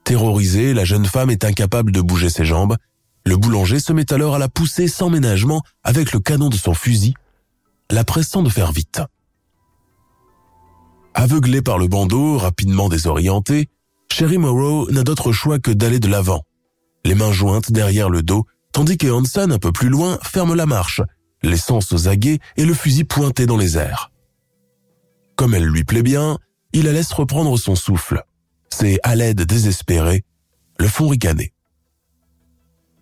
Terrorisée, 0.04 0.74
la 0.74 0.86
jeune 0.86 1.06
femme 1.06 1.30
est 1.30 1.46
incapable 1.46 1.92
de 1.92 2.02
bouger 2.02 2.32
ses 2.32 2.46
jambes. 2.46 2.78
Le 3.28 3.38
boulanger 3.38 3.80
se 3.80 3.94
met 3.94 4.12
alors 4.12 4.34
à 4.34 4.40
la 4.40 4.50
pousser 4.50 4.88
sans 4.88 5.12
ménagement 5.12 5.62
avec 5.84 6.14
le 6.14 6.20
canon 6.20 6.50
de 6.50 6.56
son 6.56 6.74
fusil, 6.74 7.14
la 7.92 8.04
pressant 8.04 8.42
de 8.42 8.50
faire 8.50 8.72
vite. 8.72 9.04
Aveuglée 11.14 11.62
par 11.62 11.78
le 11.78 11.88
bandeau, 11.88 12.40
rapidement 12.40 12.90
désorientée, 12.90 13.70
Sherry 14.12 14.40
Morrow 14.40 14.90
n'a 14.90 15.04
d'autre 15.04 15.32
choix 15.32 15.60
que 15.60 15.70
d'aller 15.70 16.00
de 16.00 16.08
l'avant, 16.08 16.44
les 17.06 17.14
mains 17.14 17.32
jointes 17.32 17.72
derrière 17.72 18.10
le 18.10 18.24
dos, 18.24 18.48
tandis 18.72 18.98
que 18.98 19.12
Hanson, 19.12 19.52
un 19.52 19.60
peu 19.60 19.72
plus 19.72 19.90
loin, 19.90 20.18
ferme 20.24 20.56
la 20.56 20.66
marche, 20.66 21.02
l'essence 21.42 21.92
aux 21.92 22.08
aguets 22.08 22.40
et 22.58 22.66
le 22.66 22.74
fusil 22.74 23.04
pointé 23.04 23.46
dans 23.46 23.58
les 23.58 23.78
airs. 23.78 24.12
Comme 25.36 25.54
elle 25.54 25.66
lui 25.66 25.84
plaît 25.84 26.04
bien, 26.04 26.38
il 26.74 26.86
la 26.86 26.92
laisse 26.92 27.12
reprendre 27.12 27.58
son 27.58 27.76
souffle. 27.76 28.24
C'est 28.70 29.00
à 29.04 29.16
l'aide 29.16 29.42
désespérée, 29.42 30.24
le 30.78 30.88
font 30.88 31.08
ricaner. 31.08 31.54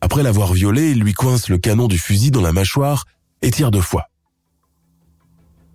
Après 0.02 0.24
l'avoir 0.24 0.54
violée, 0.54 0.92
il 0.92 1.00
lui 1.00 1.14
coince 1.14 1.50
le 1.50 1.58
canon 1.58 1.88
du 1.88 1.98
fusil 1.98 2.32
dans 2.32 2.42
la 2.42 2.54
mâchoire 2.54 3.06
et 3.42 3.52
tire 3.52 3.72
deux 3.72 3.82
fois. 3.82 4.10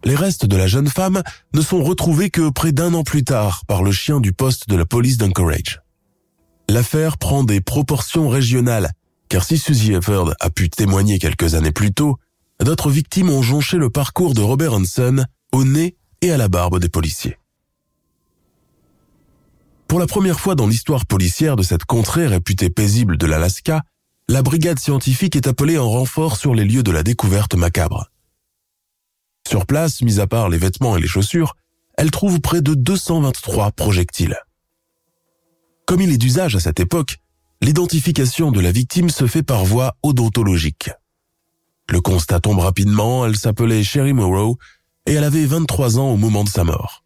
Les 0.05 0.15
restes 0.15 0.47
de 0.47 0.57
la 0.57 0.67
jeune 0.67 0.89
femme 0.89 1.23
ne 1.55 1.61
sont 1.61 1.83
retrouvés 1.83 2.31
que 2.31 2.51
près 2.51 2.73
d'un 2.73 2.95
an 2.95 3.05
plus 3.05 3.25
tard 3.25 3.65
par 3.67 3.83
le 3.83 3.93
chien 3.93 4.21
du 4.21 4.33
poste 4.33 4.69
de 4.69 4.77
la 4.77 4.85
police 4.85 5.17
d'Anchorage. 5.17 5.81
L'affaire 6.69 7.19
prend 7.19 7.45
des 7.45 7.61
proportions 7.61 8.29
régionales, 8.29 8.93
car 9.29 9.45
si 9.45 9.59
Susie 9.59 9.93
Efford 9.93 10.35
a 10.41 10.51
pu 10.51 10.71
témoigner 10.71 11.19
quelques 11.19 11.55
années 11.55 11.73
plus 11.73 11.93
tôt, 11.93 12.19
d'autres 12.65 12.91
victimes 12.91 13.31
ont 13.31 13.43
jonché 13.43 13.77
le 13.77 13.91
parcours 13.91 14.35
de 14.35 14.41
Robert 14.41 14.75
Hanson 14.75 15.25
au 15.53 15.65
nez 15.65 15.97
et 16.21 16.33
à 16.33 16.37
la 16.37 16.49
barbe 16.49 16.79
des 16.79 16.89
policiers. 16.89 17.39
Pour 19.89 19.99
la 19.99 20.07
première 20.07 20.41
fois 20.41 20.55
dans 20.55 20.67
l'histoire 20.67 21.05
policière 21.05 21.57
de 21.57 21.63
cette 21.63 21.85
contrée 21.85 22.27
réputée 22.27 22.71
paisible 22.71 23.19
de 23.19 23.27
l'Alaska, 23.27 23.83
la 24.29 24.43
brigade 24.43 24.79
scientifique 24.79 25.37
est 25.37 25.47
appelée 25.47 25.77
en 25.77 25.91
renfort 25.91 26.37
sur 26.37 26.55
les 26.55 26.65
lieux 26.65 26.83
de 26.83 26.91
la 26.91 27.03
découverte 27.03 27.55
macabre. 27.55 28.09
Sur 29.47 29.67
place, 29.67 30.01
mis 30.01 30.21
à 30.21 30.27
part 30.27 30.49
les 30.49 30.57
vêtements 30.57 30.97
et 30.97 31.01
les 31.01 31.09
chaussures, 31.09 31.57
elle 31.99 32.11
trouve 32.11 32.41
près 32.41 32.63
de 32.63 32.75
223 32.75 33.73
projectiles. 33.73 34.39
Comme 35.85 36.01
il 36.01 36.13
est 36.13 36.19
d'usage 36.19 36.57
à 36.57 36.61
cette 36.61 36.81
époque, 36.81 37.19
l'identification 37.61 38.51
de 38.51 38.61
la 38.61 38.73
victime 38.73 39.11
se 39.11 39.27
fait 39.27 39.43
par 39.43 39.65
voie 39.65 39.97
odontologique. 40.03 40.91
Le 41.91 42.01
constat 42.01 42.41
tombe 42.41 42.59
rapidement, 42.59 43.26
elle 43.26 43.37
s'appelait 43.37 43.83
Sherry 43.83 44.12
Morrow 44.12 44.57
et 45.07 45.14
elle 45.14 45.24
avait 45.24 45.45
23 45.45 45.99
ans 45.99 46.11
au 46.11 46.16
moment 46.16 46.45
de 46.45 46.49
sa 46.49 46.64
mort. 46.64 47.05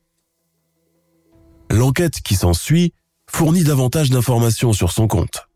L'enquête 1.70 2.20
qui 2.20 2.34
s'ensuit 2.34 2.92
fournit 3.28 3.64
davantage 3.64 4.10
d'informations 4.10 4.72
sur 4.72 4.92
son 4.92 5.08
compte. 5.08 5.48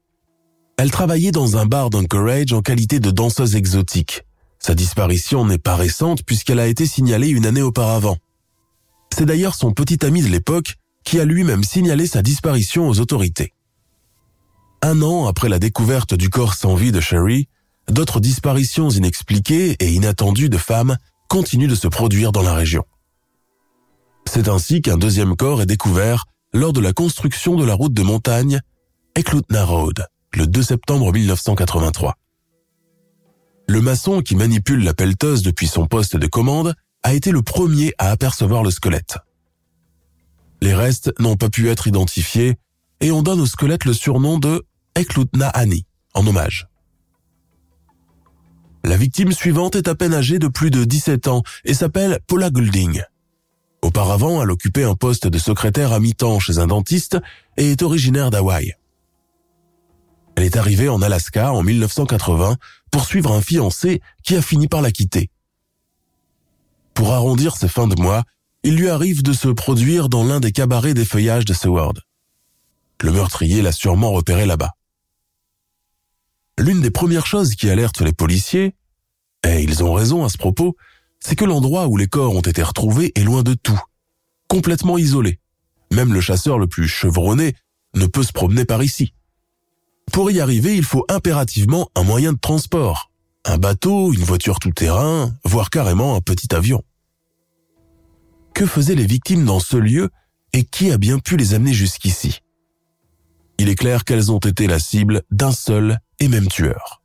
Elle 0.77 0.91
travaillait 0.91 1.31
dans 1.31 1.57
un 1.57 1.67
bar 1.67 1.91
d'Anchorage 1.91 2.53
en 2.53 2.63
qualité 2.63 3.01
de 3.01 3.11
danseuse 3.11 3.55
exotique. 3.55 4.23
Sa 4.59 4.75
disparition 4.75 5.45
n'est 5.45 5.59
pas 5.59 5.77
récente 5.77 6.23
puisqu'elle 6.25 6.59
a 6.59 6.67
été 6.67 6.87
signalée 6.87 7.29
une 7.29 7.47
année 7.47 7.63
auparavant. 7.63 8.17
C'est 9.15 9.27
d'ailleurs 9.27 9.55
son 9.55 9.73
petit 9.73 10.05
ami 10.05 10.23
de 10.23 10.29
l'époque 10.29 10.77
qui 11.05 11.21
a 11.21 11.25
lui-même 11.25 11.65
signalé 11.65 12.07
sa 12.07 12.23
disparition 12.23 12.89
aux 12.89 13.01
autorités. 13.01 13.53
Un 14.83 15.03
an 15.03 15.27
après 15.27 15.49
la 15.49 15.59
découverte 15.59 16.15
du 16.15 16.31
corps 16.31 16.55
sans 16.55 16.75
vie 16.75 16.93
de 16.93 17.01
Sherry, 17.01 17.49
d'autres 17.93 18.21
disparitions 18.21 18.91
inexpliquées 18.91 19.77
et 19.81 19.93
inattendues 19.93 20.49
de 20.49 20.59
femmes 20.59 20.97
continuent 21.29 21.69
de 21.69 21.75
se 21.75 21.89
produire 21.89 22.33
dans 22.33 22.43
la 22.43 22.55
région. 22.55 22.85
C'est 24.27 24.49
ainsi 24.49 24.83
qu'un 24.83 24.97
deuxième 24.97 25.37
corps 25.37 25.63
est 25.63 25.67
découvert 25.67 26.27
lors 26.53 26.73
de 26.73 26.81
la 26.81 26.93
construction 26.93 27.57
de 27.57 27.65
la 27.65 27.75
route 27.75 27.95
de 27.95 28.03
montagne 28.03 28.61
Eklutna 29.17 29.65
Road, 29.65 30.07
le 30.35 30.47
2 30.47 30.63
septembre 30.63 31.13
1983. 31.13 32.15
Le 33.69 33.81
maçon 33.81 34.21
qui 34.21 34.35
manipule 34.35 34.83
la 34.83 34.95
pelleteuse 34.95 35.43
depuis 35.43 35.69
son 35.69 35.87
poste 35.87 36.17
de 36.17 36.27
commande 36.27 36.75
a 37.03 37.15
été 37.15 37.31
le 37.31 37.43
premier 37.43 37.93
à 37.99 38.11
apercevoir 38.11 38.63
le 38.63 38.71
squelette. 38.71 39.19
Les 40.61 40.75
restes 40.75 41.13
n'ont 41.19 41.37
pas 41.37 41.49
pu 41.49 41.69
être 41.69 41.87
identifiés 41.87 42.57
et 43.01 43.11
on 43.13 43.23
donne 43.23 43.41
au 43.41 43.47
squelette 43.47 43.85
le 43.85 43.95
surnom 43.95 44.39
de 44.39 44.65
Eklutna 44.95 45.49
Ani, 45.49 45.87
en 46.15 46.27
hommage. 46.27 46.70
La 48.83 48.97
victime 48.97 49.33
suivante 49.33 49.77
est 49.77 49.89
à 49.89 49.95
peine 49.95 50.15
âgée 50.15 50.39
de 50.39 50.49
plus 50.49 50.71
de 50.71 50.85
17 50.85 51.29
ans 51.29 51.43
et 51.65 51.75
s'appelle 51.75 52.21
Paula 52.27 52.51
Goulding. 52.51 53.03
Auparavant, 53.83 54.43
elle 54.43 54.51
occupait 54.51 54.85
un 54.85 54.95
poste 54.95 55.27
de 55.27 55.39
secrétaire 55.39 55.93
à 55.93 56.01
mi-temps 56.01 56.39
chez 56.39 56.59
un 56.59 56.67
dentiste 56.67 57.19
et 57.57 57.71
est 57.73 57.83
originaire 57.83 58.31
d'Hawaï. 58.31 58.75
Elle 60.37 60.45
est 60.45 60.57
arrivée 60.57 60.89
en 60.89 61.03
Alaska 61.03 61.53
en 61.53 61.63
1980 61.63 62.57
pour 62.91 63.05
suivre 63.05 63.33
un 63.33 63.43
fiancé 63.43 64.01
qui 64.23 64.37
a 64.37 64.43
fini 64.43 64.69
par 64.69 64.81
la 64.81 64.91
quitter. 64.91 65.31
Pour 66.95 67.13
arrondir 67.13 67.57
ses 67.57 67.69
fins 67.69 67.89
de 67.89 68.01
mois, 68.01 68.25
il 68.63 68.77
lui 68.77 68.89
arrive 68.89 69.23
de 69.23 69.33
se 69.33 69.49
produire 69.49 70.09
dans 70.09 70.25
l'un 70.25 70.41
des 70.41 70.53
cabarets 70.53 70.95
des 70.95 71.05
feuillages 71.05 71.45
de 71.45 71.55
Seward. 71.55 72.01
Le 73.03 73.13
meurtrier 73.13 73.63
l'a 73.63 73.73
sûrement 73.73 74.13
repéré 74.13 74.45
là-bas. 74.45 74.73
L'une 76.61 76.83
des 76.83 76.91
premières 76.91 77.25
choses 77.25 77.55
qui 77.55 77.71
alertent 77.71 78.03
les 78.03 78.13
policiers, 78.13 78.75
et 79.47 79.63
ils 79.63 79.83
ont 79.83 79.95
raison 79.95 80.27
à 80.27 80.29
ce 80.29 80.37
propos, 80.37 80.77
c'est 81.19 81.35
que 81.35 81.47
l'endroit 81.47 81.89
où 81.89 81.97
les 81.97 82.07
corps 82.07 82.37
ont 82.37 82.43
été 82.43 82.63
retrouvés 82.63 83.13
est 83.15 83.25
loin 83.25 83.43
de 83.43 83.55
tout, 83.55 83.81
complètement 84.47 84.99
isolé. 84.99 85.41
Même 85.91 86.13
le 86.13 86.21
chasseur 86.21 86.59
le 86.59 86.67
plus 86.67 86.87
chevronné 86.87 87.55
ne 87.95 88.05
peut 88.05 88.23
se 88.23 88.33
promener 88.33 88.67
par 88.67 88.83
ici. 88.83 89.15
Pour 90.13 90.31
y 90.31 90.39
arriver, 90.39 90.77
il 90.77 90.85
faut 90.85 91.07
impérativement 91.09 91.89
un 91.95 92.03
moyen 92.03 92.35
de 92.35 92.39
transport, 92.39 93.11
un 93.47 93.57
bateau, 93.57 94.13
une 94.13 94.23
voiture 94.23 94.59
tout-terrain, 94.59 95.33
voire 95.47 95.71
carrément 95.71 96.15
un 96.15 96.21
petit 96.21 96.55
avion. 96.55 96.85
Que 98.53 98.67
faisaient 98.67 98.95
les 98.95 99.07
victimes 99.07 99.47
dans 99.47 99.61
ce 99.61 99.79
lieu 99.79 100.11
et 100.53 100.65
qui 100.65 100.93
a 100.93 100.99
bien 100.99 101.21
pu 101.21 101.39
les 101.39 101.55
amener 101.55 101.73
jusqu'ici? 101.73 102.43
Il 103.61 103.69
est 103.69 103.75
clair 103.75 104.07
qu'elles 104.07 104.33
ont 104.33 104.39
été 104.39 104.67
la 104.67 104.79
cible 104.79 105.21
d'un 105.31 105.53
seul 105.53 105.99
et 106.19 106.29
même 106.29 106.49
tueur. 106.49 107.03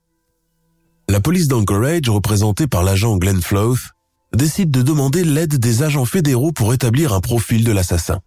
La 1.10 1.20
police 1.20 1.50
d'Anchorage, 1.50 2.08
représentée 2.08 2.66
par 2.66 2.82
l'agent 2.82 3.18
Glenn 3.18 3.42
Floth, 3.42 3.90
décide 4.34 4.72
de 4.72 4.82
demander 4.82 5.26
l'aide 5.26 5.58
des 5.58 5.84
agents 5.84 6.06
fédéraux 6.06 6.54
pour 6.54 6.74
établir 6.74 7.12
un 7.12 7.20
profil 7.20 7.66
de 7.66 7.74
l'assassin. 7.74 8.22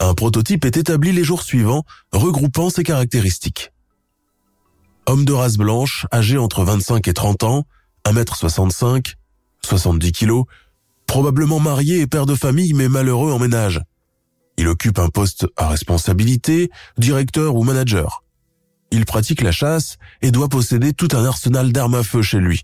Un 0.00 0.12
prototype 0.12 0.66
est 0.66 0.76
établi 0.76 1.12
les 1.12 1.24
jours 1.24 1.42
suivants, 1.42 1.84
regroupant 2.12 2.68
ses 2.68 2.82
caractéristiques. 2.82 3.72
Homme 5.06 5.24
de 5.24 5.32
race 5.32 5.56
blanche, 5.56 6.04
âgé 6.12 6.36
entre 6.36 6.62
25 6.62 7.08
et 7.08 7.14
30 7.14 7.42
ans, 7.44 7.64
1m65, 8.04 9.14
70 9.64 10.12
kg, 10.12 10.42
probablement 11.06 11.58
marié 11.58 12.00
et 12.00 12.06
père 12.06 12.26
de 12.26 12.34
famille 12.34 12.74
mais 12.74 12.90
malheureux 12.90 13.32
en 13.32 13.38
ménage. 13.38 13.80
Il 14.56 14.68
occupe 14.68 14.98
un 14.98 15.08
poste 15.08 15.46
à 15.56 15.68
responsabilité, 15.68 16.70
directeur 16.98 17.56
ou 17.56 17.64
manager. 17.64 18.22
Il 18.90 19.04
pratique 19.04 19.42
la 19.42 19.52
chasse 19.52 19.96
et 20.22 20.30
doit 20.30 20.48
posséder 20.48 20.92
tout 20.92 21.08
un 21.12 21.24
arsenal 21.24 21.72
d'armes 21.72 21.96
à 21.96 22.02
feu 22.02 22.22
chez 22.22 22.38
lui. 22.38 22.62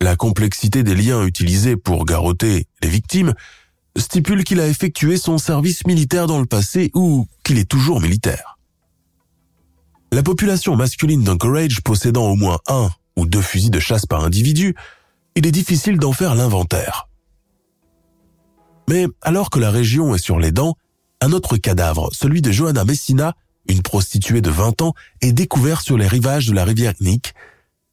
La 0.00 0.16
complexité 0.16 0.82
des 0.82 0.94
liens 0.94 1.24
utilisés 1.24 1.76
pour 1.76 2.04
garrotter 2.04 2.66
les 2.82 2.88
victimes 2.88 3.34
stipule 3.96 4.44
qu'il 4.44 4.60
a 4.60 4.68
effectué 4.68 5.16
son 5.16 5.38
service 5.38 5.86
militaire 5.86 6.26
dans 6.26 6.40
le 6.40 6.46
passé 6.46 6.90
ou 6.94 7.26
qu'il 7.44 7.58
est 7.58 7.68
toujours 7.68 8.00
militaire. 8.00 8.58
La 10.12 10.22
population 10.22 10.76
masculine 10.76 11.24
d'Anchorage 11.24 11.80
possédant 11.82 12.26
au 12.26 12.36
moins 12.36 12.58
un 12.68 12.90
ou 13.16 13.26
deux 13.26 13.42
fusils 13.42 13.70
de 13.70 13.80
chasse 13.80 14.06
par 14.06 14.24
individu, 14.24 14.74
il 15.34 15.46
est 15.46 15.52
difficile 15.52 15.98
d'en 15.98 16.12
faire 16.12 16.34
l'inventaire. 16.34 17.08
Mais 18.88 19.06
alors 19.20 19.50
que 19.50 19.58
la 19.58 19.70
région 19.70 20.14
est 20.14 20.22
sur 20.22 20.38
les 20.38 20.52
dents, 20.52 20.76
un 21.20 21.32
autre 21.32 21.56
cadavre, 21.56 22.10
celui 22.12 22.42
de 22.42 22.52
Johanna 22.52 22.84
Messina, 22.84 23.34
une 23.68 23.82
prostituée 23.82 24.40
de 24.40 24.50
20 24.50 24.82
ans, 24.82 24.94
est 25.20 25.32
découvert 25.32 25.80
sur 25.80 25.96
les 25.96 26.08
rivages 26.08 26.46
de 26.46 26.54
la 26.54 26.64
rivière 26.64 26.94
Knick 27.00 27.34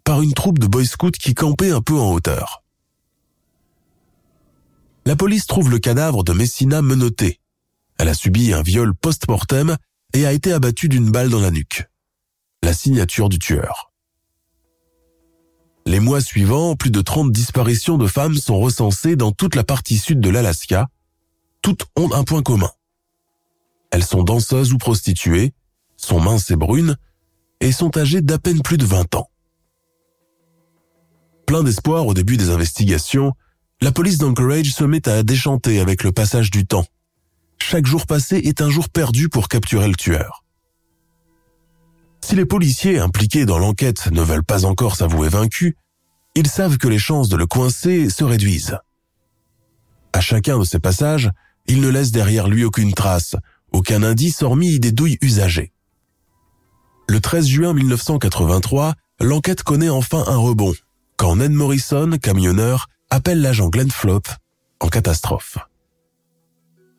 par 0.03 0.21
une 0.21 0.34
troupe 0.34 0.59
de 0.59 0.67
boy 0.67 0.86
scouts 0.86 1.11
qui 1.11 1.34
campait 1.34 1.71
un 1.71 1.82
peu 1.82 1.97
en 1.97 2.11
hauteur. 2.11 2.63
La 5.05 5.15
police 5.15 5.47
trouve 5.47 5.69
le 5.69 5.80
cadavre 5.80 6.24
de 6.24 6.34
Messina 6.34 6.82
menotté. 6.82 7.39
Elle 7.97 8.09
a 8.09 8.13
subi 8.13 8.53
un 8.53 8.61
viol 8.61 8.93
post-mortem 8.95 9.78
et 10.13 10.26
a 10.26 10.32
été 10.34 10.53
abattue 10.53 10.89
d'une 10.89 11.11
balle 11.11 11.30
dans 11.30 11.41
la 11.41 11.51
nuque. 11.51 11.86
La 12.63 12.74
signature 12.74 13.30
du 13.30 13.39
tueur. 13.39 13.91
Les 15.86 15.99
mois 15.99 16.21
suivants, 16.21 16.76
plus 16.76 16.91
de 16.91 17.01
30 17.01 17.32
disparitions 17.32 17.97
de 17.97 18.07
femmes 18.07 18.36
sont 18.36 18.57
recensées 18.57 19.17
dans 19.17 19.34
toute 19.34 19.55
la 19.55 19.65
partie 19.65 19.97
sud 19.97 20.21
de 20.21 20.30
l'Alaska. 20.30 20.88
Toutes 21.61 21.86
ont 21.97 22.13
un 22.13 22.24
point 22.24 22.41
commun. 22.41 22.71
Elles 23.93 24.03
sont 24.03 24.23
danseuses 24.23 24.73
ou 24.73 24.79
prostituées, 24.79 25.53
sont 25.97 26.19
minces 26.19 26.49
et 26.49 26.55
brunes, 26.55 26.97
et 27.59 27.71
sont 27.71 27.95
âgés 27.95 28.23
d'à 28.23 28.39
peine 28.39 28.63
plus 28.63 28.77
de 28.77 28.85
20 28.85 29.13
ans. 29.13 29.29
Plein 31.45 31.61
d'espoir 31.61 32.07
au 32.07 32.15
début 32.15 32.35
des 32.35 32.49
investigations, 32.49 33.33
la 33.81 33.91
police 33.91 34.17
d'Anchorage 34.17 34.73
se 34.73 34.83
met 34.83 35.07
à 35.07 35.21
déchanter 35.21 35.79
avec 35.79 36.03
le 36.03 36.11
passage 36.11 36.49
du 36.49 36.65
temps. 36.65 36.87
Chaque 37.59 37.85
jour 37.85 38.07
passé 38.07 38.37
est 38.37 38.61
un 38.61 38.69
jour 38.71 38.89
perdu 38.89 39.29
pour 39.29 39.47
capturer 39.47 39.87
le 39.87 39.95
tueur. 39.95 40.43
Si 42.21 42.35
les 42.35 42.45
policiers 42.45 42.97
impliqués 42.97 43.45
dans 43.45 43.59
l'enquête 43.59 44.09
ne 44.11 44.23
veulent 44.23 44.43
pas 44.43 44.65
encore 44.65 44.95
s'avouer 44.95 45.29
vaincus, 45.29 45.75
ils 46.33 46.47
savent 46.47 46.79
que 46.79 46.87
les 46.87 46.97
chances 46.97 47.29
de 47.29 47.37
le 47.37 47.45
coincer 47.45 48.09
se 48.09 48.23
réduisent. 48.23 48.79
À 50.13 50.19
chacun 50.19 50.57
de 50.57 50.63
ces 50.63 50.79
passages, 50.79 51.29
il 51.67 51.79
ne 51.79 51.89
laisse 51.89 52.11
derrière 52.11 52.47
lui 52.47 52.63
aucune 52.63 52.93
trace, 52.93 53.35
aucun 53.74 54.03
indice 54.03 54.41
hormis 54.41 54.80
des 54.80 54.91
douilles 54.91 55.17
usagées. 55.21 55.71
Le 57.09 57.19
13 57.19 57.47
juin 57.47 57.74
1983, 57.74 58.93
l'enquête 59.19 59.63
connaît 59.63 59.89
enfin 59.89 60.24
un 60.28 60.38
rebond, 60.38 60.74
quand 61.17 61.36
Ned 61.36 61.51
Morrison, 61.51 62.17
camionneur, 62.21 62.88
appelle 63.09 63.41
l'agent 63.41 63.69
Glenn 63.69 63.91
Flop 63.91 64.21
en 64.80 64.88
catastrophe. 64.88 65.57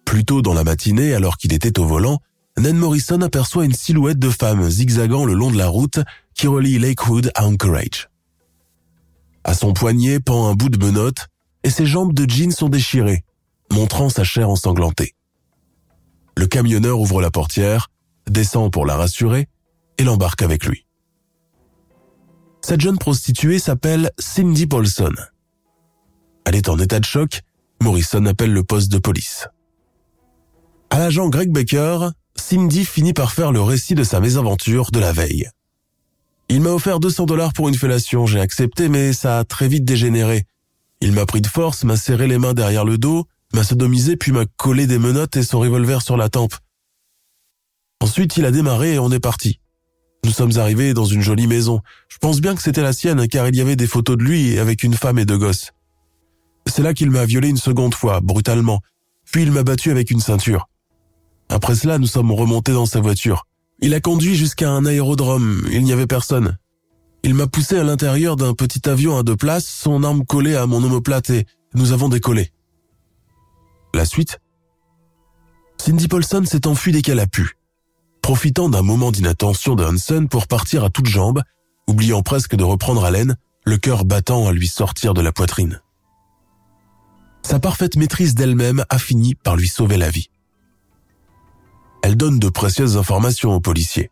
Plus 0.05 0.25
tôt 0.25 0.43
dans 0.43 0.55
la 0.55 0.65
matinée, 0.65 1.15
alors 1.15 1.39
qu'il 1.39 1.53
était 1.53 1.79
au 1.79 1.87
volant, 1.87 2.21
Ned 2.59 2.77
Morrison 2.77 3.21
aperçoit 3.23 3.65
une 3.65 3.73
silhouette 3.73 4.19
de 4.19 4.31
femme 4.31 4.69
zigzagant 4.69 5.25
le 5.25 5.35
long 5.35 5.51
de 5.51 5.59
la 5.59 5.69
route 5.69 6.01
qui 6.35 6.47
relie 6.47 6.79
Lakewood 6.79 7.31
à 7.35 7.47
Anchorage. 7.47 8.09
À 9.43 9.55
son 9.55 9.73
poignet 9.73 10.21
pend 10.21 10.49
un 10.49 10.55
bout 10.55 10.69
de 10.69 10.85
menotte 10.85 11.29
et 11.65 11.71
ses 11.71 11.87
jambes 11.87 12.15
de 12.15 12.31
jean 12.31 12.53
sont 12.53 12.69
déchirées, 12.69 13.25
montrant 13.73 14.09
sa 14.09 14.25
chair 14.25 14.49
ensanglantée. 14.49 15.15
Le 16.37 16.47
camionneur 16.47 16.99
ouvre 16.99 17.21
la 17.21 17.31
portière, 17.31 17.91
descend 18.29 18.73
pour 18.73 18.87
la 18.87 18.97
rassurer 18.97 19.49
et 19.99 20.05
l'embarque 20.05 20.43
avec 20.43 20.67
lui. 20.67 20.87
Cette 22.63 22.81
jeune 22.81 22.99
prostituée 22.99 23.59
s'appelle 23.59 24.11
Cindy 24.19 24.67
Paulson. 24.67 25.13
Elle 26.47 26.57
est 26.57 26.69
en 26.69 26.79
état 26.79 26.99
de 26.99 27.05
choc, 27.05 27.43
Morrison 27.83 28.25
appelle 28.27 28.53
le 28.53 28.65
poste 28.65 28.91
de 28.91 28.99
police. 28.99 29.49
À 30.91 30.99
l'agent 30.99 31.29
Greg 31.29 31.53
Baker, 31.53 32.09
Cindy 32.37 32.85
finit 32.85 33.13
par 33.13 33.33
faire 33.33 33.53
le 33.53 33.61
récit 33.61 33.95
de 33.95 34.05
sa 34.05 34.21
mésaventure 34.21 34.91
de 34.91 34.99
la 34.99 35.13
veille. 35.13 35.49
Il 36.49 36.61
m'a 36.61 36.71
offert 36.71 37.01
200 37.01 37.27
dollars 37.27 37.53
pour 37.53 37.69
une 37.69 37.75
fellation, 37.75 38.27
j'ai 38.27 38.41
accepté 38.41 38.89
mais 38.89 39.13
ça 39.13 39.39
a 39.39 39.45
très 39.45 39.69
vite 39.69 39.85
dégénéré. 39.85 40.45
Il 41.01 41.13
m'a 41.13 41.27
pris 41.27 41.41
de 41.41 41.47
force, 41.47 41.85
m'a 41.85 41.97
serré 41.97 42.27
les 42.27 42.39
mains 42.39 42.55
derrière 42.55 42.85
le 42.85 42.99
dos, 42.99 43.27
m'a 43.55 43.65
sodomisé 43.65 44.17
puis 44.17 44.33
m'a 44.33 44.45
collé 44.57 44.87
des 44.87 44.99
menottes 44.99 45.37
et 45.37 45.43
son 45.43 45.61
revolver 45.61 46.03
sur 46.03 46.17
la 46.17 46.29
tempe. 46.29 46.55
Ensuite, 48.01 48.37
il 48.37 48.45
a 48.45 48.51
démarré 48.51 48.95
et 48.95 48.99
on 48.99 49.11
est 49.11 49.21
parti. 49.21 49.61
Nous 50.25 50.31
sommes 50.31 50.57
arrivés 50.57 50.95
dans 50.95 51.05
une 51.05 51.21
jolie 51.21 51.47
maison. 51.47 51.81
Je 52.09 52.19
pense 52.19 52.41
bien 52.41 52.55
que 52.55 52.63
c'était 52.63 52.83
la 52.83 52.93
sienne 52.93 53.29
car 53.29 53.49
il 53.49 53.57
y 53.57 53.61
avait 53.61 53.77
des 53.77 53.87
photos 53.87 54.17
de 54.17 54.23
lui 54.23 54.59
avec 54.59 54.83
une 54.83 54.95
femme 54.95 55.19
et 55.19 55.25
deux 55.25 55.39
gosses. 55.39 55.73
C'est 56.67 56.83
là 56.83 56.95
qu'il 56.95 57.11
m'a 57.11 57.27
violé 57.27 57.49
une 57.49 57.59
seconde 57.59 57.95
fois, 57.95 58.21
brutalement. 58.21 58.81
Puis 59.31 59.43
il 59.43 59.53
m'a 59.53 59.63
battu 59.63 59.91
avec 59.91 60.11
une 60.11 60.21
ceinture. 60.21 60.69
Après 61.49 61.75
cela, 61.75 61.99
nous 61.99 62.07
sommes 62.07 62.33
remontés 62.33 62.73
dans 62.73 62.87
sa 62.87 63.01
voiture. 63.01 63.47
Il 63.81 63.93
a 63.95 64.01
conduit 64.01 64.35
jusqu'à 64.35 64.71
un 64.71 64.87
aérodrome. 64.87 65.67
Il 65.71 65.85
n'y 65.85 65.93
avait 65.93 66.07
personne. 66.07 66.57
Il 67.23 67.35
m'a 67.35 67.47
poussé 67.47 67.79
à 67.79 67.85
l'intérieur 67.85 68.37
d'un 68.37 68.55
petit 68.55 68.89
avion 68.89 69.17
à 69.19 69.23
deux 69.23 69.37
places, 69.37 69.67
son 69.67 70.05
arme 70.05 70.25
collée 70.25 70.57
à 70.57 70.67
mon 70.67 70.83
omoplate 70.83 71.31
et 71.31 71.47
nous 71.75 71.93
avons 71.93 72.09
décollé. 72.09 72.54
La 73.95 74.05
suite? 74.05 74.41
Cindy 75.79 76.09
Paulson 76.09 76.45
s'est 76.45 76.67
enfuie 76.67 76.93
dès 76.93 77.01
qu'elle 77.01 77.21
a 77.21 77.27
pu 77.27 77.57
profitant 78.25 78.71
d'un 78.71 78.81
moment 78.81 79.13
d'inattention 79.13 79.75
de 79.75 79.85
Hansen 79.85 80.31
pour 80.31 80.47
partir 80.47 80.83
à 80.83 80.89
toutes 80.89 81.05
jambes, 81.05 81.43
oubliant 81.87 82.23
presque 82.23 82.57
de 82.57 82.65
reprendre 82.65 83.05
haleine, 83.05 83.37
le 83.67 83.77
cœur 83.77 84.07
battant 84.07 84.49
à 84.49 84.53
lui 84.53 84.67
sortir 84.67 85.13
de 85.13 85.21
la 85.21 85.31
poitrine. 85.31 85.83
Sa 87.43 87.59
parfaite 87.59 87.97
maîtrise 87.97 88.35
d'elle-même 88.35 88.83
a 88.89 88.99
fini 88.99 89.35
par 89.35 89.57
lui 89.57 89.69
sauver 89.69 89.99
la 89.99 90.09
vie. 90.09 90.31
Elle 92.03 92.17
donne 92.17 92.39
de 92.39 92.49
précieuses 92.49 92.97
informations 92.97 93.53
aux 93.53 93.61
policiers. 93.61 94.11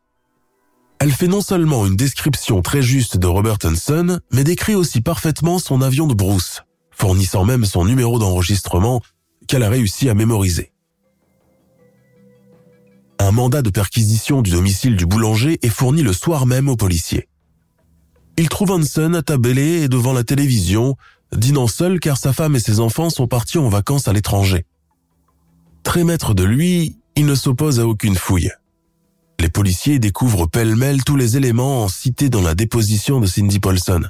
Elle 0.99 1.13
fait 1.13 1.27
non 1.27 1.41
seulement 1.41 1.87
une 1.87 1.97
description 1.97 2.61
très 2.61 2.83
juste 2.83 3.17
de 3.17 3.27
Robert 3.27 3.57
Hansen, 3.65 4.21
mais 4.31 4.45
décrit 4.45 4.75
aussi 4.75 5.01
parfaitement 5.01 5.59
son 5.59 5.81
avion 5.81 6.07
de 6.07 6.13
brousse, 6.13 6.61
fournissant 6.91 7.47
même 7.47 7.65
son 7.65 7.87
numéro 7.87 8.19
d'enregistrement 8.19 9.01
qu'elle 9.53 9.65
a 9.65 9.69
réussi 9.69 10.09
à 10.09 10.15
mémoriser. 10.15 10.73
Un 13.19 13.33
mandat 13.33 13.61
de 13.61 13.69
perquisition 13.69 14.41
du 14.41 14.51
domicile 14.51 14.97
du 14.97 15.05
boulanger 15.05 15.59
est 15.61 15.69
fourni 15.69 16.03
le 16.03 16.15
soir 16.15 16.47
même 16.47 16.71
aux 16.71 16.77
policiers. 16.77 17.29
Il 18.39 18.49
trouve 18.49 18.71
Hansen 18.71 19.15
attablé 19.15 19.83
et 19.83 19.89
devant 19.91 20.15
la 20.15 20.25
télévision, 20.25 20.97
dînant 21.37 21.67
seul 21.67 22.01
car 22.01 22.17
sa 22.17 22.33
femme 22.33 22.57
et 22.57 22.61
ses 22.61 22.81
enfants 22.81 23.11
sont 23.11 23.27
partis 23.27 23.59
en 23.59 23.69
vacances 23.69 24.09
à 24.09 24.15
l'étranger. 24.15 24.65
Très 25.83 26.03
maître 26.03 26.33
de 26.33 26.45
lui, 26.45 26.97
il 27.15 27.27
ne 27.27 27.35
s'oppose 27.35 27.79
à 27.79 27.87
aucune 27.87 28.17
fouille. 28.17 28.53
Les 29.39 29.51
policiers 29.51 29.99
découvrent 29.99 30.47
pêle-mêle 30.47 31.05
tous 31.05 31.17
les 31.17 31.37
éléments 31.37 31.89
cités 31.89 32.31
dans 32.31 32.41
la 32.41 32.55
déposition 32.55 33.21
de 33.21 33.27
Cindy 33.27 33.61
Paulson. 33.61 34.01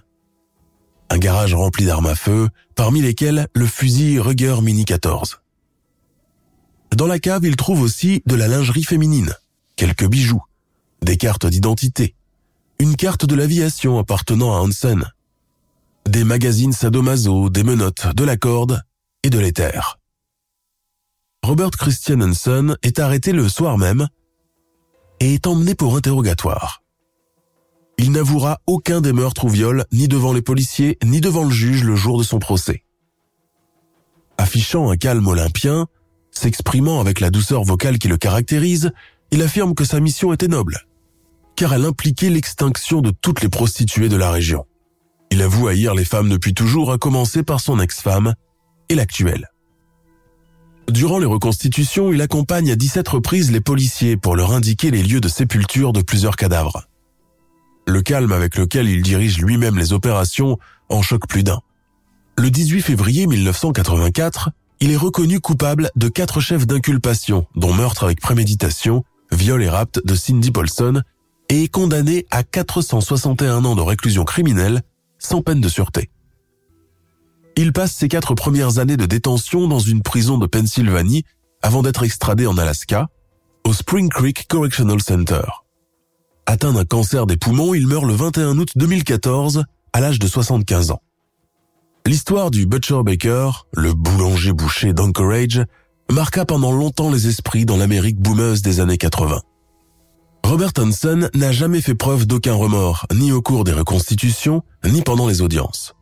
Un 1.13 1.19
garage 1.19 1.53
rempli 1.53 1.85
d'armes 1.85 2.07
à 2.07 2.15
feu, 2.15 2.49
parmi 2.75 3.03
lesquels 3.03 3.47
le 3.55 3.67
fusil 3.67 4.19
Ruger 4.19 4.63
Mini 4.63 4.87
14. 4.87 5.43
Dans 6.97 7.07
la 7.07 7.19
cave, 7.19 7.45
il 7.45 7.57
trouve 7.57 7.83
aussi 7.83 8.23
de 8.25 8.35
la 8.35 8.49
lingerie 8.49 8.83
féminine, 8.83 9.35
quelques 9.77 10.07
bijoux, 10.07 10.43
des 11.03 11.19
cartes 11.19 11.45
d'identité, 11.45 12.15
une 12.79 12.97
carte 12.97 13.27
de 13.27 13.35
l'aviation 13.35 13.99
appartenant 13.99 14.57
à 14.57 14.61
Hansen, 14.61 15.05
des 16.09 16.25
magazines 16.25 16.73
sadomaso, 16.73 17.51
des 17.51 17.63
menottes, 17.63 18.07
de 18.17 18.25
la 18.25 18.39
corde 18.39 18.81
et 19.23 19.29
de 19.29 19.39
l'éther. 19.39 20.01
Robert 21.43 21.73
Christian 21.73 22.23
Hansen 22.23 22.79
est 22.83 23.01
arrêté 23.01 23.33
le 23.33 23.51
soir 23.51 23.77
même 23.77 24.09
et 25.21 25.35
est 25.35 25.47
emmené 25.47 25.75
pour 25.75 25.95
interrogatoire. 25.95 26.82
Il 27.99 28.13
n'avouera 28.13 28.61
aucun 28.67 29.01
des 29.01 29.13
meurtres 29.13 29.45
ou 29.45 29.49
viols 29.49 29.85
ni 29.93 30.09
devant 30.09 30.33
les 30.33 30.43
policiers 30.43 30.99
ni 31.05 31.21
devant 31.21 31.45
le 31.45 31.51
juge 31.51 31.85
le 31.85 31.97
jour 31.97 32.19
de 32.19 32.25
son 32.25 32.39
procès. 32.39 32.83
Affichant 34.39 34.91
un 34.91 34.97
calme 34.97 35.27
olympien, 35.27 35.87
S'exprimant 36.33 37.01
avec 37.01 37.21
la 37.21 37.31
douceur 37.31 37.63
vocale 37.63 37.99
qui 37.99 38.09
le 38.09 38.17
caractérise, 38.17 38.91
il 39.31 39.43
affirme 39.43 39.75
que 39.75 39.85
sa 39.85 40.01
mission 40.01 40.33
était 40.33 40.49
noble, 40.49 40.81
car 41.57 41.75
elle 41.75 41.85
impliquait 41.85 42.31
l'extinction 42.31 43.01
de 43.01 43.11
toutes 43.11 43.43
les 43.43 43.49
prostituées 43.49 44.09
de 44.09 44.17
la 44.17 44.31
région. 44.31 44.65
Il 45.31 45.43
avoue 45.43 45.69
haïr 45.69 45.95
les 45.95 46.05
femmes 46.05 46.29
depuis 46.29 46.55
toujours, 46.55 46.91
à 46.91 46.99
commencer 46.99 47.43
par 47.43 47.61
son 47.61 47.79
ex-femme 47.79 48.35
et 48.89 48.95
l'actuelle. 48.95 49.51
Durant 50.89 51.19
les 51.19 51.27
reconstitutions, 51.27 52.13
il 52.13 52.21
accompagne 52.21 52.71
à 52.71 52.77
17 52.77 53.07
reprises 53.09 53.53
les 53.53 53.61
policiers 53.61 54.17
pour 54.17 54.35
leur 54.35 54.53
indiquer 54.53 54.91
les 54.91 55.03
lieux 55.03 55.21
de 55.21 55.29
sépulture 55.29 55.93
de 55.93 56.03
plusieurs 56.03 56.37
cadavres. 56.37 56.87
Le 57.87 58.03
calme 58.03 58.33
avec 58.33 58.57
lequel 58.57 58.89
il 58.89 59.03
dirige 59.03 59.39
lui-même 59.39 59.79
les 59.79 59.93
opérations 59.93 60.59
en 60.89 61.03
choque 61.03 61.27
plus 61.27 61.43
d'un. 61.43 61.61
Le 62.37 62.51
18 62.51 62.83
février 62.83 63.27
1984, 63.27 64.51
il 64.81 64.91
est 64.91 64.97
reconnu 64.97 65.41
coupable 65.41 65.91
de 65.97 66.09
quatre 66.09 66.41
chefs 66.41 66.67
d'inculpation, 66.67 67.47
dont 67.55 67.73
meurtre 67.73 68.05
avec 68.05 68.21
préméditation, 68.21 69.05
viol 69.31 69.63
et 69.63 69.69
rapt 69.69 70.01
de 70.05 70.15
Cindy 70.15 70.51
Paulson, 70.51 71.03
et 71.49 71.65
est 71.65 71.69
condamné 71.69 72.27
à 72.31 72.43
461 72.43 73.65
ans 73.65 73.77
de 73.77 73.83
réclusion 73.83 74.25
criminelle 74.25 74.83
sans 75.19 75.43
peine 75.43 75.61
de 75.61 75.69
sûreté. 75.69 76.11
Il 77.57 77.73
passe 77.73 77.93
ses 77.93 78.09
quatre 78.09 78.35
premières 78.35 78.79
années 78.79 78.97
de 78.97 79.07
détention 79.07 79.69
dans 79.69 79.79
une 79.79 80.03
prison 80.03 80.39
de 80.39 80.47
Pennsylvanie 80.47 81.25
avant 81.61 81.83
d'être 81.83 82.03
extradé 82.03 82.47
en 82.47 82.57
Alaska, 82.57 83.09
au 83.65 83.73
Spring 83.73 84.09
Creek 84.09 84.47
Correctional 84.49 85.01
Center. 85.01 85.43
Atteint 86.47 86.73
d'un 86.73 86.85
cancer 86.85 87.27
des 87.27 87.37
poumons, 87.37 87.75
il 87.75 87.87
meurt 87.87 88.05
le 88.05 88.15
21 88.15 88.59
août 88.59 88.71
2014 88.77 89.65
à 89.93 90.01
l'âge 90.01 90.19
de 90.19 90.27
75 90.27 90.91
ans. 90.91 91.01
L'histoire 92.07 92.51
du 92.51 92.67
Butcher 92.67 93.03
Baker, 93.05 93.51
le 93.73 93.95
boulanger-boucher 93.95 94.93
d'Anchorage, 94.93 95.65
marqua 96.11 96.45
pendant 96.45 96.73
longtemps 96.73 97.11
les 97.11 97.29
esprits 97.29 97.65
dans 97.65 97.77
l'Amérique 97.77 98.19
boumeuse 98.19 98.61
des 98.61 98.81
années 98.81 98.99
80. 98.99 99.41
Robert 100.45 100.73
Hansen 100.79 101.31
n'a 101.35 101.53
jamais 101.53 101.81
fait 101.81 101.95
preuve 101.95 102.27
d'aucun 102.27 102.55
remords, 102.55 103.07
ni 103.15 103.31
au 103.31 103.41
cours 103.41 103.63
des 103.65 103.73
reconstitutions, 103.73 104.63
ni 104.85 105.03
pendant 105.03 105.29
les 105.29 105.41
audiences. 105.41 105.95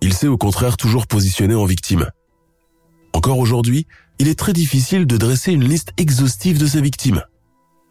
Il 0.00 0.14
s'est 0.14 0.28
au 0.28 0.38
contraire 0.38 0.76
toujours 0.76 1.06
positionné 1.06 1.54
en 1.54 1.66
victime. 1.66 2.08
Encore 3.12 3.38
aujourd'hui, 3.38 3.86
il 4.18 4.28
est 4.28 4.38
très 4.38 4.52
difficile 4.52 5.06
de 5.06 5.16
dresser 5.16 5.52
une 5.52 5.64
liste 5.64 5.92
exhaustive 5.96 6.58
de 6.58 6.66
ses 6.66 6.80
victimes. 6.80 7.22